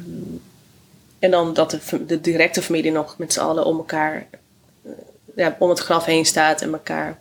en 1.25 1.31
dan 1.31 1.53
dat 1.53 1.79
de, 2.07 2.21
directe 2.21 2.61
familie 2.61 2.91
nog 2.91 3.17
met 3.17 3.33
z'n 3.33 3.39
allen 3.39 3.65
om 3.65 3.77
elkaar, 3.77 4.27
eh, 4.83 4.91
ja, 5.35 5.55
om 5.59 5.69
het 5.69 5.79
graf 5.79 6.05
heen 6.05 6.25
staat 6.25 6.61
en 6.61 6.71
elkaar 6.71 7.19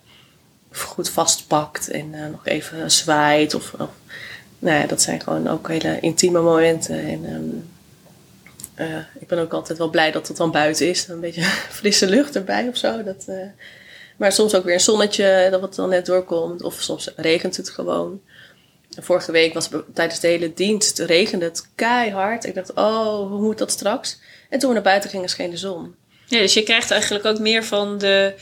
goed 0.71 1.11
vastpakt 1.11 1.91
en 1.91 2.15
eh, 2.15 2.27
nog 2.31 2.47
even 2.47 2.91
zwaait. 2.91 3.55
Of, 3.55 3.75
nou 4.59 4.81
ja, 4.81 4.87
dat 4.87 5.03
zijn 5.03 5.21
gewoon 5.21 5.49
ook 5.49 5.69
hele 5.69 6.01
intieme 6.01 6.41
momenten. 6.41 6.99
En 6.99 7.25
ehm, 7.25 8.89
eh, 8.89 9.05
ik 9.19 9.27
ben 9.27 9.39
ook 9.39 9.53
altijd 9.53 9.79
wel 9.79 9.91
blij 9.91 10.13
dat 10.13 10.29
het 10.29 10.37
dan 10.37 10.51
buiten 10.51 10.89
is. 10.89 11.09
Een 11.09 11.21
beetje 11.21 11.43
frisse 11.79 12.09
lucht 12.09 12.37
erbij 12.37 12.69
of 12.69 12.77
zo. 12.77 13.03
Dat, 13.03 13.27
maar 14.17 14.33
soms 14.33 14.55
ook 14.55 14.65
weer 14.65 14.75
een 14.75 14.81
zonnetje 14.81 15.49
dat 15.51 15.63
het 15.63 15.75
dan 15.75 15.89
net 15.89 16.07
doorkomt. 16.07 16.63
Of 16.63 16.75
soms 16.81 17.13
regent 17.17 17.57
het 17.57 17.71
gewoon. 17.71 18.21
Vorige 19.01 19.33
week 19.33 19.55
was 19.55 19.69
tijdens 19.95 20.21
de 20.21 20.29
hele 20.29 20.53
dienst 20.55 20.99
regende 20.99 21.45
het 21.45 21.69
keihard. 21.75 22.45
Ik 22.45 22.55
dacht, 22.55 22.75
oh, 22.75 23.29
hoe 23.31 23.41
moet 23.41 23.59
dat 23.59 23.71
straks? 23.71 24.19
En 24.51 24.59
toen 24.59 24.69
we 24.69 24.75
naar 24.75 24.85
buiten 24.85 25.11
gingen, 25.11 25.29
scheen 25.29 25.51
de 25.51 25.57
zon. 25.57 25.95
Ja, 26.27 26.39
dus 26.39 26.55
je 26.55 26.63
krijgt 26.63 26.91
eigenlijk 26.91 27.25
ook 27.25 27.39
meer 27.39 27.65
van, 27.65 27.99
de, 27.99 28.35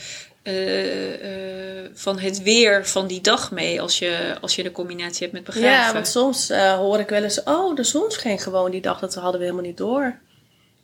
eh, 0.43 1.83
eh, 1.83 1.89
van 1.93 2.19
het 2.19 2.41
weer 2.41 2.87
van 2.87 3.07
die 3.07 3.21
dag 3.21 3.51
mee 3.51 3.81
als 3.81 3.99
je, 3.99 4.35
als 4.41 4.55
je 4.55 4.63
de 4.63 4.71
combinatie 4.71 5.19
hebt 5.19 5.31
met 5.33 5.43
begraven. 5.43 5.69
Ja, 5.69 5.93
want 5.93 6.07
soms 6.07 6.49
eh, 6.49 6.73
hoor 6.73 6.99
ik 6.99 7.09
wel 7.09 7.23
eens, 7.23 7.43
oh, 7.43 7.75
de 7.75 7.83
zon 7.83 8.11
scheen 8.11 8.39
gewoon 8.39 8.71
die 8.71 8.81
dag. 8.81 8.99
Dat 8.99 9.15
hadden 9.15 9.39
we 9.39 9.45
helemaal 9.45 9.65
niet 9.65 9.77
door. 9.77 10.19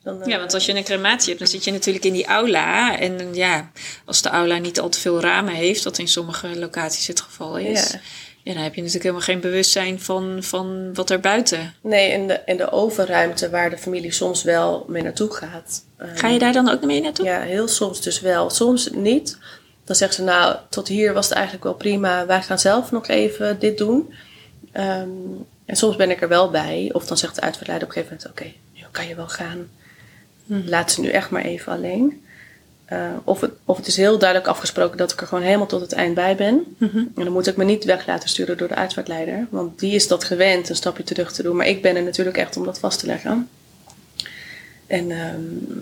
Dan, 0.03 0.21
Ja, 0.25 0.37
want 0.37 0.53
als 0.53 0.65
je 0.65 0.75
een 0.75 0.83
crematie 0.83 1.27
hebt, 1.27 1.39
dan 1.39 1.47
zit 1.47 1.63
je 1.63 1.71
natuurlijk 1.71 2.05
in 2.05 2.13
die 2.13 2.25
aula. 2.25 2.99
En 2.99 3.33
ja, 3.33 3.71
als 4.05 4.21
de 4.21 4.29
aula 4.29 4.57
niet 4.57 4.79
al 4.79 4.89
te 4.89 4.99
veel 4.99 5.21
ramen 5.21 5.53
heeft, 5.53 5.83
wat 5.83 5.97
in 5.97 6.07
sommige 6.07 6.59
locaties 6.59 7.07
het 7.07 7.21
geval 7.21 7.57
is. 7.57 7.91
Ja. 7.91 7.99
Ja, 8.49 8.55
dan 8.55 8.63
heb 8.63 8.75
je 8.75 8.81
natuurlijk 8.81 9.05
helemaal 9.05 9.27
geen 9.27 9.39
bewustzijn 9.39 9.99
van, 9.99 10.43
van 10.43 10.93
wat 10.93 11.09
er 11.09 11.19
buiten. 11.19 11.73
Nee, 11.81 12.11
in 12.11 12.27
de, 12.27 12.41
in 12.45 12.57
de 12.57 12.71
overruimte 12.71 13.49
waar 13.49 13.69
de 13.69 13.77
familie 13.77 14.11
soms 14.11 14.43
wel 14.43 14.85
mee 14.87 15.03
naartoe 15.03 15.33
gaat. 15.33 15.85
Ga 15.97 16.27
je 16.27 16.39
daar 16.39 16.53
dan 16.53 16.69
ook 16.69 16.83
mee 16.83 17.01
naartoe? 17.01 17.25
Ja, 17.25 17.41
heel 17.41 17.67
soms 17.67 18.01
dus 18.01 18.21
wel. 18.21 18.49
Soms 18.49 18.89
niet. 18.91 19.37
Dan 19.83 19.95
zeggen 19.95 20.17
ze, 20.17 20.23
nou, 20.23 20.55
tot 20.69 20.87
hier 20.87 21.13
was 21.13 21.25
het 21.25 21.33
eigenlijk 21.33 21.63
wel 21.63 21.73
prima. 21.73 22.25
Wij 22.25 22.41
gaan 22.41 22.59
zelf 22.59 22.91
nog 22.91 23.07
even 23.07 23.59
dit 23.59 23.77
doen. 23.77 24.13
Ehm, 24.71 25.09
en 25.65 25.75
soms 25.75 25.95
ben 25.95 26.09
ik 26.09 26.21
er 26.21 26.27
wel 26.27 26.49
bij. 26.49 26.89
Of 26.93 27.05
dan 27.05 27.17
zegt 27.17 27.35
de 27.35 27.41
uitvaartleider 27.41 27.87
op 27.87 27.95
een 27.95 28.03
gegeven 28.03 28.17
moment... 28.23 28.41
Oké, 28.41 28.79
nu 28.79 28.85
kan 28.91 29.07
je 29.07 29.15
wel 29.15 29.27
gaan. 29.27 29.69
Laat 30.45 30.91
ze 30.91 31.01
nu 31.01 31.09
echt 31.09 31.29
maar 31.29 31.43
even 31.43 31.73
alleen. 31.73 32.23
Eh, 32.89 33.11
of, 33.23 33.41
het, 33.41 33.51
of 33.65 33.77
het 33.77 33.87
is 33.87 33.97
heel 33.97 34.17
duidelijk 34.17 34.49
afgesproken 34.49 34.97
dat 34.97 35.11
ik 35.11 35.21
er 35.21 35.27
gewoon 35.27 35.43
helemaal 35.43 35.67
tot 35.67 35.81
het 35.81 35.91
eind 35.91 36.15
bij 36.15 36.35
ben. 36.35 36.75
En 37.15 37.23
dan 37.23 37.31
moet 37.31 37.47
ik 37.47 37.57
me 37.57 37.63
niet 37.63 37.83
weg 37.83 38.07
laten 38.07 38.29
sturen 38.29 38.57
door 38.57 38.67
de 38.67 38.75
uitvaartleider. 38.75 39.47
Want 39.49 39.79
die 39.79 39.95
is 39.95 40.07
dat 40.07 40.23
gewend 40.23 40.69
een 40.69 40.75
stapje 40.75 41.03
terug 41.03 41.31
te 41.31 41.43
doen. 41.43 41.55
Maar 41.55 41.67
ik 41.67 41.81
ben 41.81 41.95
er 41.95 42.03
natuurlijk 42.03 42.37
echt 42.37 42.57
om 42.57 42.65
dat 42.65 42.79
vast 42.79 42.99
te 42.99 43.05
leggen. 43.05 43.49
En 44.87 45.11
ehm, 45.11 45.79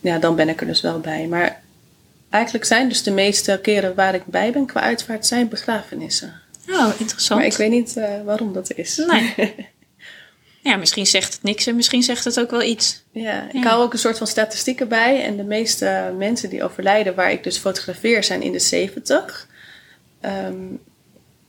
ja, 0.00 0.18
dan 0.18 0.36
ben 0.36 0.48
ik 0.48 0.60
er 0.60 0.66
dus 0.66 0.80
wel 0.80 1.00
bij. 1.00 1.26
Maar 1.26 1.60
eigenlijk 2.30 2.64
zijn 2.64 2.88
dus 2.88 3.02
de 3.02 3.10
meeste 3.10 3.58
keren 3.62 3.94
waar 3.94 4.14
ik 4.14 4.24
bij 4.24 4.52
ben 4.52 4.66
qua 4.66 4.80
uitvaart 4.80 5.26
zijn 5.26 5.48
begrafenissen. 5.48 6.32
Oh, 6.68 6.92
interessant. 6.98 7.40
Maar 7.40 7.48
ik 7.48 7.56
weet 7.56 7.70
niet 7.70 7.96
eh, 7.96 8.22
waarom 8.24 8.52
dat 8.52 8.72
is. 8.72 8.96
Nee. 8.96 9.34
Ja, 10.62 10.76
misschien 10.76 11.06
zegt 11.06 11.32
het 11.32 11.42
niks 11.42 11.66
en 11.66 11.76
misschien 11.76 12.02
zegt 12.02 12.24
het 12.24 12.40
ook 12.40 12.50
wel 12.50 12.62
iets. 12.62 13.02
Ja, 13.12 13.46
ik 13.48 13.54
Ja. 13.54 13.62
hou 13.62 13.82
ook 13.82 13.92
een 13.92 13.98
soort 13.98 14.18
van 14.18 14.26
statistieken 14.26 14.88
bij. 14.88 15.24
En 15.24 15.36
de 15.36 15.42
meeste 15.44 16.14
mensen 16.18 16.50
die 16.50 16.64
overlijden, 16.64 17.14
waar 17.14 17.32
ik 17.32 17.44
dus 17.44 17.56
fotografeer, 17.58 18.24
zijn 18.24 18.42
in 18.42 18.52
de 18.52 18.58
70. 18.58 19.48
Ehm, 20.20 20.54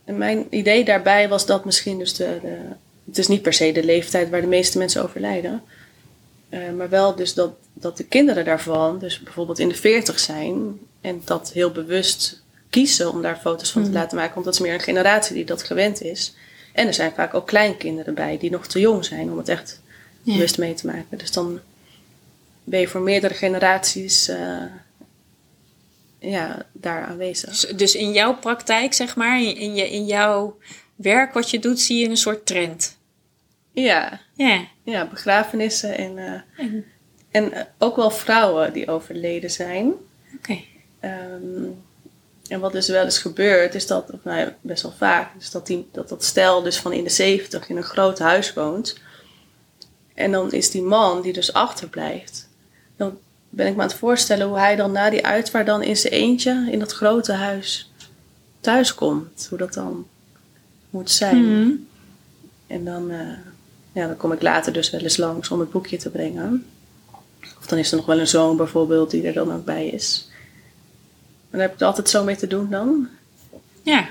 en 0.06 0.17
mijn 0.17 0.47
idee 0.50 0.84
daarbij 0.84 1.30
was 1.30 1.45
dat 1.45 1.65
misschien 1.65 1.97
dus 1.97 2.13
de, 2.13 2.39
de... 2.41 2.58
Het 3.06 3.17
is 3.17 3.28
niet 3.28 3.41
per 3.41 3.54
se 3.54 3.71
de 3.71 3.84
leeftijd 3.84 4.30
waar 4.30 4.41
de 4.41 4.47
meeste 4.47 4.78
mensen 4.78 5.04
overlijden. 5.04 5.63
Eh, 6.50 6.60
maar 6.78 6.89
wel 6.89 7.15
dus 7.15 7.34
dat, 7.34 7.52
dat 7.74 7.97
de 7.97 8.04
kinderen 8.04 8.45
daarvan, 8.45 9.00
dus 9.00 9.19
bijvoorbeeld 9.19 9.60
in 9.60 9.67
de 9.69 9.76
40 9.76 10.19
zijn. 10.19 10.80
En 11.02 11.21
dat 11.26 11.52
heel 11.54 11.71
bewust 11.71 12.41
kiezen 12.69 13.12
om 13.12 13.21
daar 13.21 13.38
foto's 13.41 13.71
van 13.71 13.84
te 13.84 13.91
laten 13.91 14.17
maken. 14.17 14.34
Want 14.34 14.45
dat 14.45 14.54
is 14.54 14.60
meer 14.60 14.74
een 14.74 14.80
generatie 14.80 15.36
die 15.36 15.45
dat 15.45 15.63
gewend 15.63 16.02
is. 16.02 16.34
En 16.74 16.88
er 16.88 16.94
zijn 16.94 17.12
vaak 17.12 17.34
ook 17.34 17.48
kleinkinderen 17.48 18.14
bij 18.14 18.38
die 18.38 18.52
nog 18.52 18.68
te 18.68 18.80
jong 18.80 19.06
zijn 19.06 19.32
om 19.32 19.38
het 19.38 19.50
echt 19.50 19.82
Ja. 20.22 20.34
bewust 20.34 20.58
mee 20.58 20.74
te 20.74 20.86
maken. 20.88 21.18
Dus 21.18 21.32
dan 21.32 21.60
ben 22.64 22.80
je 22.80 22.88
voor 22.88 23.02
meerdere 23.02 23.34
generaties 23.34 24.28
eh, 24.28 24.64
ja, 26.20 26.66
daar 26.72 27.06
aanwezig. 27.06 27.50
Dus, 27.50 27.62
dus 27.76 27.96
in 27.96 28.12
jouw 28.12 28.36
praktijk, 28.36 28.94
zeg 28.94 29.16
maar, 29.16 29.42
in, 29.42 29.76
je, 29.76 29.90
in 29.90 30.06
jouw 30.06 30.58
werk 30.96 31.34
wat 31.34 31.50
je 31.50 31.60
doet, 31.60 31.80
zie 31.80 31.98
je 32.00 32.10
een 32.10 32.18
soort 32.18 32.46
trend. 32.46 32.98
Ja, 33.72 34.20
Ja. 34.36 34.68
ja 34.84 35.08
begrafenissen 35.08 35.98
en, 35.98 36.18
eh, 36.18 36.66
En- 36.66 36.86
en 37.32 37.68
ook 37.78 37.96
wel 37.96 38.12
vrouwen 38.12 38.74
die 38.74 38.88
overleden 38.88 39.52
zijn. 39.52 39.94
Oké. 40.38 40.60
Ehm, 41.00 41.64
en 42.52 42.60
wat 42.60 42.72
dus 42.72 42.88
wel 42.88 43.04
eens 43.04 43.20
gebeurt, 43.20 43.76
is 43.76 43.88
dat, 43.88 44.12
of 44.12 44.20
nou 44.24 44.40
ja, 44.40 44.56
best 44.62 44.82
wel 44.82 44.94
vaak, 44.98 45.32
is 45.40 45.52
dat, 45.52 45.68
die, 45.68 45.88
dat 45.92 46.10
dat 46.10 46.24
stel 46.24 46.62
dus 46.62 46.78
van 46.78 46.94
in 46.94 47.04
de 47.04 47.10
70 47.10 47.70
in 47.70 47.78
een 47.78 47.84
groot 47.84 48.20
huis 48.20 48.54
woont. 48.54 48.98
En 50.14 50.32
dan 50.32 50.52
is 50.52 50.72
die 50.72 50.82
man 50.82 51.22
die 51.22 51.34
dus 51.34 51.54
achterblijft. 51.54 52.50
Dan 52.96 53.18
ben 53.50 53.68
ik 53.68 53.76
me 53.76 53.82
aan 53.82 53.88
het 53.88 53.98
voorstellen 53.98 54.48
hoe 54.48 54.58
hij 54.58 54.76
dan 54.76 54.92
na 54.92 55.10
die 55.10 55.26
uitvaart 55.26 55.66
dan 55.66 55.84
in 55.84 55.98
zijn 55.98 56.14
eentje 56.14 56.68
in 56.72 56.80
dat 56.80 56.92
grote 56.92 57.34
huis 57.34 57.92
thuis 58.60 58.94
komt. 58.94 59.48
Hoe 59.50 59.58
dat 59.58 59.74
dan 59.74 60.08
moet 60.90 61.12
zijn. 61.12 61.60
Mhm. 61.60 61.72
En 62.68 62.86
dan, 62.86 63.12
eh, 63.12 63.28
ja, 63.92 64.08
dan 64.08 64.18
kom 64.18 64.32
ik 64.32 64.42
later 64.42 64.74
dus 64.74 64.90
wel 64.90 65.02
eens 65.02 65.18
langs 65.18 65.50
om 65.50 65.60
het 65.60 65.72
boekje 65.72 65.98
te 65.98 66.10
brengen. 66.10 66.66
Of 67.60 67.66
dan 67.66 67.78
is 67.78 67.92
er 67.92 67.98
nog 67.98 68.06
wel 68.06 68.20
een 68.20 68.28
zoon 68.28 68.58
bijvoorbeeld 68.58 69.12
die 69.12 69.28
er 69.28 69.34
dan 69.34 69.54
ook 69.54 69.66
bij 69.66 69.88
is. 69.88 70.30
En 71.52 71.58
daar 71.58 71.62
heb 71.62 71.74
ik 71.74 71.80
er 71.80 71.86
altijd 71.86 72.10
zo 72.10 72.24
mee 72.24 72.36
te 72.36 72.48
doen 72.48 72.70
dan. 72.70 73.08
Ja. 73.84 74.10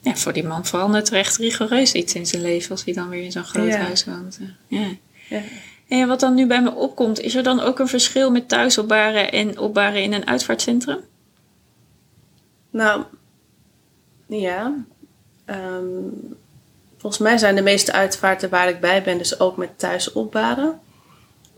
Ja, 0.00 0.14
voor 0.16 0.32
die 0.32 0.44
man 0.44 0.64
verandert 0.64 1.08
er 1.10 1.16
echt 1.16 1.36
rigoureus 1.36 1.92
iets 1.92 2.14
in 2.14 2.26
zijn 2.26 2.42
leven 2.42 2.70
als 2.70 2.84
hij 2.84 2.94
dan 2.94 3.08
weer 3.08 3.22
in 3.24 3.32
zo'n 3.32 3.44
groot 3.44 3.66
Ja. 3.66 3.76
huis 3.76 4.04
woont. 4.04 4.38
Ja. 4.66 4.86
Ja. 5.28 5.40
En 5.88 6.08
wat 6.08 6.20
dan 6.20 6.34
nu 6.34 6.46
bij 6.46 6.62
me 6.62 6.74
opkomt, 6.74 7.20
is 7.20 7.34
er 7.34 7.42
dan 7.42 7.60
ook 7.60 7.78
een 7.78 7.88
verschil 7.88 8.30
met 8.30 8.48
thuis 8.48 8.78
opbaren 8.78 9.32
en 9.32 9.58
opbaren 9.58 10.02
in 10.02 10.12
een 10.12 10.26
uitvaartcentrum? 10.26 10.98
Nou, 12.70 13.02
ja. 14.26 14.74
Ehm, 15.44 15.84
volgens 16.98 17.22
mij 17.22 17.38
zijn 17.38 17.54
de 17.54 17.62
meeste 17.62 17.92
uitvaarten 17.92 18.50
waar 18.50 18.68
ik 18.68 18.80
bij 18.80 19.02
ben 19.02 19.18
dus 19.18 19.40
ook 19.40 19.56
met 19.56 19.78
thuis 19.78 20.12
opbaren. 20.12 20.80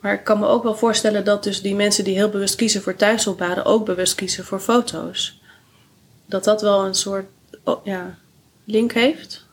Maar 0.04 0.12
ik 0.14 0.24
kan 0.24 0.38
me 0.38 0.46
ook 0.46 0.62
wel 0.62 0.74
voorstellen 0.76 1.24
dat 1.24 1.42
dus 1.42 1.62
die 1.62 1.74
mensen 1.74 2.04
die 2.04 2.14
heel 2.14 2.28
bewust 2.28 2.54
kiezen 2.54 2.82
voor 2.82 2.96
thuis 2.96 3.26
opbaren 3.26 3.64
ook 3.64 3.84
bewust 3.84 4.14
kiezen 4.14 4.44
voor 4.44 4.60
foto's. 4.60 5.40
Dat 6.26 6.44
dat 6.44 6.62
wel 6.62 6.84
een 6.84 6.94
soort 6.94 7.26
oh, 7.62 7.84
ja, 7.84 8.18
link 8.64 8.92
heeft. 8.92 9.46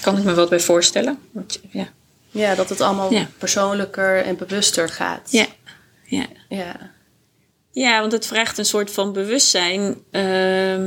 Kan 0.00 0.18
ik 0.18 0.24
me 0.24 0.34
wat 0.34 0.48
bij 0.48 0.60
voorstellen? 0.60 1.18
Want, 1.30 1.60
ja. 1.70 1.88
Ja, 2.30 2.54
dat 2.54 2.68
het 2.68 2.80
allemaal 2.80 3.12
Ja. 3.12 3.28
persoonlijker 3.38 4.24
en 4.24 4.36
bewuster 4.36 4.88
gaat. 4.88 5.30
Ja. 5.30 5.46
Ja. 6.04 6.26
Ja. 6.48 6.90
Ja, 7.70 8.00
want 8.00 8.12
het 8.12 8.26
vraagt 8.26 8.58
een 8.58 8.64
soort 8.64 8.90
van 8.90 9.12
bewustzijn. 9.12 9.96
Ehm, 10.10 10.84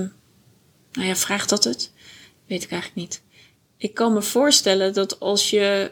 nou 0.92 1.08
ja, 1.08 1.16
vraagt 1.16 1.50
dat 1.50 1.64
het? 1.64 1.92
Weet 2.48 2.64
ik 2.64 2.72
eigenlijk 2.72 3.02
niet. 3.02 3.22
Ik 3.78 3.94
kan 3.94 4.14
me 4.14 4.22
voorstellen 4.22 4.94
dat 4.94 5.20
als 5.20 5.50
je, 5.50 5.92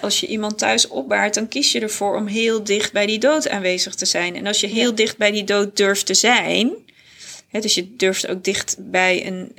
als 0.00 0.20
je 0.20 0.26
iemand 0.26 0.58
thuis 0.58 0.88
opbaart, 0.88 1.34
dan 1.34 1.48
kies 1.48 1.72
je 1.72 1.80
ervoor 1.80 2.16
om 2.16 2.26
heel 2.26 2.64
dicht 2.64 2.92
bij 2.92 3.06
die 3.06 3.18
dood 3.18 3.48
aanwezig 3.48 3.94
te 3.94 4.04
zijn. 4.06 4.36
En 4.36 4.46
als 4.46 4.60
je 4.60 4.66
heel 4.66 4.94
dicht 4.94 5.16
bij 5.16 5.30
die 5.30 5.44
dood 5.44 5.76
durft 5.76 6.06
te 6.06 6.14
zijn, 6.14 6.72
hè, 7.48 7.60
dus 7.60 7.74
je 7.74 7.96
durft 7.96 8.26
ook 8.28 8.44
dicht 8.44 8.76
bij 8.78 9.26
een, 9.26 9.52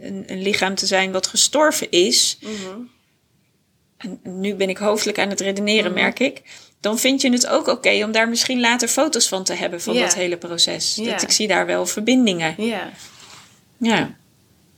een, 0.00 0.24
een 0.26 0.42
lichaam 0.42 0.74
te 0.74 0.86
zijn 0.86 1.12
wat 1.12 1.26
gestorven 1.26 1.90
is. 1.90 2.38
En 3.96 4.20
nu 4.22 4.54
ben 4.54 4.68
ik 4.68 4.78
hoofdelijk 4.78 5.18
aan 5.18 5.28
het 5.30 5.40
redeneren, 5.40 5.90
Mhm. 5.92 6.00
merk 6.00 6.18
ik. 6.20 6.42
Dan 6.80 6.98
vind 6.98 7.20
je 7.20 7.30
het 7.32 7.46
ook 7.46 7.66
oké 7.66 8.04
om 8.04 8.12
daar 8.12 8.28
misschien 8.28 8.60
later 8.60 8.88
foto's 8.88 9.28
van 9.28 9.44
te 9.44 9.54
hebben 9.54 9.80
van 9.80 9.94
Ja. 9.94 10.00
dat 10.00 10.14
hele 10.14 10.36
proces. 10.36 10.94
Ja. 10.94 11.10
Dat 11.10 11.22
ik 11.22 11.30
zie 11.30 11.48
daar 11.48 11.66
wel 11.66 11.86
verbindingen. 11.86 12.54
Ja. 12.58 12.90
Ja. 13.78 14.16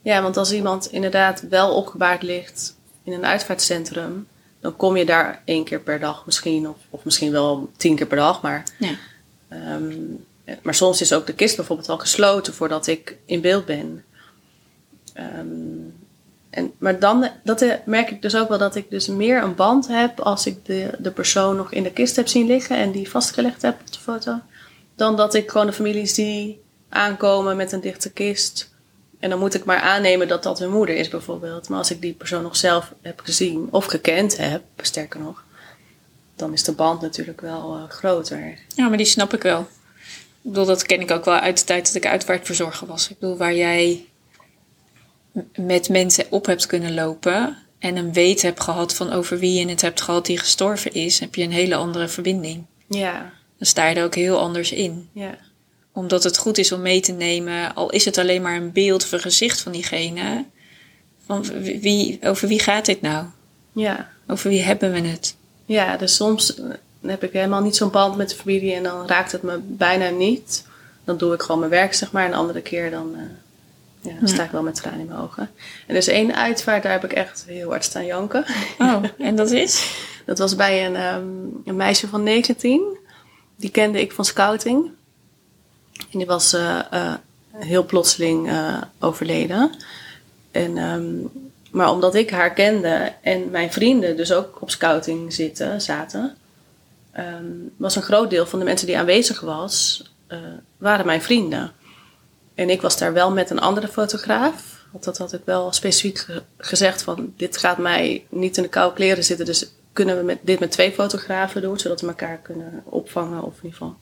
ja, 0.03 0.23
want 0.23 0.37
als 0.37 0.53
iemand 0.53 0.93
inderdaad 0.93 1.45
wel 1.51 1.75
opgebaard 1.75 2.23
ligt 2.23 2.77
in 3.05 3.13
een 3.13 3.25
uitvaartcentrum, 3.27 4.27
dan 4.61 4.77
kom 4.77 4.97
je 4.97 5.05
daar 5.05 5.43
één 5.45 5.65
keer 5.65 5.81
per 5.81 6.01
dag 6.01 6.27
misschien, 6.27 6.69
of, 6.69 6.77
of 6.91 7.05
misschien 7.05 7.33
wel 7.33 7.71
tien 7.77 7.97
keer 7.97 8.07
per 8.07 8.17
dag. 8.17 8.43
Maar, 8.43 8.65
Ja. 8.79 8.95
ehm, 9.49 9.95
maar 10.63 10.75
soms 10.75 11.01
is 11.01 11.13
ook 11.13 11.27
de 11.27 11.35
kist 11.35 11.57
bijvoorbeeld 11.57 11.89
al 11.89 11.99
gesloten 11.99 12.55
voordat 12.55 12.87
ik 12.87 13.17
in 13.25 13.41
beeld 13.41 13.65
ben. 13.65 14.05
Ehm, 15.13 15.47
en, 16.51 16.73
maar 16.79 16.99
dan 16.99 17.29
dat, 17.45 17.63
eh, 17.63 17.75
merk 17.85 18.11
ik 18.11 18.23
dus 18.23 18.37
ook 18.37 18.49
wel 18.49 18.59
dat 18.59 18.75
ik 18.75 18.91
dus 18.91 19.07
meer 19.07 19.43
een 19.43 19.55
band 19.55 19.89
heb 19.89 20.21
als 20.21 20.47
ik 20.47 20.65
de, 20.65 20.91
de 20.99 21.11
persoon 21.11 21.57
nog 21.57 21.73
in 21.73 21.83
de 21.83 21.93
kist 21.93 22.17
heb 22.17 22.29
zien 22.29 22.47
liggen 22.47 22.77
en 22.77 22.91
die 22.91 23.11
vastgelegd 23.11 23.63
heb 23.63 23.81
op 23.81 23.93
de 23.93 23.99
foto. 23.99 24.41
Dan 24.95 25.17
dat 25.17 25.35
ik 25.35 25.51
gewoon 25.51 25.67
de 25.67 25.73
families 25.73 26.15
die 26.15 26.61
aankomen 26.89 27.57
met 27.57 27.73
een 27.73 27.81
dichte 27.81 28.11
kist. 28.13 28.75
En 29.19 29.31
dan 29.31 29.39
moet 29.39 29.55
ik 29.55 29.65
maar 29.65 29.81
aannemen 29.81 30.29
dat 30.29 30.43
dat 30.43 30.59
hun 30.59 30.71
moeder 30.71 30.97
is 30.97 31.09
bijvoorbeeld. 31.09 31.69
Maar 31.69 31.79
als 31.79 31.91
ik 31.91 32.01
die 32.01 32.13
persoon 32.13 32.43
nog 32.43 32.57
zelf 32.57 32.93
heb 33.03 33.21
gezien 33.21 33.69
of 33.71 33.85
gekend 33.85 34.37
heb, 34.37 34.63
sterker 34.77 35.21
nog, 35.21 35.45
dan 36.37 36.53
is 36.53 36.63
de 36.65 36.73
band 36.73 37.01
natuurlijk 37.01 37.41
wel 37.41 37.77
eh, 37.77 37.91
groter. 37.91 38.59
ja, 38.75 38.89
maar 38.89 38.97
die 38.97 39.07
snap 39.07 39.35
ik 39.35 39.43
wel. 39.43 39.61
Ik 40.43 40.53
bedoel, 40.53 40.65
dat 40.67 40.83
ken 40.83 41.01
ik 41.01 41.11
ook 41.11 41.25
wel 41.25 41.39
uit 41.39 41.59
de 41.59 41.65
tijd 41.65 41.87
dat 41.87 41.95
ik 41.95 42.07
uitvaartverzorger 42.07 42.87
was. 42.87 43.11
Ik 43.11 43.19
bedoel, 43.19 43.37
waar 43.37 43.55
jij 43.55 44.05
met 45.57 45.89
mensen 45.89 46.25
op 46.31 46.47
hebt 46.47 46.67
kunnen 46.67 46.95
lopen 46.95 47.57
en 47.79 47.97
een 47.97 48.13
weet 48.13 48.43
hebt 48.43 48.61
gehad 48.61 48.95
van 48.95 49.13
over 49.13 49.39
wie 49.39 49.59
je 49.61 49.69
het 49.69 49.81
hebt 49.81 50.01
gehad 50.01 50.27
die 50.27 50.39
gestorven 50.39 50.93
is, 50.93 51.19
heb 51.19 51.35
je 51.35 51.43
een 51.43 51.53
hele 51.53 51.75
andere 51.75 52.09
verbinding. 52.09 52.65
Ja, 52.89 53.33
Dan 53.59 53.67
sta 53.67 53.87
je 53.89 53.95
er 53.95 54.05
ook 54.05 54.15
heel 54.15 54.39
anders 54.39 54.73
in. 54.73 55.09
ja, 55.13 55.39
Omdat 55.97 56.25
het 56.25 56.39
goed 56.39 56.59
is 56.59 56.73
om 56.73 56.81
mee 56.81 57.01
te 57.01 57.13
nemen, 57.13 57.75
al 57.75 57.91
is 57.91 58.05
het 58.05 58.19
alleen 58.19 58.43
maar 58.43 58.57
een 58.57 58.73
beeld 58.73 59.03
of 59.03 59.13
een 59.13 59.21
gezicht 59.21 59.61
van 59.61 59.73
diegene. 59.73 60.45
Van 61.27 61.45
wie, 61.81 62.19
over 62.23 62.49
wie 62.49 62.61
gaat 62.61 62.85
dit 62.85 63.01
nou? 63.01 63.27
ja. 63.73 64.09
Over 64.29 64.49
wie 64.49 64.63
hebben 64.63 64.93
we 64.93 65.01
het? 65.01 65.37
Ja, 65.65 65.97
dus 65.97 66.15
soms 66.15 66.61
heb 67.01 67.23
ik 67.23 67.33
helemaal 67.33 67.63
niet 67.63 67.77
zo'n 67.77 67.91
band 67.91 68.17
met 68.17 68.29
de 68.29 68.37
familie 68.37 68.75
en 68.75 68.83
dan 68.83 69.07
raakt 69.07 69.33
het 69.33 69.43
me 69.43 69.59
bijna 69.63 70.09
niet. 70.09 70.67
Dan 71.05 71.17
doe 71.17 71.35
ik 71.35 71.43
gewoon 71.43 71.59
mijn 71.59 71.71
werk, 71.71 71.95
zeg 71.95 72.13
maar. 72.13 72.25
En 72.25 72.31
een 72.31 72.39
andere 72.39 72.61
keer 72.61 72.91
dan, 72.91 73.15
eh, 73.15 74.11
ja, 74.13 74.19
dan 74.19 74.29
sta 74.29 74.45
ik 74.45 74.51
wel 74.51 74.63
met 74.63 74.75
tranen 74.75 75.01
in 75.01 75.07
mijn 75.07 75.21
ogen. 75.21 75.51
En 75.87 75.95
er 75.95 75.97
is 75.97 76.09
één 76.09 76.35
uitvaart, 76.35 76.83
daar 76.83 76.93
heb 76.93 77.05
ik 77.05 77.13
echt 77.13 77.45
heel 77.47 77.69
hard 77.71 77.85
staan 77.85 78.07
janken. 78.07 78.45
Oh, 78.79 79.03
en 79.19 79.37
dat 79.37 79.51
is? 79.51 79.85
Dat 80.27 80.39
was 80.39 80.57
bij 80.57 80.87
een, 80.87 80.97
ehm, 80.97 81.27
een 81.65 81.77
meisje 81.77 82.09
van 82.09 82.23
19. 82.23 82.97
Die 83.57 83.71
kende 83.71 84.01
ik 84.01 84.13
van 84.13 84.25
scouting. 84.25 84.91
En 85.99 86.19
die 86.19 86.27
was 86.27 86.53
eh, 86.53 86.79
eh, 86.91 87.15
heel 87.53 87.85
plotseling 87.85 88.49
eh, 88.49 88.83
overleden. 89.01 89.71
En, 90.51 90.79
ehm, 90.79 91.15
maar 91.71 91.91
omdat 91.91 92.15
ik 92.15 92.31
haar 92.31 92.53
kende 92.53 93.13
en 93.21 93.51
mijn 93.51 93.73
vrienden 93.73 94.17
dus 94.17 94.33
ook 94.33 94.63
op 94.63 94.71
scouting 94.71 95.33
zitten, 95.33 95.81
zaten, 95.81 96.37
ehm, 97.13 97.45
was 97.77 97.97
een 97.97 98.03
groot 98.03 98.31
deel 98.31 98.47
van 98.47 98.59
de 98.59 98.65
mensen 98.65 98.87
die 98.87 98.99
aanwezig 98.99 99.41
was, 99.41 100.05
waren 100.77 101.07
mijn 101.07 101.23
vrienden. 101.23 101.73
En 102.55 102.71
ik 102.71 102.81
was 102.83 102.99
daar 102.99 103.13
wel 103.13 103.31
met 103.33 103.51
een 103.51 103.59
andere 103.61 103.89
fotograaf. 103.89 104.85
Want 104.93 105.05
dat 105.05 105.19
had 105.19 105.33
ik 105.33 105.41
wel 105.45 105.73
specifiek 105.73 106.19
ge- 106.19 106.43
gezegd 106.59 107.03
van 107.03 107.33
dit 107.37 107.57
gaat 107.57 107.79
mij 107.79 108.27
niet 108.29 108.57
in 108.57 108.63
de 108.63 108.69
koude 108.69 108.95
kleren 108.95 109.25
zitten. 109.25 109.47
Dus 109.47 109.71
kunnen 109.93 110.17
we 110.17 110.23
met, 110.23 110.39
dit 110.43 110.61
met 110.61 110.71
twee 110.71 110.93
fotografen 110.93 111.63
doen, 111.63 111.79
zodat 111.79 112.01
we 112.01 112.07
elkaar 112.07 112.39
kunnen 112.39 112.83
opvangen. 112.85 113.43
Of 113.43 113.57
in 113.57 113.65
ieder 113.65 113.79
geval, 113.79 113.97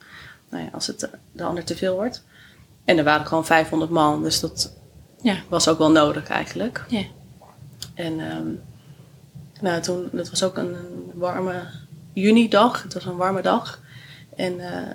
nou 0.54 0.64
ja, 0.66 0.70
als 0.72 0.86
het 0.86 1.08
de 1.32 1.44
ander 1.44 1.64
te 1.64 1.76
veel 1.76 1.94
wordt. 1.94 2.24
En 2.84 2.98
er 2.98 3.04
waren 3.04 3.26
gewoon 3.26 3.46
500 3.46 3.90
man, 3.90 4.22
dus 4.22 4.40
dat 4.40 4.72
Ja. 5.22 5.36
was 5.48 5.68
ook 5.68 5.78
wel 5.78 5.90
nodig 5.90 6.28
eigenlijk. 6.28 6.84
Ja. 6.88 7.02
En 7.94 8.20
ehm, 8.30 8.46
nou, 9.60 9.82
toen, 9.82 10.08
dat 10.12 10.30
was 10.30 10.42
ook 10.42 10.56
een, 10.56 10.74
een 10.74 11.10
warme 11.14 11.62
junidag. 12.12 12.82
Het 12.82 12.94
was 12.94 13.04
een 13.04 13.16
warme 13.16 13.42
dag. 13.42 13.80
En 14.36 14.60
eh, 14.60 14.90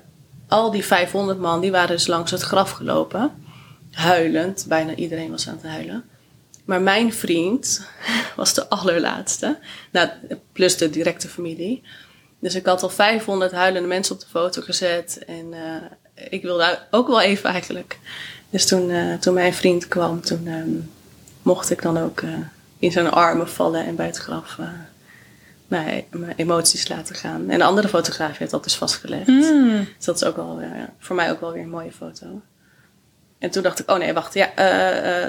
al 0.47 0.71
die 0.71 0.85
500 0.85 1.39
man, 1.39 1.61
die 1.61 1.71
waren 1.71 1.87
dus 1.95 2.07
langs 2.07 2.31
het 2.31 2.41
graf 2.41 2.71
gelopen. 2.71 3.31
Huilend. 3.91 4.65
Bijna 4.67 4.95
iedereen 4.95 5.31
was 5.31 5.47
aan 5.47 5.59
het 5.61 5.71
huilen. 5.71 6.03
Maar 6.65 6.81
mijn 6.81 7.13
vriend 7.13 7.87
was 8.35 8.53
de 8.53 8.69
allerlaatste. 8.69 9.57
Nou, 9.91 10.09
plus 10.51 10.77
de 10.77 10.89
directe 10.89 11.27
familie. 11.27 11.83
Dus 12.39 12.55
ik 12.55 12.65
had 12.65 12.83
al 12.83 12.89
500 12.89 13.51
huilende 13.51 13.87
mensen 13.87 14.15
op 14.15 14.21
de 14.21 14.27
foto 14.29 14.61
gezet. 14.61 15.23
En 15.27 15.53
eh, 15.53 16.29
ik 16.29 16.41
wilde 16.41 16.79
ook 16.91 17.07
wel 17.07 17.21
even 17.21 17.49
eigenlijk. 17.49 17.99
Dus 18.49 18.67
toen, 18.67 18.89
eh, 18.89 19.13
toen 19.13 19.33
mijn 19.33 19.53
vriend 19.53 19.87
kwam, 19.87 20.21
toen 20.21 20.47
ehm, 20.47 20.69
mocht 21.41 21.69
ik 21.69 21.81
dan 21.81 21.97
ook 21.97 22.21
eh, 22.21 22.33
in 22.79 22.91
zijn 22.91 23.09
armen 23.09 23.49
vallen 23.49 23.85
en 23.85 23.95
bij 23.95 24.05
het 24.05 24.17
graf 24.17 24.57
mijn, 25.67 26.03
mijn 26.09 26.33
emoties 26.35 26.87
laten 26.87 27.15
gaan. 27.15 27.49
En 27.49 27.57
de 27.57 27.65
andere 27.65 27.87
fotograaf 27.87 28.37
heeft 28.37 28.51
dat 28.51 28.63
dus 28.63 28.75
vastgelegd. 28.75 29.25
Hmm. 29.25 29.87
Dus 29.97 30.05
dat 30.05 30.15
is 30.15 30.23
ook 30.23 30.35
wel, 30.35 30.61
voor 30.99 31.15
mij 31.15 31.31
ook 31.31 31.39
wel 31.39 31.53
weer 31.53 31.63
een 31.63 31.69
mooie 31.69 31.91
foto. 31.91 32.41
En 33.39 33.49
toen 33.49 33.63
dacht 33.63 33.79
ik, 33.79 33.89
oh 33.89 33.97
nee, 33.97 34.13
wacht, 34.13 34.33
ja, 34.33 34.51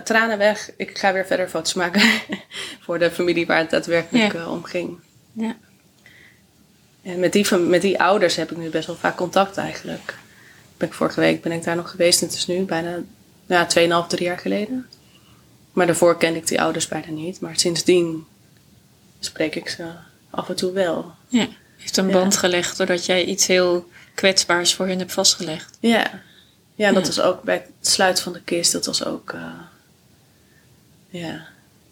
tranen 0.00 0.38
weg. 0.38 0.70
Ik 0.76 0.98
ga 0.98 1.12
weer 1.12 1.26
verder 1.26 1.48
foto's 1.48 1.74
maken 1.74 2.02
voor 2.84 2.98
de 2.98 3.10
familie 3.10 3.46
waar 3.46 3.58
het 3.58 3.70
daadwerkelijk 3.70 4.34
om 4.48 4.64
ging. 4.64 4.98
Ja. 5.32 5.56
En 7.02 7.20
met 7.20 7.32
die, 7.32 7.56
met 7.56 7.82
die 7.82 8.00
ouders 8.00 8.36
heb 8.36 8.50
ik 8.50 8.56
nu 8.56 8.68
best 8.68 8.86
wel 8.86 8.96
vaak 8.96 9.16
contact 9.16 9.56
eigenlijk. 9.56 10.14
Ben 10.76 10.88
ik 10.88 10.94
vorige 10.94 11.20
week 11.20 11.42
ben 11.42 11.52
ik 11.52 11.64
daar 11.64 11.76
nog 11.76 11.90
geweest 11.90 12.20
en 12.22 12.26
het 12.26 12.36
is 12.36 12.46
nu 12.46 12.62
bijna 12.64 12.98
ja, 13.46 13.66
2,5, 14.04 14.06
3 14.08 14.22
jaar 14.26 14.38
geleden. 14.38 14.86
Maar 15.72 15.86
daarvoor 15.86 16.16
kende 16.18 16.38
ik 16.38 16.46
die 16.46 16.60
ouders 16.60 16.88
bijna 16.88 17.10
niet. 17.10 17.40
Maar 17.40 17.58
sindsdien 17.58 18.26
spreek 19.20 19.54
ik 19.54 19.68
ze 19.68 19.84
af 20.30 20.48
en 20.48 20.54
toe 20.56 20.72
wel. 20.72 21.12
ja. 21.28 21.48
Heeft 21.76 21.96
een 21.96 22.06
Ja. 22.06 22.12
band 22.12 22.36
gelegd 22.36 22.76
doordat 22.76 23.06
jij 23.06 23.24
iets 23.24 23.46
heel 23.46 23.88
kwetsbaars 24.14 24.74
voor 24.74 24.86
hun 24.86 24.98
hebt 24.98 25.12
vastgelegd. 25.12 25.76
Ja, 25.80 26.22
ja 26.74 26.92
dat 26.92 27.06
Ja. 27.06 27.06
was 27.14 27.20
ook 27.20 27.42
bij 27.42 27.54
het 27.78 27.88
sluiten 27.88 28.22
van 28.24 28.32
de 28.32 28.42
kist. 28.42 28.72
Dat 28.72 28.86
was 28.86 29.04
ook, 29.04 29.32
eh, 29.32 29.42
ja, 31.08 31.46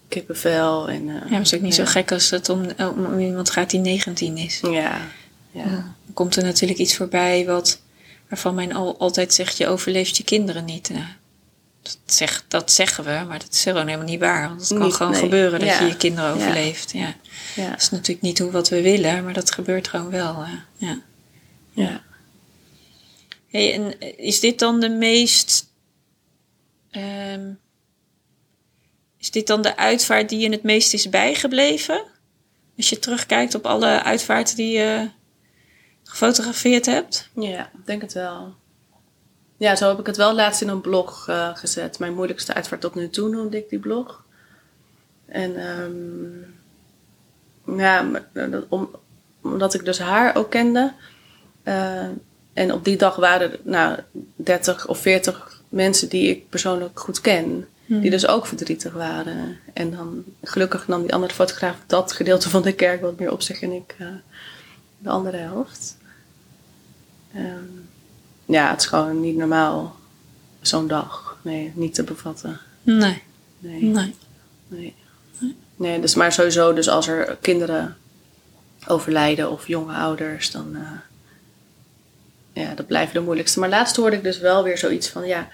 kippenvel. 0.08 0.88
En, 0.88 1.08
eh, 1.22 1.30
Ja, 1.30 1.38
is 1.40 1.54
ook 1.54 1.60
niet 1.60 1.76
ja. 1.76 1.84
zo 1.84 1.90
gek 1.90 2.12
als 2.12 2.30
het 2.30 2.48
om, 2.48 2.66
om, 2.78 3.18
iemand 3.18 3.50
gaat 3.50 3.70
die 3.70 3.80
19 3.80 4.36
is. 4.36 4.60
Ja, 4.62 5.00
ja. 5.50 5.64
Dan 5.64 6.14
komt 6.14 6.36
er 6.36 6.44
natuurlijk 6.44 6.78
iets 6.80 6.96
voorbij 6.96 7.44
wat, 7.46 7.80
waarvan 8.28 8.54
men 8.54 8.72
al, 8.72 8.98
altijd 8.98 9.34
zegt, 9.34 9.56
je 9.56 9.66
overleeft 9.66 10.16
je 10.16 10.24
kinderen 10.24 10.64
niet. 10.64 10.90
Nou, 10.90 11.04
dat, 11.82 11.98
zeg, 12.06 12.44
dat 12.48 12.72
zeggen 12.72 13.04
we, 13.04 13.24
maar 13.28 13.38
dat 13.38 13.52
is 13.52 13.62
gewoon 13.62 13.86
helemaal 13.86 14.06
niet 14.06 14.20
waar. 14.20 14.48
Want 14.48 14.60
het 14.60 14.68
kan 14.68 14.78
Niet, 14.86 14.94
gewoon 14.94 15.12
nee. 15.12 15.20
gebeuren 15.20 15.60
dat 15.60 15.78
je 15.78 15.84
je 15.84 15.96
kinderen 15.96 16.34
overleeft. 16.34 16.92
Ja. 16.92 17.14
ja. 17.54 17.70
Dat 17.70 17.80
is 17.80 17.90
natuurlijk 17.90 18.20
niet 18.22 18.38
hoe 18.38 18.50
wat 18.50 18.68
we 18.68 18.82
willen, 18.82 19.24
maar 19.24 19.32
dat 19.32 19.50
gebeurt 19.52 19.88
gewoon 19.88 20.10
wel. 20.10 20.44
hè. 20.44 20.54
Ja. 20.76 21.00
ja. 21.72 22.02
Hey, 23.48 23.74
en 23.74 24.00
is 24.18 24.40
dit 24.40 24.58
dan 24.58 24.80
de 24.80 24.88
meest. 24.88 25.66
ehm, 26.90 27.50
is 29.28 29.34
dit 29.34 29.46
dan 29.46 29.62
de 29.62 29.76
uitvaart 29.76 30.28
die 30.28 30.38
je 30.38 30.50
het 30.50 30.62
meest 30.62 30.94
is 30.94 31.08
bijgebleven? 31.08 32.02
Als 32.76 32.88
je 32.88 32.98
terugkijkt 32.98 33.54
op 33.54 33.66
alle 33.66 34.02
uitvaarten 34.02 34.56
die 34.56 34.78
je 34.78 35.08
gefotografeerd 36.04 36.86
hebt? 36.86 37.28
Ja, 37.34 37.64
ik 37.64 37.86
denk 37.86 38.02
het 38.02 38.12
wel. 38.12 38.54
Ja, 39.56 39.76
zo 39.76 39.88
heb 39.88 39.98
ik 39.98 40.06
het 40.06 40.16
wel 40.16 40.34
laatst 40.34 40.60
in 40.62 40.68
een 40.68 40.80
blog 40.80 41.28
eh, 41.28 41.56
gezet. 41.56 41.98
Mijn 41.98 42.14
moeilijkste 42.14 42.54
uitvaart 42.54 42.80
tot 42.80 42.94
nu 42.94 43.10
toe 43.10 43.28
noemde 43.28 43.56
ik 43.56 43.68
die 43.68 43.78
blog. 43.78 44.24
En 45.26 45.56
ehm, 45.56 46.46
ja, 47.78 48.10
om, 48.68 48.90
omdat 49.42 49.74
ik 49.74 49.84
dus 49.84 49.98
haar 49.98 50.36
ook 50.36 50.50
kende. 50.50 50.92
eh, 51.62 52.06
en 52.52 52.72
op 52.72 52.84
die 52.84 52.96
dag 52.96 53.16
waren 53.16 53.52
er 53.52 53.58
nou, 53.62 53.98
30 54.36 54.86
of 54.86 54.98
40 54.98 55.62
mensen 55.68 56.08
die 56.08 56.30
ik 56.30 56.48
persoonlijk 56.48 57.00
goed 57.00 57.20
ken. 57.20 57.68
Die 57.88 58.10
dus 58.10 58.26
ook 58.26 58.46
verdrietig 58.46 58.92
waren. 58.92 59.58
En 59.72 59.90
dan 59.90 60.24
gelukkig 60.42 60.88
nam 60.88 61.02
die 61.02 61.14
andere 61.14 61.34
fotograaf 61.34 61.76
dat 61.86 62.12
gedeelte 62.12 62.50
van 62.50 62.62
de 62.62 62.72
kerk 62.72 63.00
wat 63.00 63.18
meer 63.18 63.32
op 63.32 63.42
zich 63.42 63.60
en 63.62 63.72
ik 63.72 63.94
eh, 63.98 64.06
de 64.98 65.08
andere 65.08 65.36
helft. 65.36 65.96
Ehm, 67.34 67.64
ja, 68.44 68.70
het 68.70 68.80
is 68.80 68.86
gewoon 68.86 69.20
niet 69.20 69.36
normaal 69.36 69.96
zo'n 70.60 70.88
dag. 70.88 71.38
Nee, 71.42 71.72
niet 71.74 71.94
te 71.94 72.02
bevatten. 72.02 72.60
Nee. 72.82 73.22
Nee. 73.58 73.82
Nee. 73.82 74.14
Nee. 74.68 74.94
Nee, 75.76 76.00
dus 76.00 76.14
maar 76.14 76.32
sowieso, 76.32 76.72
dus 76.72 76.88
als 76.88 77.06
er 77.08 77.36
kinderen 77.40 77.96
overlijden 78.86 79.50
of 79.50 79.66
jonge 79.66 79.94
ouders, 79.94 80.50
dan. 80.50 80.76
eh, 80.76 80.90
ja, 82.52 82.74
dat 82.74 82.86
blijven 82.86 83.14
de 83.14 83.20
moeilijkste. 83.20 83.58
Maar 83.60 83.68
laatst 83.68 83.96
hoorde 83.96 84.16
ik 84.16 84.22
dus 84.22 84.38
wel 84.38 84.62
weer 84.62 84.78
zoiets 84.78 85.08
van: 85.08 85.26
ja, 85.26 85.48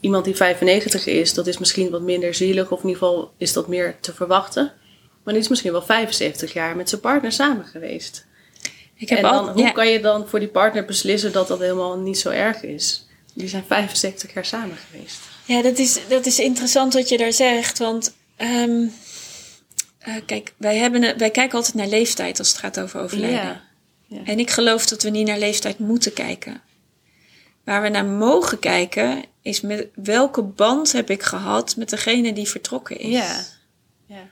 iemand 0.00 0.24
die 0.24 0.36
95 0.36 1.06
is, 1.06 1.34
dat 1.34 1.46
is 1.46 1.58
misschien 1.58 1.90
wat 1.90 2.02
minder 2.02 2.34
zielig, 2.34 2.70
of 2.70 2.82
in 2.82 2.88
ieder 2.88 3.02
geval 3.02 3.32
is 3.36 3.52
dat 3.52 3.68
meer 3.68 3.96
te 4.00 4.14
verwachten. 4.14 4.72
Maar 5.24 5.34
die 5.34 5.42
is 5.42 5.48
misschien 5.48 5.72
wel 5.72 5.82
75 5.82 6.52
jaar 6.52 6.76
met 6.76 6.88
zijn 6.88 7.00
partner 7.00 7.32
samen 7.32 7.64
geweest. 7.64 8.26
Ik 8.94 9.08
heb 9.08 9.18
en 9.18 9.24
dan, 9.24 9.48
al, 9.48 9.52
hoe 9.52 9.62
ja, 9.62 9.70
kan 9.70 9.88
je 9.88 10.00
dan 10.00 10.28
voor 10.28 10.38
die 10.38 10.48
partner 10.48 10.84
beslissen 10.84 11.32
dat 11.32 11.48
dat 11.48 11.58
helemaal 11.58 11.98
niet 11.98 12.18
zo 12.18 12.30
erg 12.30 12.62
is? 12.62 13.06
Die 13.34 13.48
zijn 13.48 13.64
75 13.66 14.34
jaar 14.34 14.44
samen 14.44 14.76
geweest. 14.90 15.20
ja 15.44 15.62
dat, 15.62 15.78
is, 15.78 16.00
dat 16.08 16.26
is 16.26 16.38
interessant 16.38 16.94
wat 16.94 17.08
je 17.08 17.18
daar 17.18 17.32
zegt. 17.32 17.78
Want 17.78 18.14
ehm, 18.36 18.86
eh, 19.98 20.14
kijk, 20.26 20.52
wij, 20.56 20.76
hebben, 20.76 21.18
wij 21.18 21.30
kijken 21.30 21.56
altijd 21.56 21.74
naar 21.74 21.88
leeftijd 21.88 22.38
als 22.38 22.48
het 22.48 22.58
gaat 22.58 22.80
over 22.80 23.00
overlijden. 23.00 23.40
Ja. 23.40 23.68
Ja. 24.06 24.20
En 24.24 24.38
ik 24.38 24.50
geloof 24.50 24.86
dat 24.86 25.02
we 25.02 25.10
niet 25.10 25.26
naar 25.26 25.38
leeftijd 25.38 25.78
moeten 25.78 26.12
kijken. 26.12 26.60
Waar 27.70 27.82
we 27.82 27.88
naar 27.88 28.04
mogen 28.04 28.58
kijken 28.58 29.24
is 29.42 29.60
met 29.60 29.88
welke 29.94 30.42
band 30.42 30.92
heb 30.92 31.10
ik 31.10 31.22
gehad 31.22 31.76
met 31.76 31.90
degene 31.90 32.32
die 32.32 32.48
vertrokken 32.48 32.98
is. 32.98 33.12
Ja. 33.12 33.44
Ja. 34.06 34.28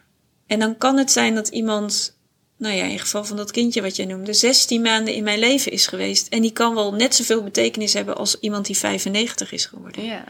En 0.46 0.58
dan 0.58 0.78
kan 0.78 0.96
het 0.96 1.12
zijn 1.12 1.34
dat 1.34 1.48
iemand, 1.48 2.16
nou 2.56 2.74
ja, 2.74 2.84
in 2.84 2.90
het 2.90 3.00
geval 3.00 3.24
van 3.24 3.36
dat 3.36 3.50
kindje 3.50 3.82
wat 3.82 3.96
jij 3.96 4.06
noemde, 4.06 4.32
16 4.32 4.82
maanden 4.82 5.14
in 5.14 5.24
mijn 5.24 5.38
leven 5.38 5.72
is 5.72 5.86
geweest. 5.86 6.28
En 6.28 6.42
die 6.42 6.52
kan 6.52 6.74
wel 6.74 6.92
net 6.92 7.14
zoveel 7.14 7.42
betekenis 7.42 7.92
hebben 7.92 8.16
als 8.16 8.40
iemand 8.40 8.66
die 8.66 8.76
95 8.76 9.52
is 9.52 9.66
geworden. 9.66 10.04
Ja. 10.04 10.24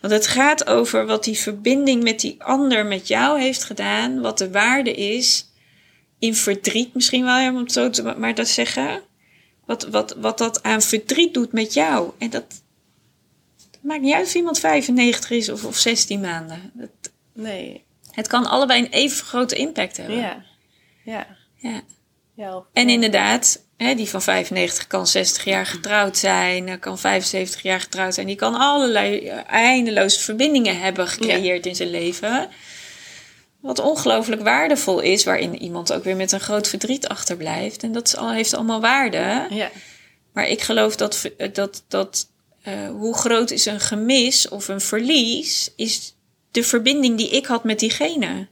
Want 0.00 0.12
het 0.12 0.26
gaat 0.26 0.66
over 0.66 1.06
wat 1.06 1.24
die 1.24 1.38
verbinding 1.38 2.02
met 2.02 2.20
die 2.20 2.42
ander 2.42 2.86
met 2.86 3.08
jou 3.08 3.40
heeft 3.40 3.64
gedaan, 3.64 4.20
wat 4.20 4.38
de 4.38 4.50
waarde 4.50 4.92
is 4.92 5.46
in 6.18 6.34
verdriet 6.34 6.94
misschien 6.94 7.24
wel, 7.24 7.38
ja, 7.38 7.50
om 7.50 7.56
het 7.56 7.72
zo 7.72 7.90
te 7.90 8.14
maar 8.18 8.34
dat 8.34 8.48
zeggen. 8.48 9.02
Wat, 9.64 9.82
wat, 9.82 10.14
wat 10.18 10.38
dat 10.38 10.62
aan 10.62 10.82
verdriet 10.82 11.34
doet 11.34 11.52
met 11.52 11.74
jou. 11.74 12.10
En 12.18 12.30
dat, 12.30 12.44
dat 13.70 13.80
maakt 13.82 14.00
niet 14.00 14.14
uit 14.14 14.26
of 14.26 14.34
iemand 14.34 14.58
95 14.58 15.30
is 15.30 15.48
of, 15.48 15.64
of 15.64 15.76
16 15.76 16.20
maanden. 16.20 16.72
Het, 16.78 17.12
Nee. 17.32 17.84
het 18.10 18.26
kan 18.26 18.46
allebei 18.46 18.80
een 18.80 18.90
even 18.90 19.26
grote 19.26 19.56
impact 19.56 19.96
hebben. 19.96 20.16
Ja. 20.16 20.44
Ja. 21.04 21.26
Ja. 21.56 21.82
ja 22.34 22.62
En 22.72 22.88
inderdaad, 22.88 23.62
hè, 23.76 23.94
die 23.94 24.08
van 24.08 24.22
95 24.22 24.86
kan 24.86 25.06
60 25.06 25.44
jaar 25.44 25.66
getrouwd 25.66 26.16
zijn, 26.16 26.78
kan 26.78 26.98
75 26.98 27.62
jaar 27.62 27.80
getrouwd 27.80 28.14
zijn. 28.14 28.26
Die 28.26 28.36
kan 28.36 28.54
allerlei 28.54 29.28
eh, 29.28 29.38
eindeloze 29.46 30.20
verbindingen 30.20 30.80
hebben 30.80 31.08
gecreëerd 31.08 31.66
in 31.66 31.76
zijn 31.76 31.90
leven. 31.90 32.48
Wat 33.64 33.78
ongelooflijk 33.78 34.42
waardevol 34.42 35.00
is, 35.00 35.24
waarin 35.24 35.62
iemand 35.62 35.92
ook 35.92 36.04
weer 36.04 36.16
met 36.16 36.32
een 36.32 36.40
groot 36.40 36.68
verdriet 36.68 37.08
achterblijft. 37.08 37.82
En 37.82 37.92
dat 37.92 38.06
is 38.06 38.16
al, 38.16 38.32
heeft 38.32 38.54
allemaal 38.54 38.80
waarde. 38.80 39.46
Ja. 39.50 39.70
Maar 40.32 40.48
ik 40.48 40.60
geloof 40.62 40.96
dat, 40.96 41.30
dat, 41.52 41.84
dat 41.88 42.28
eh, 42.62 42.88
hoe 42.88 43.14
groot 43.16 43.50
is 43.50 43.66
een 43.66 43.80
gemis 43.80 44.48
of 44.48 44.68
een 44.68 44.80
verlies, 44.80 45.70
is 45.76 46.14
de 46.50 46.62
verbinding 46.62 47.18
die 47.18 47.30
ik 47.30 47.46
had 47.46 47.64
met 47.64 47.78
diegene. 47.78 48.46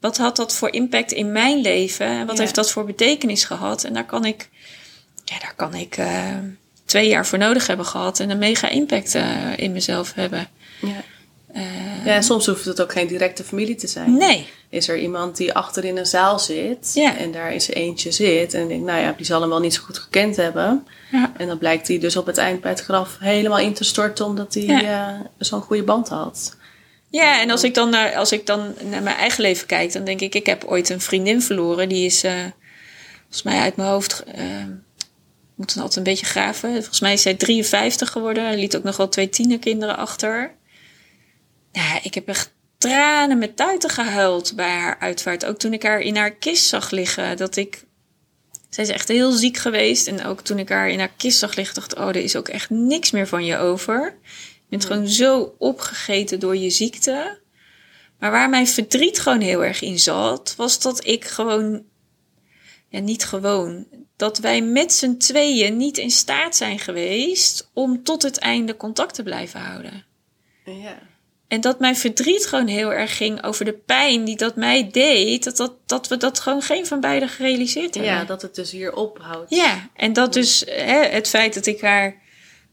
Wat 0.00 0.16
had 0.16 0.36
dat 0.36 0.54
voor 0.54 0.72
impact 0.72 1.12
in 1.12 1.32
mijn 1.32 1.60
leven? 1.60 2.06
En 2.06 2.26
wat 2.26 2.36
Ja. 2.36 2.42
heeft 2.42 2.54
dat 2.54 2.70
voor 2.70 2.84
betekenis 2.84 3.44
gehad? 3.44 3.84
En 3.84 3.92
daar 3.92 4.06
kan 4.06 4.24
ik, 4.24 4.48
ja, 5.24 5.38
daar 5.38 5.54
kan 5.56 5.74
ik 5.74 5.96
eh, 5.96 6.36
twee 6.84 7.08
jaar 7.08 7.26
voor 7.26 7.38
nodig 7.38 7.66
hebben 7.66 7.86
gehad 7.86 8.20
en 8.20 8.30
een 8.30 8.38
mega 8.38 8.68
impact 8.68 9.14
eh, 9.14 9.56
in 9.58 9.72
mezelf 9.72 10.14
hebben. 10.14 10.48
Ja. 10.80 11.02
Eh, 11.52 11.62
ja, 12.04 12.20
soms 12.20 12.46
hoeft 12.46 12.64
het 12.64 12.82
ook 12.82 12.92
geen 12.92 13.06
directe 13.06 13.44
familie 13.44 13.74
te 13.74 13.86
zijn. 13.86 14.16
nee, 14.16 14.46
Is 14.68 14.88
er 14.88 14.98
iemand 14.98 15.36
die 15.36 15.52
achter 15.52 15.84
in 15.84 15.96
een 15.96 16.06
zaal 16.06 16.38
zit 16.38 16.90
Ja. 16.94 17.16
en 17.16 17.32
daar 17.32 17.52
in 17.52 17.60
zijn 17.60 17.76
eentje 17.76 18.10
zit 18.12 18.54
en 18.54 18.68
denkt, 18.68 18.84
nou 18.86 19.00
ja, 19.00 19.14
die 19.16 19.26
zal 19.26 19.40
hem 19.40 19.50
wel 19.50 19.60
niet 19.60 19.74
zo 19.74 19.82
goed 19.82 19.98
gekend 19.98 20.36
hebben. 20.36 20.86
Ja. 21.10 21.32
En 21.36 21.46
dan 21.46 21.58
blijkt 21.58 21.88
hij 21.88 21.98
dus 21.98 22.16
op 22.16 22.26
het 22.26 22.38
eind 22.38 22.60
bij 22.60 22.70
het 22.70 22.80
graf 22.80 23.16
helemaal 23.20 23.58
in 23.58 23.72
te 23.74 23.84
storten 23.84 24.24
omdat 24.26 24.54
hij 24.54 24.62
Ja. 24.62 25.14
eh, 25.14 25.26
zo'n 25.38 25.60
goede 25.62 25.82
band 25.82 26.08
had. 26.08 26.56
Ja, 27.08 27.40
en 27.40 27.50
als 27.50 27.62
ik, 27.64 27.74
dan 27.74 27.90
naar, 27.90 28.14
als 28.14 28.32
ik 28.32 28.46
dan 28.46 28.74
naar 28.90 29.02
mijn 29.02 29.16
eigen 29.16 29.42
leven 29.42 29.66
kijk, 29.66 29.92
dan 29.92 30.04
denk 30.04 30.20
ik, 30.20 30.34
ik 30.34 30.46
heb 30.46 30.64
ooit 30.64 30.88
een 30.88 31.00
vriendin 31.00 31.42
verloren. 31.42 31.88
Die 31.88 32.06
is, 32.06 32.24
eh, 32.24 32.32
volgens 33.20 33.42
mij 33.42 33.60
uit 33.60 33.76
mijn 33.76 33.88
hoofd, 33.88 34.22
eh 34.34 34.44
moet 35.54 35.74
dan 35.74 35.82
altijd 35.82 35.96
een 36.06 36.12
beetje 36.12 36.26
graven. 36.26 36.72
Volgens 36.74 37.00
mij 37.00 37.12
is 37.12 37.22
zij 37.22 37.34
53 37.34 38.10
geworden. 38.10 38.54
Liet 38.58 38.76
ook 38.76 38.82
nog 38.82 38.96
wel 38.96 39.08
twee 39.08 39.28
tienerkinderen 39.28 39.96
achter. 39.96 40.54
Nou, 41.72 42.00
ik 42.02 42.14
heb 42.14 42.28
echt 42.28 42.52
tranen 42.78 43.38
met 43.38 43.56
tuiten 43.56 43.90
gehuild 43.90 44.56
bij 44.56 44.70
haar 44.70 44.98
uitvaart. 44.98 45.44
Ook 45.44 45.58
toen 45.58 45.72
ik 45.72 45.82
haar 45.82 46.00
in 46.00 46.16
haar 46.16 46.34
kist 46.34 46.66
zag 46.66 46.90
liggen. 46.90 47.36
Dat 47.36 47.56
ik, 47.56 47.84
zij 48.68 48.84
is 48.84 48.90
echt 48.90 49.08
heel 49.08 49.32
ziek 49.32 49.56
geweest. 49.56 50.06
En 50.06 50.24
ook 50.24 50.40
toen 50.40 50.58
ik 50.58 50.68
haar 50.68 50.88
in 50.88 50.98
haar 50.98 51.12
kist 51.16 51.38
zag 51.38 51.54
liggen, 51.54 51.74
dacht 51.74 51.92
ik, 51.92 51.98
oh, 51.98 52.08
er 52.08 52.16
is 52.16 52.36
ook 52.36 52.48
echt 52.48 52.70
niks 52.70 53.10
meer 53.10 53.28
van 53.28 53.44
je 53.44 53.56
over. 53.56 54.18
Je 54.54 54.66
bent 54.68 54.84
gewoon 54.84 55.08
zo 55.08 55.54
opgegeten 55.58 56.40
door 56.40 56.56
je 56.56 56.70
ziekte. 56.70 57.38
Maar 58.18 58.30
waar 58.30 58.48
mijn 58.48 58.66
verdriet 58.66 59.18
gewoon 59.18 59.40
heel 59.40 59.64
erg 59.64 59.82
in 59.82 59.98
zat, 59.98 60.54
was 60.56 60.80
dat 60.80 61.06
ik 61.06 61.24
gewoon, 61.24 61.84
ja, 62.88 62.98
niet 62.98 63.24
gewoon, 63.24 63.86
dat 64.16 64.38
wij 64.38 64.62
met 64.62 64.92
z'n 64.92 65.16
tweeën 65.16 65.76
niet 65.76 65.98
in 65.98 66.10
staat 66.10 66.56
zijn 66.56 66.78
geweest 66.78 67.70
om 67.72 68.02
tot 68.02 68.22
het 68.22 68.38
einde 68.38 68.76
contact 68.76 69.14
te 69.14 69.22
blijven 69.22 69.60
houden. 69.60 70.04
Ja. 70.64 71.09
En 71.50 71.60
dat 71.60 71.80
mijn 71.80 71.96
verdriet 71.96 72.46
gewoon 72.46 72.66
heel 72.66 72.92
erg 72.92 73.16
ging 73.16 73.42
over 73.44 73.64
de 73.64 73.72
pijn 73.72 74.24
die 74.24 74.36
dat 74.36 74.56
mij 74.56 74.88
deed, 74.90 75.44
dat, 75.44 75.56
dat, 75.56 75.72
dat 75.86 76.08
we 76.08 76.16
dat 76.16 76.40
gewoon 76.40 76.62
geen 76.62 76.86
van 76.86 77.00
beiden 77.00 77.28
gerealiseerd 77.28 77.94
hebben. 77.94 78.12
ja, 78.12 78.24
dat 78.24 78.42
het 78.42 78.54
dus 78.54 78.70
hier 78.70 78.94
ophoudt. 78.94 79.54
Ja, 79.54 79.88
en 79.96 80.12
dat 80.12 80.32
dus 80.32 80.64
hè, 80.66 81.02
het 81.08 81.28
feit 81.28 81.54
dat 81.54 81.66
ik 81.66 81.80
haar, 81.80 82.14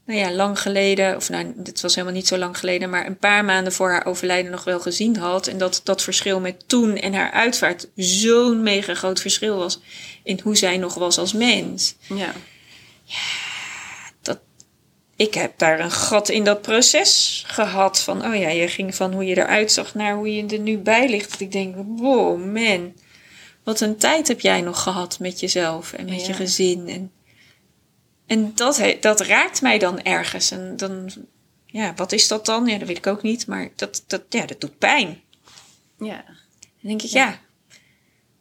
nou 0.06 0.18
ja, 0.18 0.32
lang 0.32 0.60
geleden, 0.60 1.16
of 1.16 1.28
nou, 1.28 1.52
dit 1.56 1.80
was 1.80 1.94
helemaal 1.94 2.16
niet 2.16 2.26
zo 2.26 2.36
lang 2.36 2.58
geleden, 2.58 2.90
maar 2.90 3.06
een 3.06 3.18
paar 3.18 3.44
maanden 3.44 3.72
voor 3.72 3.90
haar 3.90 4.06
overlijden 4.06 4.50
nog 4.50 4.64
wel 4.64 4.80
gezien 4.80 5.16
had. 5.16 5.46
En 5.46 5.58
dat 5.58 5.80
dat 5.84 6.02
verschil 6.02 6.40
met 6.40 6.68
toen 6.68 6.96
en 6.96 7.14
haar 7.14 7.30
uitvaart 7.30 7.88
zo'n 7.96 8.62
mega 8.62 8.94
groot 8.94 9.20
verschil 9.20 9.56
was 9.56 9.80
in 10.22 10.40
hoe 10.42 10.56
zij 10.56 10.76
nog 10.76 10.94
was 10.94 11.18
als 11.18 11.32
mens. 11.32 11.94
Ja. 12.14 12.32
Dat, 13.04 13.47
ik 15.18 15.34
heb 15.34 15.58
daar 15.58 15.80
een 15.80 15.90
gat 15.90 16.28
in 16.28 16.44
dat 16.44 16.62
proces 16.62 17.42
gehad 17.46 18.00
van, 18.00 18.24
oh 18.24 18.34
ja, 18.34 18.48
je 18.48 18.68
ging 18.68 18.94
van 18.94 19.12
hoe 19.12 19.24
je 19.24 19.36
eruit 19.36 19.72
zag 19.72 19.94
naar 19.94 20.14
hoe 20.14 20.34
je 20.34 20.46
er 20.46 20.58
nu 20.58 20.78
bij 20.78 21.08
ligt. 21.08 21.30
Dat 21.30 21.40
ik 21.40 21.52
denk, 21.52 21.74
wow, 21.76 22.44
man. 22.54 22.94
Wat 23.62 23.80
een 23.80 23.96
tijd 23.96 24.28
heb 24.28 24.40
jij 24.40 24.60
nog 24.60 24.82
gehad 24.82 25.18
met 25.18 25.40
jezelf 25.40 25.92
en 25.92 26.04
met 26.04 26.26
je 26.26 26.32
gezin. 26.32 26.88
En, 26.88 27.12
en 28.26 28.52
dat, 28.54 28.82
dat 29.00 29.20
raakt 29.20 29.62
mij 29.62 29.78
dan 29.78 30.02
ergens. 30.02 30.50
En 30.50 30.76
dan, 30.76 31.10
ja, 31.66 31.92
wat 31.96 32.12
is 32.12 32.28
dat 32.28 32.46
dan? 32.46 32.66
Ja, 32.66 32.78
dat 32.78 32.88
weet 32.88 32.98
ik 32.98 33.06
ook 33.06 33.22
niet. 33.22 33.46
Maar 33.46 33.68
dat, 33.76 34.04
dat, 34.06 34.22
ja, 34.28 34.46
dat 34.46 34.60
doet 34.60 34.78
pijn. 34.78 35.20
Ja. 35.98 36.24
Dan 36.26 36.36
denk 36.80 37.02
ik, 37.02 37.10
ja. 37.10 37.40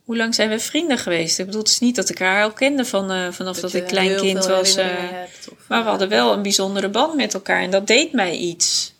Hoe 0.08 0.18
lang 0.18 0.36
zijn 0.36 0.50
we 0.50 0.60
vrienden 0.60 0.98
geweest? 0.98 1.40
Ik 1.40 1.46
bedoel, 1.46 1.62
het 1.62 1.70
is 1.70 1.80
niet 1.80 1.96
dat 1.96 2.10
ik 2.10 2.20
haar 2.20 2.44
al 2.44 2.52
kende 2.52 2.86
van, 2.86 3.12
eh, 3.12 3.32
vanaf 3.32 3.60
dat, 3.60 3.74
ik 3.74 3.88
klein 3.88 4.16
kind 4.16 4.46
was. 4.46 4.76
hebt, 4.76 5.50
of, 5.52 5.58
maar 5.68 5.78
we 5.80 5.84
eh, 5.84 5.90
hadden 5.90 6.10
wel 6.10 6.34
een 6.34 6.42
bijzondere 6.42 6.90
band 6.90 7.16
met 7.16 7.34
elkaar 7.34 7.62
en 7.62 7.72
dat 7.72 7.88
deed 7.88 8.12
mij 8.12 8.38
iets. 8.38 8.94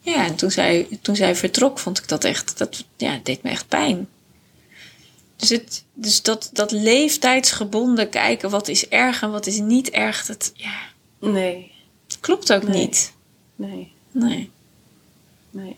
Ja, 0.00 0.26
en 0.26 0.36
toen 0.36 0.50
zij, 0.50 0.88
toen 1.02 1.16
zij 1.16 1.36
vertrok, 1.36 1.78
vond 1.78 1.98
ik 1.98 2.08
dat 2.08 2.24
echt, 2.24 2.58
dat 2.58 2.84
ja, 2.96 3.20
deed 3.22 3.42
me 3.42 3.50
echt 3.50 3.68
pijn. 3.68 4.08
Dus, 5.36 5.48
het, 5.48 5.84
dus 5.94 6.22
dat, 6.22 6.50
dat 6.52 6.70
leeftijdsgebonden 6.70 8.08
kijken, 8.08 8.50
wat 8.50 8.68
is 8.68 8.88
erg 8.88 9.22
en 9.22 9.30
wat 9.30 9.46
is 9.46 9.58
niet 9.58 9.90
erg, 9.90 10.26
dat, 10.26 10.52
ja, 10.54 10.78
Nee. 11.20 11.72
klopt 12.20 12.52
ook 12.52 12.62
Nee. 12.62 12.78
niet. 12.80 13.12
Nee. 13.56 13.92
Nee. 14.10 14.50
Nee. 15.50 15.76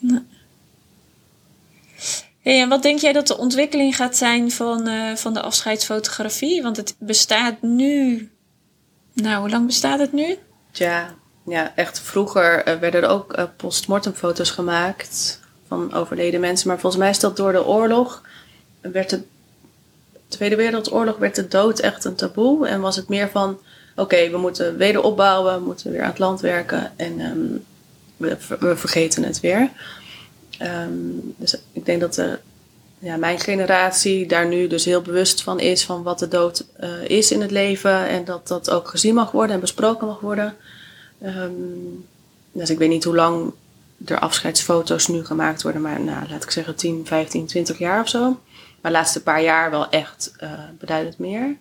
En 2.43 2.69
wat 2.69 2.83
denk 2.83 2.99
jij 2.99 3.13
dat 3.13 3.27
de 3.27 3.39
ontwikkeling 3.39 3.97
gaat 3.97 4.17
zijn 4.17 4.51
van, 4.51 4.87
eh, 4.87 5.15
van 5.15 5.35
de 5.35 5.41
afscheidsfotografie? 5.41 6.63
Want 6.63 6.77
het 6.77 6.95
bestaat 6.99 7.63
nu. 7.63 8.31
Nou, 9.13 9.41
hoe 9.41 9.51
lang 9.51 9.67
bestaat 9.67 9.99
het 9.99 10.13
nu? 10.13 10.37
Ja, 10.73 11.15
ja 11.47 11.73
echt 11.77 12.01
vroeger 12.01 12.65
eh, 12.65 12.79
werden 12.79 13.03
er 13.03 13.09
ook 13.09 13.33
eh, 13.33 13.45
postmortem 13.57 14.13
foto's 14.13 14.51
gemaakt 14.51 15.41
van 15.67 15.93
overleden 15.93 16.41
mensen. 16.41 16.69
Maar 16.69 16.79
volgens 16.79 17.03
mij 17.03 17.11
is 17.11 17.21
dat 17.21 17.37
door 17.37 17.53
de 17.53 17.67
oorlog, 17.67 18.23
werd 18.81 19.11
de 19.11 19.23
Tweede 20.29 20.57
Wereldoorlog, 20.57 21.17
werd 21.17 21.35
de 21.35 21.49
dood 21.49 21.79
echt 21.79 22.05
een 22.05 22.15
taboe. 22.15 22.69
En 22.69 22.81
was 22.81 22.97
het 22.97 23.09
meer 23.09 23.29
van, 23.29 23.59
oké, 23.97 24.31
we 24.31 24.39
moeten 24.39 24.77
wederopbouwen, 24.77 25.55
we 25.55 25.65
moeten 25.65 25.91
weer 25.91 26.03
aan 26.03 26.09
het 26.09 26.19
land 26.19 26.41
werken. 26.41 26.93
En 26.97 27.21
ehm, 27.21 27.39
we 28.59 28.77
vergeten 28.77 29.23
het 29.23 29.41
weer. 29.41 29.71
Ehm, 30.59 30.93
dus 31.37 31.57
ik 31.73 31.87
denk 31.87 32.01
dat 32.01 32.15
de, 32.15 32.39
ja, 32.99 33.17
mijn 33.17 33.41
generatie 33.41 34.27
daar 34.27 34.47
nu 34.47 34.67
dus 34.67 34.85
heel 34.85 35.03
bewust 35.03 35.43
van 35.43 35.61
is 35.61 35.85
van 35.85 36.03
wat 36.03 36.19
de 36.19 36.29
dood 36.29 36.65
eh, 36.77 37.05
is 37.05 37.31
in 37.31 37.41
het 37.41 37.51
leven. 37.51 38.09
En 38.09 38.25
dat 38.25 38.49
dat 38.49 38.71
ook 38.71 38.89
gezien 38.89 39.15
mag 39.15 39.31
worden 39.31 39.55
en 39.55 39.61
besproken 39.61 40.07
mag 40.07 40.21
worden. 40.21 40.57
Ehm, 41.21 41.53
dus 42.53 42.71
ik 42.71 42.79
weet 42.79 42.89
niet 42.89 43.05
hoe 43.05 43.15
lang 43.15 43.53
er 44.05 44.19
afscheidsfoto's 44.19 45.09
nu 45.09 45.25
gemaakt 45.25 45.63
worden, 45.63 45.83
maar 45.83 46.01
nou, 46.01 46.29
laat 46.29 46.43
ik 46.43 46.51
zeggen 46.51 46.75
10, 46.75 47.07
15, 47.07 47.47
20 47.47 47.79
jaar 47.79 48.01
of 48.01 48.09
zo. 48.09 48.21
Maar 48.81 48.93
de 48.93 48.99
laatste 48.99 49.23
paar 49.23 49.43
jaar 49.43 49.71
wel 49.71 49.89
echt 49.89 50.33
uh, 50.43 50.51
beduidend 50.79 51.19
meer. 51.19 51.57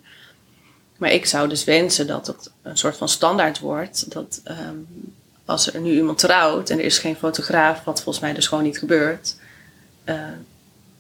Maar 0.98 1.12
ik 1.12 1.26
zou 1.26 1.50
dus 1.50 1.64
wensen 1.64 2.08
dat 2.08 2.28
het 2.28 2.52
een 2.62 2.78
soort 2.78 2.98
van 2.98 3.10
standaard 3.10 3.60
wordt. 3.60 4.12
Dat 4.12 4.41
um, 4.45 5.16
als 5.48 5.74
er 5.74 5.80
nu 5.80 5.91
iemand 5.91 6.18
trouwt 6.18 6.70
en 6.70 6.78
er 6.78 6.86
is 6.86 7.00
geen 7.00 7.16
fotograaf, 7.16 7.84
wat 7.84 8.02
volgens 8.02 8.20
mij 8.24 8.34
dus 8.34 8.48
gewoon 8.48 8.64
niet 8.64 8.78
gebeurt. 8.78 9.36
Uh, 10.06 10.16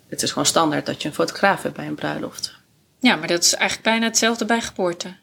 het 0.09 0.21
is 0.21 0.29
gewoon 0.29 0.45
standaard 0.45 0.85
dat 0.85 1.01
je 1.01 1.07
een 1.07 1.13
fotograaf 1.13 1.63
hebt 1.63 1.75
bij 1.75 1.85
een 1.85 1.95
bruiloft. 1.95 2.55
Ja, 2.99 3.15
maar 3.15 3.27
dat 3.27 3.43
is 3.43 3.53
eigenlijk 3.53 3.89
bijna 3.89 4.05
hetzelfde 4.05 4.45
bij 4.45 4.61
geboorte. 4.61 5.15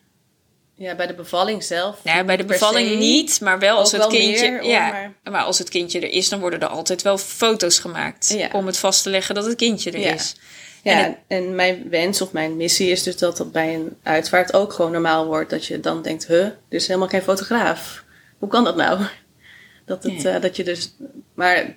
Ja, 0.75 0.95
bij 0.95 1.07
de 1.07 1.14
bevalling 1.14 1.64
zelf. 1.64 1.99
Ja, 2.03 2.25
bij 2.25 2.37
de 2.37 2.45
bevalling 2.45 2.99
niet, 2.99 3.41
maar 3.41 3.59
wel 3.59 3.77
als 3.77 3.93
het 3.93 4.07
kindje. 4.07 4.59
ja, 4.62 5.12
maar... 5.22 5.43
als 5.43 5.59
het 5.59 5.68
kindje 5.68 6.01
er 6.01 6.11
is, 6.11 6.29
dan 6.29 6.41
worden 6.41 6.61
er 6.61 6.66
altijd 6.66 7.03
wel 7.03 7.18
foto's 7.18 7.79
gemaakt. 7.79 8.37
Om 8.53 8.66
het 8.66 8.79
vast 8.79 9.03
te 9.03 9.11
leggen 9.11 9.35
dat 9.35 9.45
het 9.45 9.57
kindje 9.57 9.91
er 9.91 10.14
is. 10.14 10.37
Ja, 10.83 11.05
en, 11.05 11.16
en, 11.27 11.55
mijn 11.55 11.89
wens 11.91 12.20
of 12.20 12.33
mijn 12.33 12.57
missie 12.57 12.91
is 12.91 13.03
dus 13.03 13.16
dat 13.16 13.37
dat 13.37 13.53
bij 13.53 13.75
een 13.75 13.97
uitvaart 14.03 14.55
ook 14.55 14.72
gewoon 14.72 14.93
normaal 14.93 15.27
wordt. 15.27 15.51
Dat 15.51 15.66
je 15.66 15.81
dan 15.81 16.03
denkt, 16.03 16.27
huh, 16.27 16.45
er 16.45 16.57
is 16.68 16.87
helemaal 16.87 17.09
geen 17.09 17.22
fotograaf. 17.22 18.03
Hoe 18.45 18.53
kan 18.53 18.64
dat 18.64 18.76
nou? 18.76 19.01
Dat, 19.84 20.03
het, 20.03 20.24
uh, 20.24 20.40
dat 20.40 20.57
je 20.57 20.64
dus. 20.64 20.95
Maar 21.34 21.74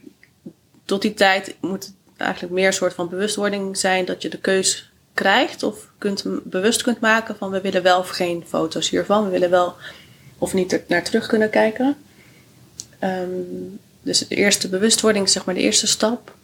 tot 0.86 1.01
die 1.01 1.13
tijd 1.13 1.55
moet 1.61 1.84
het 1.84 1.93
eigenlijk 2.18 2.53
meer 2.53 2.68
een 2.68 2.74
soort 2.74 2.93
van 2.93 3.09
bewustwording 3.09 3.78
zijn 3.78 4.05
dat 4.05 4.22
je 4.22 4.30
de 4.30 4.39
keus 4.39 4.91
krijgt 5.13 5.63
of 5.63 5.89
kunt, 5.97 6.24
bewust 6.43 6.82
kunt 6.82 6.99
maken 6.99 7.36
van 7.36 7.49
we 7.49 7.61
willen 7.61 7.84
wel 7.84 7.99
of 7.99 8.09
geen 8.09 8.43
foto's 8.47 8.89
hiervan. 8.89 9.24
We 9.24 9.30
willen 9.30 9.49
wel 9.49 9.76
of 10.38 10.53
niet 10.53 10.72
er 10.72 10.84
naar 10.88 11.03
terug 11.03 11.28
kunnen 11.28 11.49
kijken. 11.49 11.95
Um, 13.03 13.80
dus 14.01 14.28
de 14.28 14.36
eerste 14.36 14.70
bewustwording 14.70 15.30
zeg 15.30 15.45
maar 15.45 15.55
de 15.55 15.61
eerste 15.61 15.88
stap. 15.88 16.36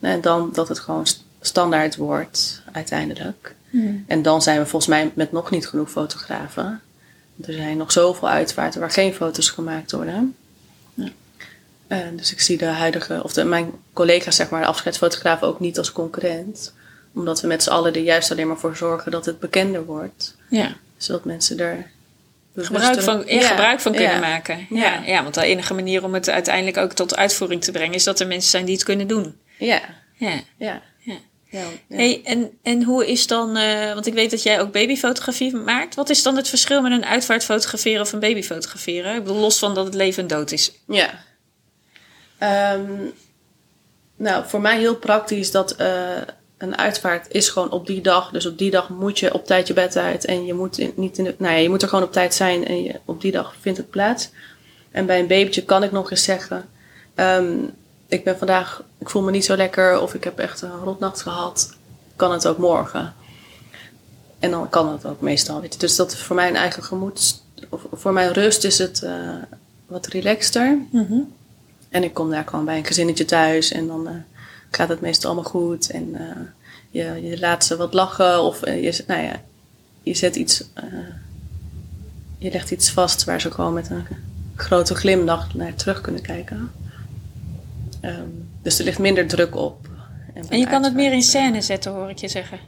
En 0.00 0.20
dan 0.20 0.50
dat 0.52 0.68
het 0.68 0.78
gewoon 0.78 1.06
standaard 1.40 1.96
wordt 1.96 2.62
uiteindelijk. 2.72 3.54
Hmm. 3.70 4.04
En 4.06 4.22
dan 4.22 4.42
zijn 4.42 4.58
we 4.58 4.66
volgens 4.66 4.90
mij 4.90 5.12
met 5.14 5.32
nog 5.32 5.50
niet 5.50 5.68
genoeg 5.68 5.90
fotografen. 5.90 6.80
Er 7.46 7.52
zijn 7.52 7.76
nog 7.76 7.92
zoveel 7.92 8.28
uitvaarten 8.28 8.80
waar 8.80 8.90
geen 8.90 9.14
foto's 9.14 9.50
gemaakt 9.50 9.92
worden. 9.92 10.36
Ja. 10.94 11.08
Uh, 11.88 11.98
dus 12.16 12.32
ik 12.32 12.40
zie 12.40 12.58
de 12.58 12.64
huidige, 12.64 13.22
of 13.22 13.32
de, 13.32 13.44
mijn 13.44 13.72
collega's, 13.92 14.36
zeg 14.36 14.50
maar, 14.50 14.60
de 14.60 14.66
afscheidsfotografen 14.66 15.46
ook 15.46 15.60
niet 15.60 15.78
als 15.78 15.92
concurrent 15.92 16.72
omdat 17.14 17.40
we 17.40 17.46
met 17.46 17.62
z'n 17.62 17.70
allen 17.70 17.94
er 17.94 18.00
juist 18.00 18.30
alleen 18.30 18.46
maar 18.46 18.58
voor 18.58 18.76
zorgen 18.76 19.10
dat 19.10 19.26
het 19.26 19.40
bekender 19.40 19.84
wordt. 19.84 20.36
Ja. 20.48 20.76
Zodat 20.96 21.24
mensen 21.24 21.58
er 21.58 21.90
gebruik 22.56 23.02
van, 23.02 23.22
ja, 23.26 23.48
gebruik 23.48 23.80
van 23.80 23.92
kunnen 23.92 24.20
maken. 24.20 24.66
Ja. 24.70 25.02
Ja. 25.06 25.22
want 25.22 25.34
de 25.34 25.44
enige 25.44 25.74
manier 25.74 26.04
om 26.04 26.14
het 26.14 26.30
uiteindelijk 26.30 26.76
ook 26.76 26.92
tot 26.92 27.16
uitvoering 27.16 27.62
te 27.62 27.72
brengen 27.72 27.94
is 27.94 28.04
dat 28.04 28.20
er 28.20 28.26
mensen 28.26 28.50
zijn 28.50 28.64
die 28.64 28.74
het 28.74 28.84
kunnen 28.84 29.06
doen. 29.06 29.36
Ja. 29.58 29.80
Ja. 30.14 30.40
ja. 30.56 30.82
Ja, 31.52 31.66
Hey, 31.88 32.20
en, 32.24 32.50
en 32.62 32.82
hoe 32.82 33.06
is 33.06 33.26
dan, 33.26 33.56
uh, 33.56 33.92
want 33.92 34.06
ik 34.06 34.14
weet 34.14 34.30
dat 34.30 34.42
jij 34.42 34.60
ook 34.60 34.72
babyfotografie 34.72 35.56
maakt. 35.56 35.94
Wat 35.94 36.10
is 36.10 36.22
dan 36.22 36.36
het 36.36 36.48
verschil 36.48 36.82
met 36.82 36.92
een 36.92 37.04
uitvaart 37.04 37.44
fotograferen 37.44 38.00
of 38.00 38.12
een 38.12 38.20
baby 38.20 38.42
fotograferen? 38.42 39.14
Ik 39.14 39.24
bedoel, 39.24 39.40
los 39.40 39.58
van 39.58 39.74
dat 39.74 39.84
het 39.84 39.94
leven 39.94 40.22
en 40.22 40.28
dood 40.28 40.52
is. 40.52 40.72
Ja. 40.86 41.10
Um, 42.74 43.12
nou, 44.16 44.44
voor 44.46 44.60
mij 44.60 44.78
heel 44.78 44.96
praktisch 44.96 45.50
dat 45.50 45.80
uh, 45.80 45.86
een 46.58 46.78
uitvaart 46.78 47.26
is 47.30 47.48
gewoon 47.48 47.70
op 47.70 47.86
die 47.86 48.00
dag. 48.00 48.30
Dus 48.30 48.46
op 48.46 48.58
die 48.58 48.70
dag 48.70 48.88
moet 48.88 49.18
je 49.18 49.34
op 49.34 49.46
tijd 49.46 49.66
je 49.66 49.74
bed 49.74 49.96
uit. 49.96 50.24
En 50.24 50.46
je 50.46 50.54
moet, 50.54 50.78
in, 50.78 50.92
niet 50.96 51.18
in 51.18 51.24
de, 51.24 51.34
nou 51.38 51.52
ja, 51.52 51.58
je 51.58 51.68
moet 51.68 51.82
er 51.82 51.88
gewoon 51.88 52.04
op 52.04 52.12
tijd 52.12 52.34
zijn. 52.34 52.66
En 52.66 52.82
je, 52.82 53.00
op 53.04 53.20
die 53.20 53.32
dag 53.32 53.54
vindt 53.60 53.78
het 53.78 53.90
plaats. 53.90 54.30
En 54.90 55.06
bij 55.06 55.20
een 55.20 55.26
babytje 55.26 55.64
kan 55.64 55.82
ik 55.82 55.92
nog 55.92 56.10
eens 56.10 56.24
zeggen. 56.24 56.68
Um, 57.14 57.74
ik 58.08 58.24
ben 58.24 58.38
vandaag, 58.38 58.82
ik 59.02 59.10
voel 59.10 59.22
me 59.22 59.30
niet 59.30 59.44
zo 59.44 59.56
lekker. 59.56 60.00
Of 60.00 60.14
ik 60.14 60.24
heb 60.24 60.38
echt 60.38 60.62
een 60.62 60.78
rotnacht 60.84 61.22
gehad. 61.22 61.76
Kan 62.16 62.32
het 62.32 62.46
ook 62.46 62.58
morgen. 62.58 63.14
En 64.38 64.50
dan 64.50 64.68
kan 64.68 64.88
het 64.88 65.06
ook 65.06 65.20
meestal. 65.20 65.60
Weet 65.60 65.72
je. 65.72 65.78
Dus 65.78 65.96
dat 65.96 66.12
is 66.12 66.22
voor 66.22 66.36
mijn 66.36 66.56
eigen 66.56 66.82
gemoed. 66.82 67.42
Of 67.68 67.86
voor 67.92 68.12
mijn 68.12 68.32
rust 68.32 68.64
is 68.64 68.78
het 68.78 69.02
uh, 69.04 69.34
wat 69.86 70.06
relaxter. 70.06 70.78
Mm 70.90 71.06
-hmm. 71.06 71.32
En 71.88 72.02
ik 72.02 72.14
kom 72.14 72.30
daar 72.30 72.44
gewoon 72.46 72.64
bij 72.64 72.76
een 72.78 72.84
gezinnetje 72.84 73.24
thuis. 73.24 73.72
En 73.72 73.86
dan 73.86 74.08
uh, 74.08 74.14
gaat 74.70 74.88
het 74.88 75.00
meestal 75.00 75.30
allemaal 75.30 75.50
goed. 75.50 75.90
En 75.90 76.08
uh, 76.08 76.20
je, 76.90 77.28
je 77.28 77.38
laat 77.40 77.64
ze 77.64 77.76
wat 77.76 77.94
lachen. 77.94 78.42
Of 78.42 78.66
je, 78.66 79.04
nou 79.06 79.22
ja, 79.22 79.40
je 80.02 80.14
zet 80.14 80.36
iets. 80.36 80.64
Je 82.38 82.50
legt 82.50 82.70
iets 82.70 82.90
vast 82.90 83.24
waar 83.24 83.40
ze 83.40 83.50
gewoon 83.50 83.72
met 83.72 83.90
een 83.90 84.06
grote 84.56 84.94
glimlach 84.94 85.54
naar 85.54 85.74
terug 85.74 86.00
kunnen 86.00 86.22
kijken. 86.22 86.70
Um, 88.02 88.51
dus 88.62 88.78
er 88.78 88.84
ligt 88.84 88.98
minder 88.98 89.26
druk 89.26 89.56
op. 89.56 89.88
En, 90.34 90.48
en 90.48 90.58
je 90.58 90.66
kan 90.66 90.82
het 90.84 90.94
meer 90.94 91.12
in 91.12 91.22
scène 91.22 91.60
zetten, 91.60 91.92
hoor 91.92 92.10
ik 92.10 92.18
je 92.18 92.28
zeggen. 92.28 92.58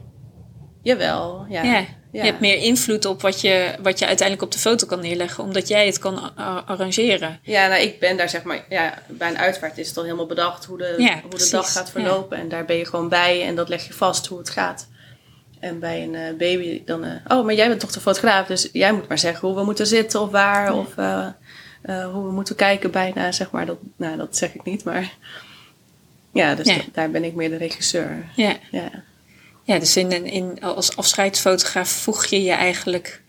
Jawel, 0.81 1.45
ja. 1.49 1.63
ja. 1.63 1.85
Je 2.11 2.21
hebt 2.21 2.39
meer 2.39 2.57
invloed 2.57 3.05
op 3.05 3.21
wat 3.21 3.41
je, 3.41 3.75
wat 3.81 3.99
je 3.99 4.05
uiteindelijk 4.05 4.47
op 4.47 4.53
de 4.53 4.59
foto 4.59 4.87
kan 4.87 4.99
neerleggen, 4.99 5.43
omdat 5.43 5.67
jij 5.67 5.85
het 5.85 5.99
kan 5.99 6.35
arrangeren. 6.65 7.39
Ja, 7.41 7.67
nou, 7.67 7.81
ik 7.81 7.99
ben 7.99 8.17
daar 8.17 8.29
zeg 8.29 8.43
maar, 8.43 8.65
ja, 8.69 8.93
bij 9.07 9.29
een 9.29 9.37
uitvaart 9.37 9.77
is 9.77 9.87
het 9.87 9.97
al 9.97 10.03
helemaal 10.03 10.25
bedacht 10.25 10.65
hoe 10.65 10.77
de, 10.77 11.19
hoe 11.29 11.39
de 11.39 11.49
dag 11.49 11.71
gaat 11.71 11.91
verlopen. 11.91 12.37
En 12.37 12.49
daar 12.49 12.65
ben 12.65 12.75
je 12.75 12.85
gewoon 12.85 13.09
bij 13.09 13.47
en 13.47 13.55
dat 13.55 13.69
leg 13.69 13.87
je 13.87 13.93
vast 13.93 14.25
hoe 14.25 14.37
het 14.37 14.49
gaat. 14.49 14.87
En 15.59 15.79
bij 15.79 16.03
een 16.03 16.13
uh, 16.13 16.37
baby 16.37 16.81
dan, 16.85 17.05
uh, 17.05 17.11
oh, 17.27 17.45
maar 17.45 17.53
jij 17.53 17.67
bent 17.67 17.79
toch 17.79 17.91
de 17.91 17.99
fotograaf, 17.99 18.47
dus 18.47 18.69
jij 18.71 18.93
moet 18.93 19.07
maar 19.07 19.19
zeggen 19.19 19.47
hoe 19.47 19.57
we 19.57 19.63
moeten 19.63 19.87
zitten 19.87 20.21
of 20.21 20.29
waar. 20.29 20.73
Of 20.73 20.97
uh, 20.97 21.27
hoe 21.83 22.25
we 22.25 22.31
moeten 22.31 22.55
kijken 22.55 22.91
bijna, 22.91 23.31
zeg 23.31 23.51
maar. 23.51 23.65
Dat, 23.65 23.77
nou, 23.97 24.17
dat 24.17 24.37
zeg 24.37 24.53
ik 24.53 24.63
niet, 24.63 24.83
maar 24.83 25.13
ja, 26.35 26.55
dus 26.55 26.77
daar 26.91 27.11
ben 27.11 27.23
ik 27.23 27.33
meer 27.33 27.49
de 27.49 27.57
regisseur. 27.57 28.29
Ja. 28.35 28.57
ja. 28.71 29.03
Ja, 29.63 29.79
dus 29.79 29.97
in, 29.97 30.25
in, 30.25 30.61
als 30.61 30.95
afscheidsfotograaf 30.95 31.89
voeg 31.89 32.25
je 32.25 32.43
je 32.43 32.51
eigenlijk 32.51 33.21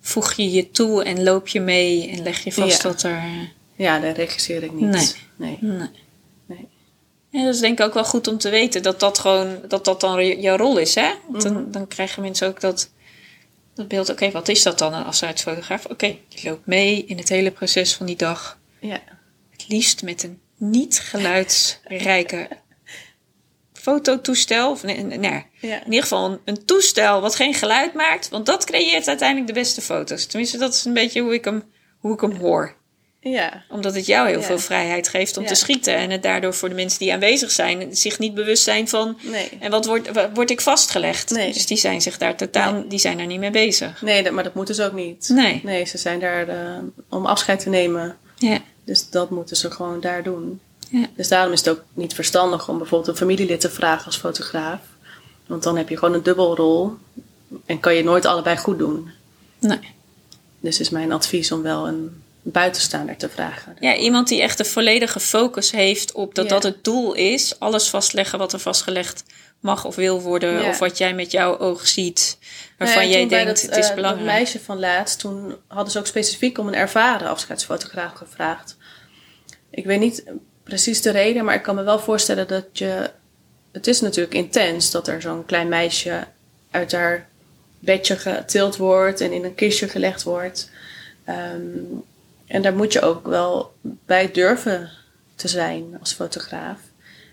voeg 0.00 0.32
je 0.32 0.50
je 0.50 0.70
toe 0.70 1.04
en 1.04 1.22
loop 1.22 1.48
je 1.48 1.60
mee 1.60 2.10
en 2.10 2.22
leg 2.22 2.44
je 2.44 2.52
vast 2.52 2.82
dat 2.82 3.02
er. 3.02 3.22
Ja, 3.76 3.98
daar 3.98 4.14
regisseer 4.14 4.62
ik 4.62 4.72
niet. 4.72 4.90
Nee. 4.90 5.12
Nee. 5.36 5.58
nee. 5.60 5.88
nee. 6.46 6.68
Ja, 7.28 7.44
dat 7.44 7.54
is 7.54 7.60
denk 7.60 7.78
ik 7.78 7.84
ook 7.84 7.94
wel 7.94 8.04
goed 8.04 8.28
om 8.28 8.38
te 8.38 8.50
weten 8.50 8.82
dat 8.82 9.00
dat 9.00 9.18
gewoon 9.18 9.58
dat 9.68 9.84
dat 9.84 10.00
dan 10.00 10.40
jouw 10.40 10.56
rol 10.56 10.78
is, 10.78 10.94
hè? 10.94 11.12
Want 11.28 11.42
dan, 11.42 11.52
mhm. 11.52 11.70
dan 11.70 11.88
krijgen 11.88 12.22
mensen 12.22 12.48
ook 12.48 12.60
dat, 12.60 12.90
dat 13.74 13.88
beeld. 13.88 14.10
Oké, 14.10 14.30
wat 14.30 14.48
is 14.48 14.62
dat 14.62 14.78
dan, 14.78 14.94
een 14.94 15.04
afscheidsfotograaf? 15.04 15.84
Oké, 15.84 16.16
je 16.28 16.48
loopt 16.48 16.66
mee 16.66 17.04
in 17.04 17.18
het 17.18 17.28
hele 17.28 17.50
proces 17.50 17.94
van 17.94 18.06
die 18.06 18.16
dag. 18.16 18.58
Ja. 18.80 19.00
Het 19.50 19.68
liefst 19.68 20.02
met 20.02 20.22
een 20.22 20.40
niet 20.62 20.98
geluidsrijke 20.98 22.48
fototoestel. 23.72 24.70
Of 24.70 24.82
nee, 24.82 25.02
nee, 25.02 25.44
ja. 25.60 25.76
In 25.76 25.84
ieder 25.84 26.02
geval 26.02 26.40
een, 26.44 26.64
toestel 26.64 27.20
wat 27.20 27.34
geen 27.34 27.54
geluid 27.54 27.94
maakt. 27.94 28.28
Want 28.28 28.46
dat 28.46 28.64
creëert 28.64 29.08
uiteindelijk 29.08 29.48
de 29.48 29.60
beste 29.60 29.80
foto's. 29.80 30.26
Tenminste, 30.26 30.58
dat 30.58 30.74
is 30.74 30.84
een 30.84 30.94
beetje 30.94 31.20
hoe 31.20 31.34
ik 31.34 31.44
hem, 31.44 31.62
hoe 31.98 32.14
ik 32.14 32.20
hem 32.20 32.36
hoor. 32.36 32.76
Ja. 33.20 33.64
Omdat 33.68 33.94
het 33.94 34.06
jou 34.06 34.28
heel 34.28 34.42
veel 34.42 34.58
vrijheid 34.58 35.08
geeft 35.08 35.36
om 35.36 35.46
te 35.46 35.54
schieten. 35.54 35.96
En 35.96 36.10
het 36.10 36.22
daardoor 36.22 36.54
voor 36.54 36.68
de 36.68 36.74
mensen 36.74 36.98
die 36.98 37.12
aanwezig 37.12 37.50
zijn, 37.50 37.96
zich 37.96 38.18
niet 38.18 38.34
bewust 38.34 38.62
zijn 38.62 38.88
van. 38.88 39.18
Nee. 39.22 39.48
En 39.60 39.70
wat 39.70 39.86
word, 39.86 40.10
word 40.34 40.50
ik 40.50 40.60
vastgelegd? 40.60 41.30
Nee. 41.30 41.52
Dus 41.52 41.66
die 41.66 41.76
zijn 41.76 42.02
zich 42.02 42.18
daar 42.18 42.36
totaal, 42.36 42.88
die 42.88 42.98
zijn 42.98 43.16
daar 43.16 43.26
niet 43.26 43.40
mee 43.40 43.50
bezig. 43.50 44.02
Nee, 44.02 44.22
dat, 44.22 44.32
maar 44.32 44.44
dat 44.44 44.54
moeten 44.54 44.74
ze 44.74 44.84
ook 44.84 44.92
niet. 44.92 45.28
Nee. 45.28 45.60
Nee, 45.64 45.84
ze 45.84 45.98
zijn 45.98 46.20
daar 46.20 46.48
uh, 46.48 46.78
om 47.08 47.26
afscheid 47.26 47.60
te 47.60 47.68
nemen. 47.68 48.16
Ja. 48.36 48.58
Dus 48.84 49.10
dat 49.10 49.30
moeten 49.30 49.56
ze 49.56 49.70
gewoon 49.70 50.00
daar 50.00 50.22
doen. 50.22 50.60
Ja. 50.90 51.06
Dus 51.16 51.28
daarom 51.28 51.52
is 51.52 51.58
het 51.58 51.68
ook 51.68 51.82
niet 51.92 52.14
verstandig 52.14 52.68
om 52.68 52.78
bijvoorbeeld 52.78 53.10
een 53.10 53.16
familielid 53.16 53.60
te 53.60 53.70
vragen 53.70 54.06
als 54.06 54.16
fotograaf. 54.16 54.80
Want 55.46 55.62
dan 55.62 55.76
heb 55.76 55.88
je 55.88 55.98
gewoon 55.98 56.14
een 56.14 56.22
dubbelrol 56.22 56.96
en 57.66 57.80
kan 57.80 57.94
je 57.94 58.04
nooit 58.04 58.26
allebei 58.26 58.56
goed 58.56 58.78
doen. 58.78 59.10
Nee. 59.58 59.78
Dus 60.60 60.80
is 60.80 60.90
mijn 60.90 61.12
advies 61.12 61.52
om 61.52 61.62
wel 61.62 61.88
een 61.88 62.22
buitenstaander 62.42 63.16
te 63.16 63.28
vragen. 63.28 63.76
Ja, 63.80 63.96
iemand 63.96 64.28
die 64.28 64.42
echt 64.42 64.58
de 64.58 64.64
volledige 64.64 65.20
focus 65.20 65.70
heeft 65.70 66.12
op 66.12 66.34
dat 66.34 66.48
dat 66.48 66.62
het 66.62 66.84
doel 66.84 67.14
is. 67.14 67.58
Alles 67.58 67.88
vastleggen 67.88 68.38
wat 68.38 68.52
er 68.52 68.58
vastgelegd 68.58 69.24
mag 69.62 69.84
of 69.84 69.94
wil 69.96 70.20
worden. 70.20 70.68
Of 70.68 70.78
wat 70.78 70.98
jij 70.98 71.14
met 71.14 71.30
jouw 71.30 71.58
oog 71.58 71.86
ziet. 71.86 72.38
Waarvan 72.78 73.08
jij 73.08 73.28
denkt, 73.28 73.62
het 73.62 73.76
is 73.76 73.88
uh, 73.88 73.94
belangrijk. 73.94 74.26
Dat 74.26 74.36
meisje 74.36 74.60
van 74.60 74.78
laatst, 74.78 75.18
toen 75.18 75.56
hadden 75.66 75.92
ze 75.92 75.98
ook 75.98 76.06
specifiek 76.06 76.58
om 76.58 76.68
een 76.68 76.74
ervaren 76.74 77.28
afscheidsfotograaf 77.28 78.12
gevraagd. 78.12 78.76
Ik 79.70 79.84
weet 79.84 80.00
niet 80.00 80.24
precies 80.64 81.02
de 81.02 81.10
reden, 81.10 81.44
maar 81.44 81.54
ik 81.54 81.62
kan 81.62 81.74
me 81.74 81.82
wel 81.82 81.98
voorstellen 81.98 82.48
dat 82.48 82.64
je. 82.72 83.10
Het 83.72 83.86
is 83.86 84.00
natuurlijk 84.00 84.34
intens 84.34 84.90
dat 84.90 85.08
er 85.08 85.22
zo'n 85.22 85.46
klein 85.46 85.68
meisje 85.68 86.26
uit 86.70 86.92
haar 86.92 87.28
bedje 87.78 88.16
getild 88.16 88.76
wordt 88.76 89.20
en 89.20 89.32
in 89.32 89.44
een 89.44 89.54
kistje 89.54 89.88
gelegd 89.88 90.22
wordt. 90.22 90.70
Um, 91.28 92.04
en 92.46 92.62
daar 92.62 92.74
moet 92.74 92.92
je 92.92 93.00
ook 93.00 93.26
wel 93.26 93.74
bij 93.82 94.30
durven 94.32 94.90
te 95.34 95.48
zijn 95.48 95.96
als 96.00 96.12
fotograaf. 96.12 96.78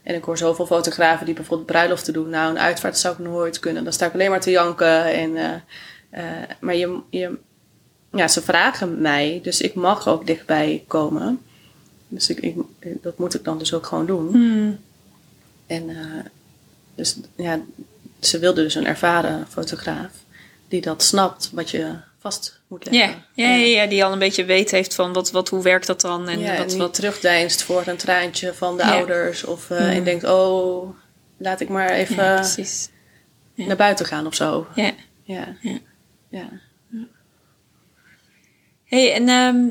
En 0.09 0.15
ik 0.15 0.23
hoor 0.23 0.37
zoveel 0.37 0.65
fotografen 0.65 1.25
die 1.25 1.35
bijvoorbeeld 1.35 1.67
bruiloften 1.67 2.13
doen. 2.13 2.29
Nou, 2.29 2.49
een 2.49 2.59
uitvaart 2.59 2.97
zou 2.97 3.13
ik 3.13 3.19
nooit 3.19 3.59
kunnen. 3.59 3.83
Dan 3.83 3.93
sta 3.93 4.05
ik 4.05 4.13
alleen 4.13 4.29
maar 4.29 4.41
te 4.41 4.51
janken. 4.51 5.05
En, 5.05 5.29
uh, 5.29 5.49
uh, 6.13 6.21
maar 6.59 6.75
je, 6.75 6.99
je, 7.09 7.37
ja, 8.11 8.27
ze 8.27 8.41
vragen 8.41 9.01
mij, 9.01 9.39
dus 9.43 9.61
ik 9.61 9.73
mag 9.73 10.07
ook 10.07 10.27
dichtbij 10.27 10.83
komen. 10.87 11.41
Dus 12.07 12.29
ik, 12.29 12.39
ik, 12.39 12.55
dat 13.01 13.17
moet 13.17 13.33
ik 13.33 13.43
dan 13.43 13.57
dus 13.57 13.73
ook 13.73 13.85
gewoon 13.85 14.05
doen. 14.05 14.31
Hmm. 14.31 14.79
En 15.67 15.89
uh, 15.89 15.97
dus 16.95 17.19
ja, 17.35 17.59
ze 18.19 18.39
wilde 18.39 18.61
dus 18.61 18.75
een 18.75 18.87
ervaren 18.87 19.47
fotograaf 19.49 20.11
die 20.69 20.81
dat 20.81 21.03
snapt 21.03 21.49
wat 21.53 21.69
je 21.69 21.95
vast 22.19 22.61
moet 22.67 22.85
leggen. 22.91 23.23
Ja, 23.33 23.45
ja, 23.45 23.65
ja. 23.65 23.85
die 23.87 24.03
al 24.05 24.11
een 24.11 24.19
beetje 24.19 24.45
weet 24.45 24.71
heeft 24.71 24.95
van 24.95 25.13
wat, 25.13 25.31
wat, 25.31 25.49
hoe 25.49 25.63
werkt 25.63 25.87
dat 25.87 26.01
dan? 26.01 26.27
En 26.27 26.39
ja, 26.39 26.57
wat, 26.57 26.71
en 26.71 26.77
wat 26.77 26.93
terugdeinst 26.93 27.61
voor 27.63 27.83
een 27.85 27.97
traantje 27.97 28.53
van 28.53 28.77
de 28.77 28.83
Ja. 28.83 28.91
ouders. 28.91 29.43
Of 29.43 29.69
uh, 29.69 29.79
Mm. 29.79 29.85
en 29.85 30.03
denkt, 30.03 30.23
oh, 30.23 30.95
laat 31.37 31.59
ik 31.59 31.69
maar 31.69 31.89
even 31.89 32.43
naar 33.55 33.75
buiten 33.75 34.05
gaan 34.05 34.25
of 34.25 34.35
zo. 34.35 34.67
Ja. 34.75 34.91
Ja. 35.23 35.55
Ja. 35.61 35.77
ja. 36.29 36.49
hey, 38.85 39.13
en 39.13 39.29
ehm, 39.29 39.69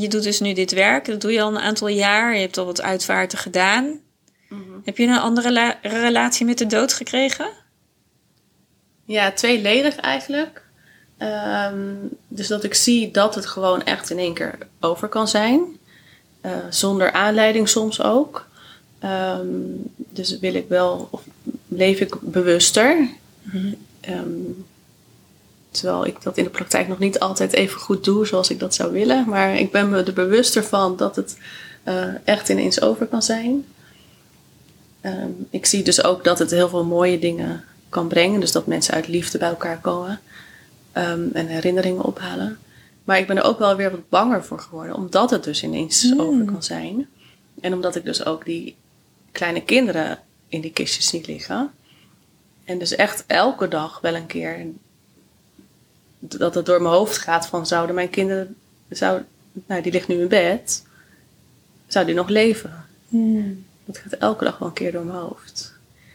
je 0.00 0.08
doet 0.08 0.22
dus 0.22 0.40
nu 0.40 0.52
dit 0.52 0.70
werk. 0.72 1.04
Dat 1.04 1.20
doe 1.20 1.32
je 1.32 1.42
al 1.42 1.48
een 1.48 1.58
aantal 1.62 1.88
jaar. 1.88 2.34
Je 2.34 2.40
hebt 2.40 2.58
al 2.58 2.64
wat 2.64 2.82
uitvaarten 2.82 3.38
gedaan. 3.38 4.00
Mhm. 4.48 4.60
Heb 4.84 4.96
je 4.98 5.06
een 5.06 5.18
andere 5.18 5.52
la- 5.52 5.78
relatie 5.82 6.46
met 6.46 6.58
de 6.58 6.66
dood 6.66 6.92
gekregen? 6.92 7.48
Ja, 9.08 9.32
tweeledig 9.32 9.96
eigenlijk. 9.96 10.62
Ehm, 11.16 11.94
dus 12.28 12.46
dat 12.46 12.64
ik 12.64 12.74
zie 12.74 13.10
dat 13.10 13.34
het 13.34 13.46
gewoon 13.46 13.82
echt 13.84 14.10
in 14.10 14.18
één 14.18 14.34
keer 14.34 14.58
over 14.80 15.08
kan 15.08 15.28
zijn. 15.28 15.60
Eh, 16.40 16.52
zonder 16.70 17.12
aanleiding 17.12 17.68
soms 17.68 18.02
ook. 18.02 18.46
Ehm, 18.98 19.46
dus 19.96 20.38
wil 20.38 20.54
ik 20.54 20.68
wel, 20.68 21.08
of 21.10 21.22
leef 21.68 22.00
ik 22.00 22.20
bewuster. 22.20 23.08
Ehm, 24.00 24.28
terwijl 25.70 26.06
ik 26.06 26.22
dat 26.22 26.36
in 26.36 26.44
de 26.44 26.50
praktijk 26.50 26.88
nog 26.88 26.98
niet 26.98 27.18
altijd 27.18 27.52
even 27.52 27.80
goed 27.80 28.04
doe 28.04 28.26
zoals 28.26 28.50
ik 28.50 28.58
dat 28.58 28.74
zou 28.74 28.92
willen. 28.92 29.28
Maar 29.28 29.56
ik 29.56 29.72
ben 29.72 29.88
me 29.88 30.02
er 30.02 30.12
bewuster 30.12 30.64
van 30.64 30.96
dat 30.96 31.16
het 31.16 31.38
eh, 31.82 32.08
echt 32.24 32.48
ineens 32.48 32.80
over 32.80 33.06
kan 33.06 33.22
zijn. 33.22 33.64
Ik 35.50 35.66
zie 35.66 35.82
dus 35.82 36.04
ook 36.04 36.24
dat 36.24 36.38
het 36.38 36.50
heel 36.50 36.68
veel 36.68 36.84
mooie 36.84 37.18
dingen 37.18 37.64
kan 37.88 38.08
brengen. 38.08 38.40
Dus 38.40 38.52
dat 38.52 38.66
mensen 38.66 38.94
uit 38.94 39.08
liefde 39.08 39.38
bij 39.38 39.48
elkaar 39.48 39.80
komen 39.80 40.20
ehm, 40.92 41.28
en 41.32 41.46
herinneringen 41.46 42.04
ophalen. 42.04 42.58
Maar 43.04 43.18
ik 43.18 43.26
ben 43.26 43.36
er 43.36 43.44
ook 43.44 43.58
wel 43.58 43.76
weer 43.76 43.90
wat 43.90 44.08
banger 44.08 44.44
voor 44.44 44.60
geworden, 44.60 44.94
omdat 44.94 45.30
het 45.30 45.44
dus 45.44 45.62
ineens 45.62 46.02
Mm. 46.02 46.20
over 46.20 46.44
kan 46.44 46.62
zijn. 46.62 47.08
En 47.60 47.74
omdat 47.74 47.96
ik 47.96 48.04
dus 48.04 48.24
ook 48.24 48.44
die 48.44 48.76
kleine 49.32 49.62
kinderen 49.62 50.18
in 50.48 50.60
die 50.60 50.72
kistjes 50.72 51.08
zie 51.08 51.26
liggen. 51.26 51.70
En 52.64 52.78
dus 52.78 52.94
echt 52.94 53.24
elke 53.26 53.68
dag 53.68 54.00
wel 54.00 54.14
een 54.14 54.26
keer 54.26 54.66
dat 56.18 56.54
het 56.54 56.66
door 56.66 56.82
mijn 56.82 56.94
hoofd 56.94 57.18
gaat 57.18 57.46
van 57.46 57.66
zouden 57.66 57.94
mijn 57.94 58.10
kinderen, 58.10 58.56
zou, 58.88 59.22
nou 59.66 59.82
die 59.82 59.92
ligt 59.92 60.08
nu 60.08 60.20
in 60.20 60.28
bed, 60.28 60.84
zou 61.86 62.06
die 62.06 62.14
nog 62.14 62.28
leven? 62.28 62.84
Dat 63.84 63.98
gaat 63.98 64.12
elke 64.12 64.44
dag 64.44 64.58
wel 64.58 64.68
een 64.68 64.74
keer 64.74 64.92
door 64.92 65.04
mijn 65.04 65.18
hoofd. 65.18 65.67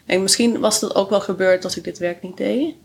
En 0.06 0.22
misschien 0.22 0.60
was 0.60 0.80
dat 0.80 0.96
ook 0.96 1.10
wel 1.10 1.22
gebeurd 1.22 1.64
als 1.64 1.78
ik 1.78 1.84
dit 1.84 1.98
werk 1.98 2.22
niet 2.22 2.38
deed. 2.38 2.76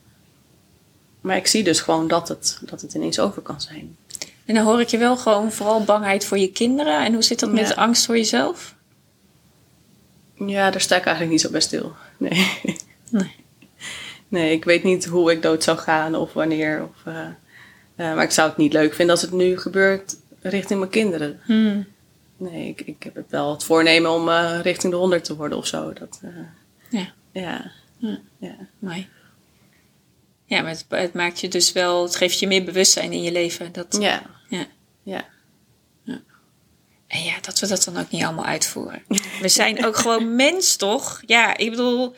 Maar 1.20 1.36
ik 1.36 1.46
zie 1.46 1.64
dus 1.64 1.80
gewoon 1.80 2.08
dat 2.08 2.28
het, 2.28 2.58
dat 2.60 2.80
het 2.80 2.94
ineens 2.94 3.20
over 3.20 3.42
kan 3.42 3.60
zijn. 3.60 3.96
En 4.44 4.54
dan 4.54 4.64
hoor 4.64 4.80
ik 4.80 4.88
je 4.88 4.98
wel 4.98 5.16
gewoon 5.16 5.52
vooral 5.52 5.84
bangheid 5.84 6.24
voor 6.24 6.38
je 6.38 6.52
kinderen. 6.52 7.04
En 7.04 7.12
hoe 7.12 7.22
zit 7.22 7.40
dat 7.40 7.52
met 7.52 7.76
angst 7.76 8.06
voor 8.06 8.16
jezelf? 8.16 8.74
Ja, 10.34 10.70
daar 10.70 10.80
sta 10.80 10.96
ik 10.96 11.04
eigenlijk 11.04 11.32
niet 11.32 11.40
zo 11.40 11.50
bij 11.50 11.60
stil. 11.60 11.92
Nee. 12.16 12.50
Nee. 13.10 13.34
Nee, 14.30 14.52
ik 14.52 14.64
weet 14.64 14.82
niet 14.82 15.04
hoe 15.04 15.32
ik 15.32 15.42
dood 15.42 15.62
zou 15.62 15.78
gaan 15.78 16.14
of 16.14 16.32
wanneer. 16.32 16.82
Of, 16.82 17.12
eh, 17.12 17.24
eh, 17.96 18.14
maar 18.14 18.22
ik 18.22 18.30
zou 18.30 18.48
het 18.48 18.56
niet 18.56 18.72
leuk 18.72 18.94
vinden 18.94 19.14
als 19.14 19.24
het 19.24 19.32
nu 19.32 19.58
gebeurt 19.58 20.16
richting 20.40 20.78
mijn 20.78 20.90
kinderen. 20.90 21.40
Hmm. 21.44 21.86
Nee, 22.36 22.68
ik, 22.68 22.80
ik 22.80 23.02
heb 23.02 23.14
het 23.14 23.30
wel 23.30 23.50
het 23.50 23.64
voornemen 23.64 24.10
om 24.10 24.28
eh, 24.28 24.58
richting 24.62 24.92
de 24.92 24.98
100 24.98 25.24
te 25.24 25.36
worden 25.36 25.58
of 25.58 25.66
zo. 25.66 25.92
Dat, 25.92 26.20
Ja, 26.90 27.12
ja. 27.32 27.72
Ja. 27.98 28.20
ja. 28.38 28.56
mooi. 28.78 29.08
Ja, 30.44 30.62
maar 30.62 30.70
het, 30.70 30.84
het 30.88 31.14
maakt 31.14 31.40
je 31.40 31.48
dus 31.48 31.72
wel, 31.72 32.02
het 32.02 32.16
geeft 32.16 32.38
je 32.38 32.46
meer 32.46 32.64
bewustzijn 32.64 33.12
in 33.12 33.22
je 33.22 33.32
leven. 33.32 33.72
Dat, 33.72 33.96
Ja. 34.00 34.22
Ja. 34.48 34.66
Ja. 35.02 35.24
En 37.06 37.22
ja, 37.22 37.34
dat 37.40 37.58
we 37.58 37.66
dat 37.66 37.84
dan 37.84 37.98
ook 37.98 38.10
niet 38.10 38.22
allemaal 38.22 38.44
uitvoeren. 38.44 39.02
We 39.40 39.48
zijn 39.48 39.84
ook 39.84 39.96
gewoon 39.96 40.36
mens, 40.36 40.76
toch? 40.76 41.22
Ja, 41.26 41.56
ik 41.56 41.70
bedoel, 41.70 42.14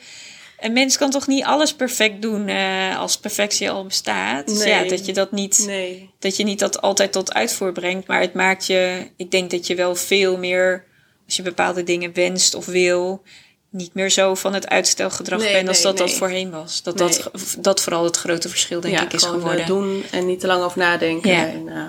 een 0.59 0.73
mens 0.73 0.97
kan 0.97 1.11
toch 1.11 1.27
niet 1.27 1.43
alles 1.43 1.73
perfect 1.73 2.21
doen 2.21 2.47
eh, 2.47 2.99
als 2.99 3.17
perfectie 3.17 3.69
al 3.71 3.85
bestaat. 3.85 4.47
Dus 4.47 4.63
ja, 4.63 4.83
dat 4.83 5.05
je 5.05 5.13
dat 5.13 5.31
niet, 5.31 5.63
Nee. 5.65 6.09
dat 6.19 6.37
je 6.37 6.43
niet 6.43 6.59
dat 6.59 6.81
altijd 6.81 7.11
tot 7.11 7.33
uitvoer 7.33 7.71
brengt. 7.71 8.07
Maar 8.07 8.21
het 8.21 8.33
maakt 8.33 8.67
je, 8.67 9.09
ik 9.15 9.31
denk 9.31 9.51
dat 9.51 9.67
je 9.67 9.75
wel 9.75 9.95
veel 9.95 10.37
meer, 10.37 10.85
als 11.25 11.35
je 11.35 11.41
bepaalde 11.41 11.83
dingen 11.83 12.13
wenst 12.13 12.53
of 12.53 12.65
wil, 12.65 13.23
niet 13.71 13.93
meer 13.93 14.09
zo 14.09 14.35
van 14.35 14.53
het 14.53 14.67
uitstelgedrag 14.69 15.39
Nee, 15.39 15.53
bent 15.53 15.67
als 15.67 15.83
nee, 15.83 15.85
dat 15.85 15.97
dat 15.97 16.11
voorheen 16.17 16.49
was. 16.51 16.83
Dat, 16.83 16.97
dat, 16.97 17.31
dat 17.59 17.81
vooral 17.81 18.03
het 18.03 18.17
grote 18.17 18.49
verschil, 18.49 18.81
denk 18.81 18.93
ja, 18.97 19.03
ik, 19.03 19.13
is 19.13 19.23
gewoon, 19.23 19.35
eh, 19.35 19.41
geworden. 19.41 19.65
doen 19.65 20.03
en 20.11 20.25
niet 20.25 20.39
te 20.39 20.47
lang 20.47 20.63
over 20.63 20.77
nadenken. 20.77 21.31
Ja. 21.31 21.47
En, 21.47 21.67
eh, 21.67 21.83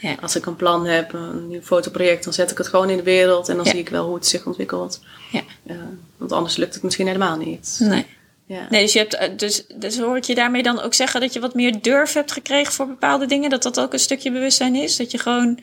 Ja. 0.00 0.16
Als 0.20 0.36
ik 0.36 0.46
een 0.46 0.56
plan 0.56 0.86
heb, 0.86 1.12
een 1.12 1.48
nieuw 1.48 1.62
fotoproject, 1.62 2.24
dan 2.24 2.32
zet 2.32 2.50
ik 2.50 2.58
het 2.58 2.68
gewoon 2.68 2.90
in 2.90 2.96
de 2.96 3.02
wereld 3.02 3.48
en 3.48 3.56
dan 3.56 3.66
zie 3.66 3.78
ik 3.78 3.88
wel 3.88 4.06
hoe 4.06 4.14
het 4.14 4.26
zich 4.26 4.46
ontwikkelt. 4.46 5.00
Ja. 5.30 5.42
Eh, 5.66 5.76
want 6.16 6.32
anders 6.32 6.56
lukt 6.56 6.74
het 6.74 6.82
misschien 6.82 7.06
helemaal 7.06 7.36
niet. 7.36 7.76
Nee. 7.80 8.06
Ja. 8.48 8.66
Nee, 8.70 8.82
dus, 8.82 8.92
je 8.92 8.98
hebt, 8.98 9.14
eh, 9.14 9.28
dus, 9.36 9.64
dus 9.74 9.98
hoor 9.98 10.16
ik 10.16 10.24
je 10.24 10.34
daarmee 10.34 10.62
dan 10.62 10.80
ook 10.80 10.94
zeggen 10.94 11.20
dat 11.20 11.32
je 11.32 11.40
wat 11.40 11.54
meer 11.54 11.82
durf 11.82 12.12
hebt 12.12 12.32
gekregen 12.32 12.72
voor 12.72 12.86
bepaalde 12.86 13.26
dingen? 13.26 13.50
Dat 13.50 13.62
dat 13.62 13.80
ook 13.80 13.92
een 13.92 13.98
stukje 13.98 14.30
bewustzijn 14.32 14.74
is? 14.74 14.96
Dat 14.96 15.10
je 15.10 15.18
gewoon 15.18 15.58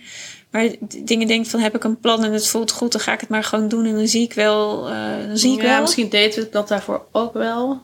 maar 0.50 0.70
dingen 1.04 1.28
denkt 1.28 1.48
van 1.48 1.60
heb 1.60 1.76
ik 1.76 1.84
een 1.84 2.00
plan 2.00 2.24
en 2.24 2.34
het 2.34 2.48
voelt 2.48 2.72
goed, 2.72 2.92
dan 2.92 3.02
ga 3.02 3.14
ik 3.14 3.20
het 3.20 3.30
maar 3.30 3.44
gewoon 3.44 3.68
doen 3.68 3.86
en 3.86 3.96
dan 3.96 4.08
zie 4.08 4.24
ik 4.24 4.34
wel. 4.34 4.90
eh, 4.90 5.28
dan 5.28 5.38
zie 5.38 5.54
ik 5.54 5.62
ja, 5.62 5.68
wel. 5.68 5.82
misschien 5.82 6.10
deed 6.10 6.38
ik 6.38 6.52
dat 6.52 6.68
daarvoor 6.68 7.06
ook 7.12 7.34
wel. 7.34 7.82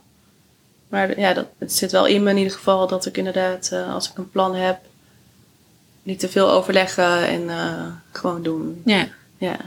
Maar 0.89 1.19
ja, 1.19 1.33
dat, 1.33 1.45
het 1.57 1.73
zit 1.73 1.91
wel 1.91 2.05
in 2.05 2.23
me 2.23 2.29
in 2.29 2.37
ieder 2.37 2.53
geval 2.53 2.87
dat 2.87 3.05
ik 3.05 3.17
inderdaad, 3.17 3.69
eh, 3.71 3.93
als 3.93 4.09
ik 4.09 4.17
een 4.17 4.29
plan 4.29 4.55
heb, 4.55 4.79
niet 6.03 6.19
te 6.19 6.29
veel 6.29 6.49
overleggen 6.51 7.27
en 7.27 7.49
gewoon 8.11 8.43
doen. 8.43 8.81
Ja, 8.85 9.07
Ja. 9.37 9.57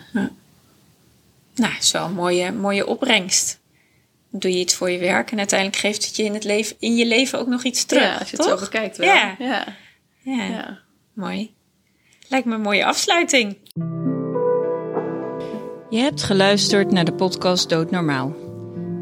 nou, 1.54 1.72
is 1.80 1.90
wel 1.90 2.04
een 2.04 2.12
mooie, 2.12 2.52
mooie 2.52 2.86
opbrengst. 2.86 3.58
Doe 4.36 4.52
je 4.52 4.58
iets 4.58 4.74
voor 4.74 4.90
je 4.90 4.98
werk 4.98 5.30
en 5.30 5.38
uiteindelijk 5.38 5.80
geeft 5.80 6.06
het 6.06 6.16
je 6.16 6.22
in, 6.22 6.34
het 6.34 6.44
leven, 6.44 6.76
in 6.78 6.96
je 6.96 7.06
leven 7.06 7.38
ook 7.38 7.46
nog 7.46 7.62
iets 7.62 7.84
terug. 7.84 8.02
ja, 8.02 8.16
als 8.18 8.30
je 8.30 8.36
het 8.36 8.46
toch? 8.46 8.58
zo 8.58 8.64
bekijkt 8.64 8.96
wel. 8.96 9.06
Ja. 9.06 9.34
ja. 9.38 9.64
Ja, 10.22 10.44
ja. 10.44 10.78
mooi. 11.12 11.54
Lijkt 12.28 12.46
me 12.46 12.54
een 12.54 12.60
mooie 12.60 12.84
afsluiting. 12.84 13.56
Je 15.90 15.98
hebt 15.98 16.22
geluisterd 16.22 16.90
naar 16.90 17.04
de 17.04 17.12
podcast 17.12 17.68
Doodnormaal. 17.68 18.36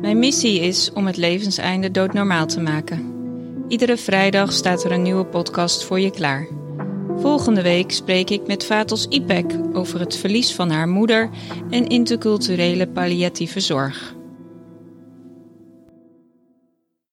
Mijn 0.00 0.18
missie 0.18 0.60
is 0.60 0.92
om 0.92 1.06
het 1.06 1.16
levenseinde 1.16 1.90
doodnormaal 1.90 2.46
te 2.46 2.60
maken. 2.60 3.12
Iedere 3.68 3.96
vrijdag 3.96 4.52
staat 4.52 4.84
er 4.84 4.92
een 4.92 5.02
nieuwe 5.02 5.24
podcast 5.24 5.84
voor 5.84 6.00
je 6.00 6.10
klaar. 6.10 6.48
Volgende 7.16 7.62
week 7.62 7.92
spreek 7.92 8.30
ik 8.30 8.46
met 8.46 8.64
Vatos 8.64 9.06
Ipek 9.08 9.58
over 9.72 10.00
het 10.00 10.16
verlies 10.16 10.54
van 10.54 10.70
haar 10.70 10.88
moeder 10.88 11.30
en 11.70 11.86
interculturele 11.86 12.88
palliatieve 12.88 13.60
zorg. 13.60 14.14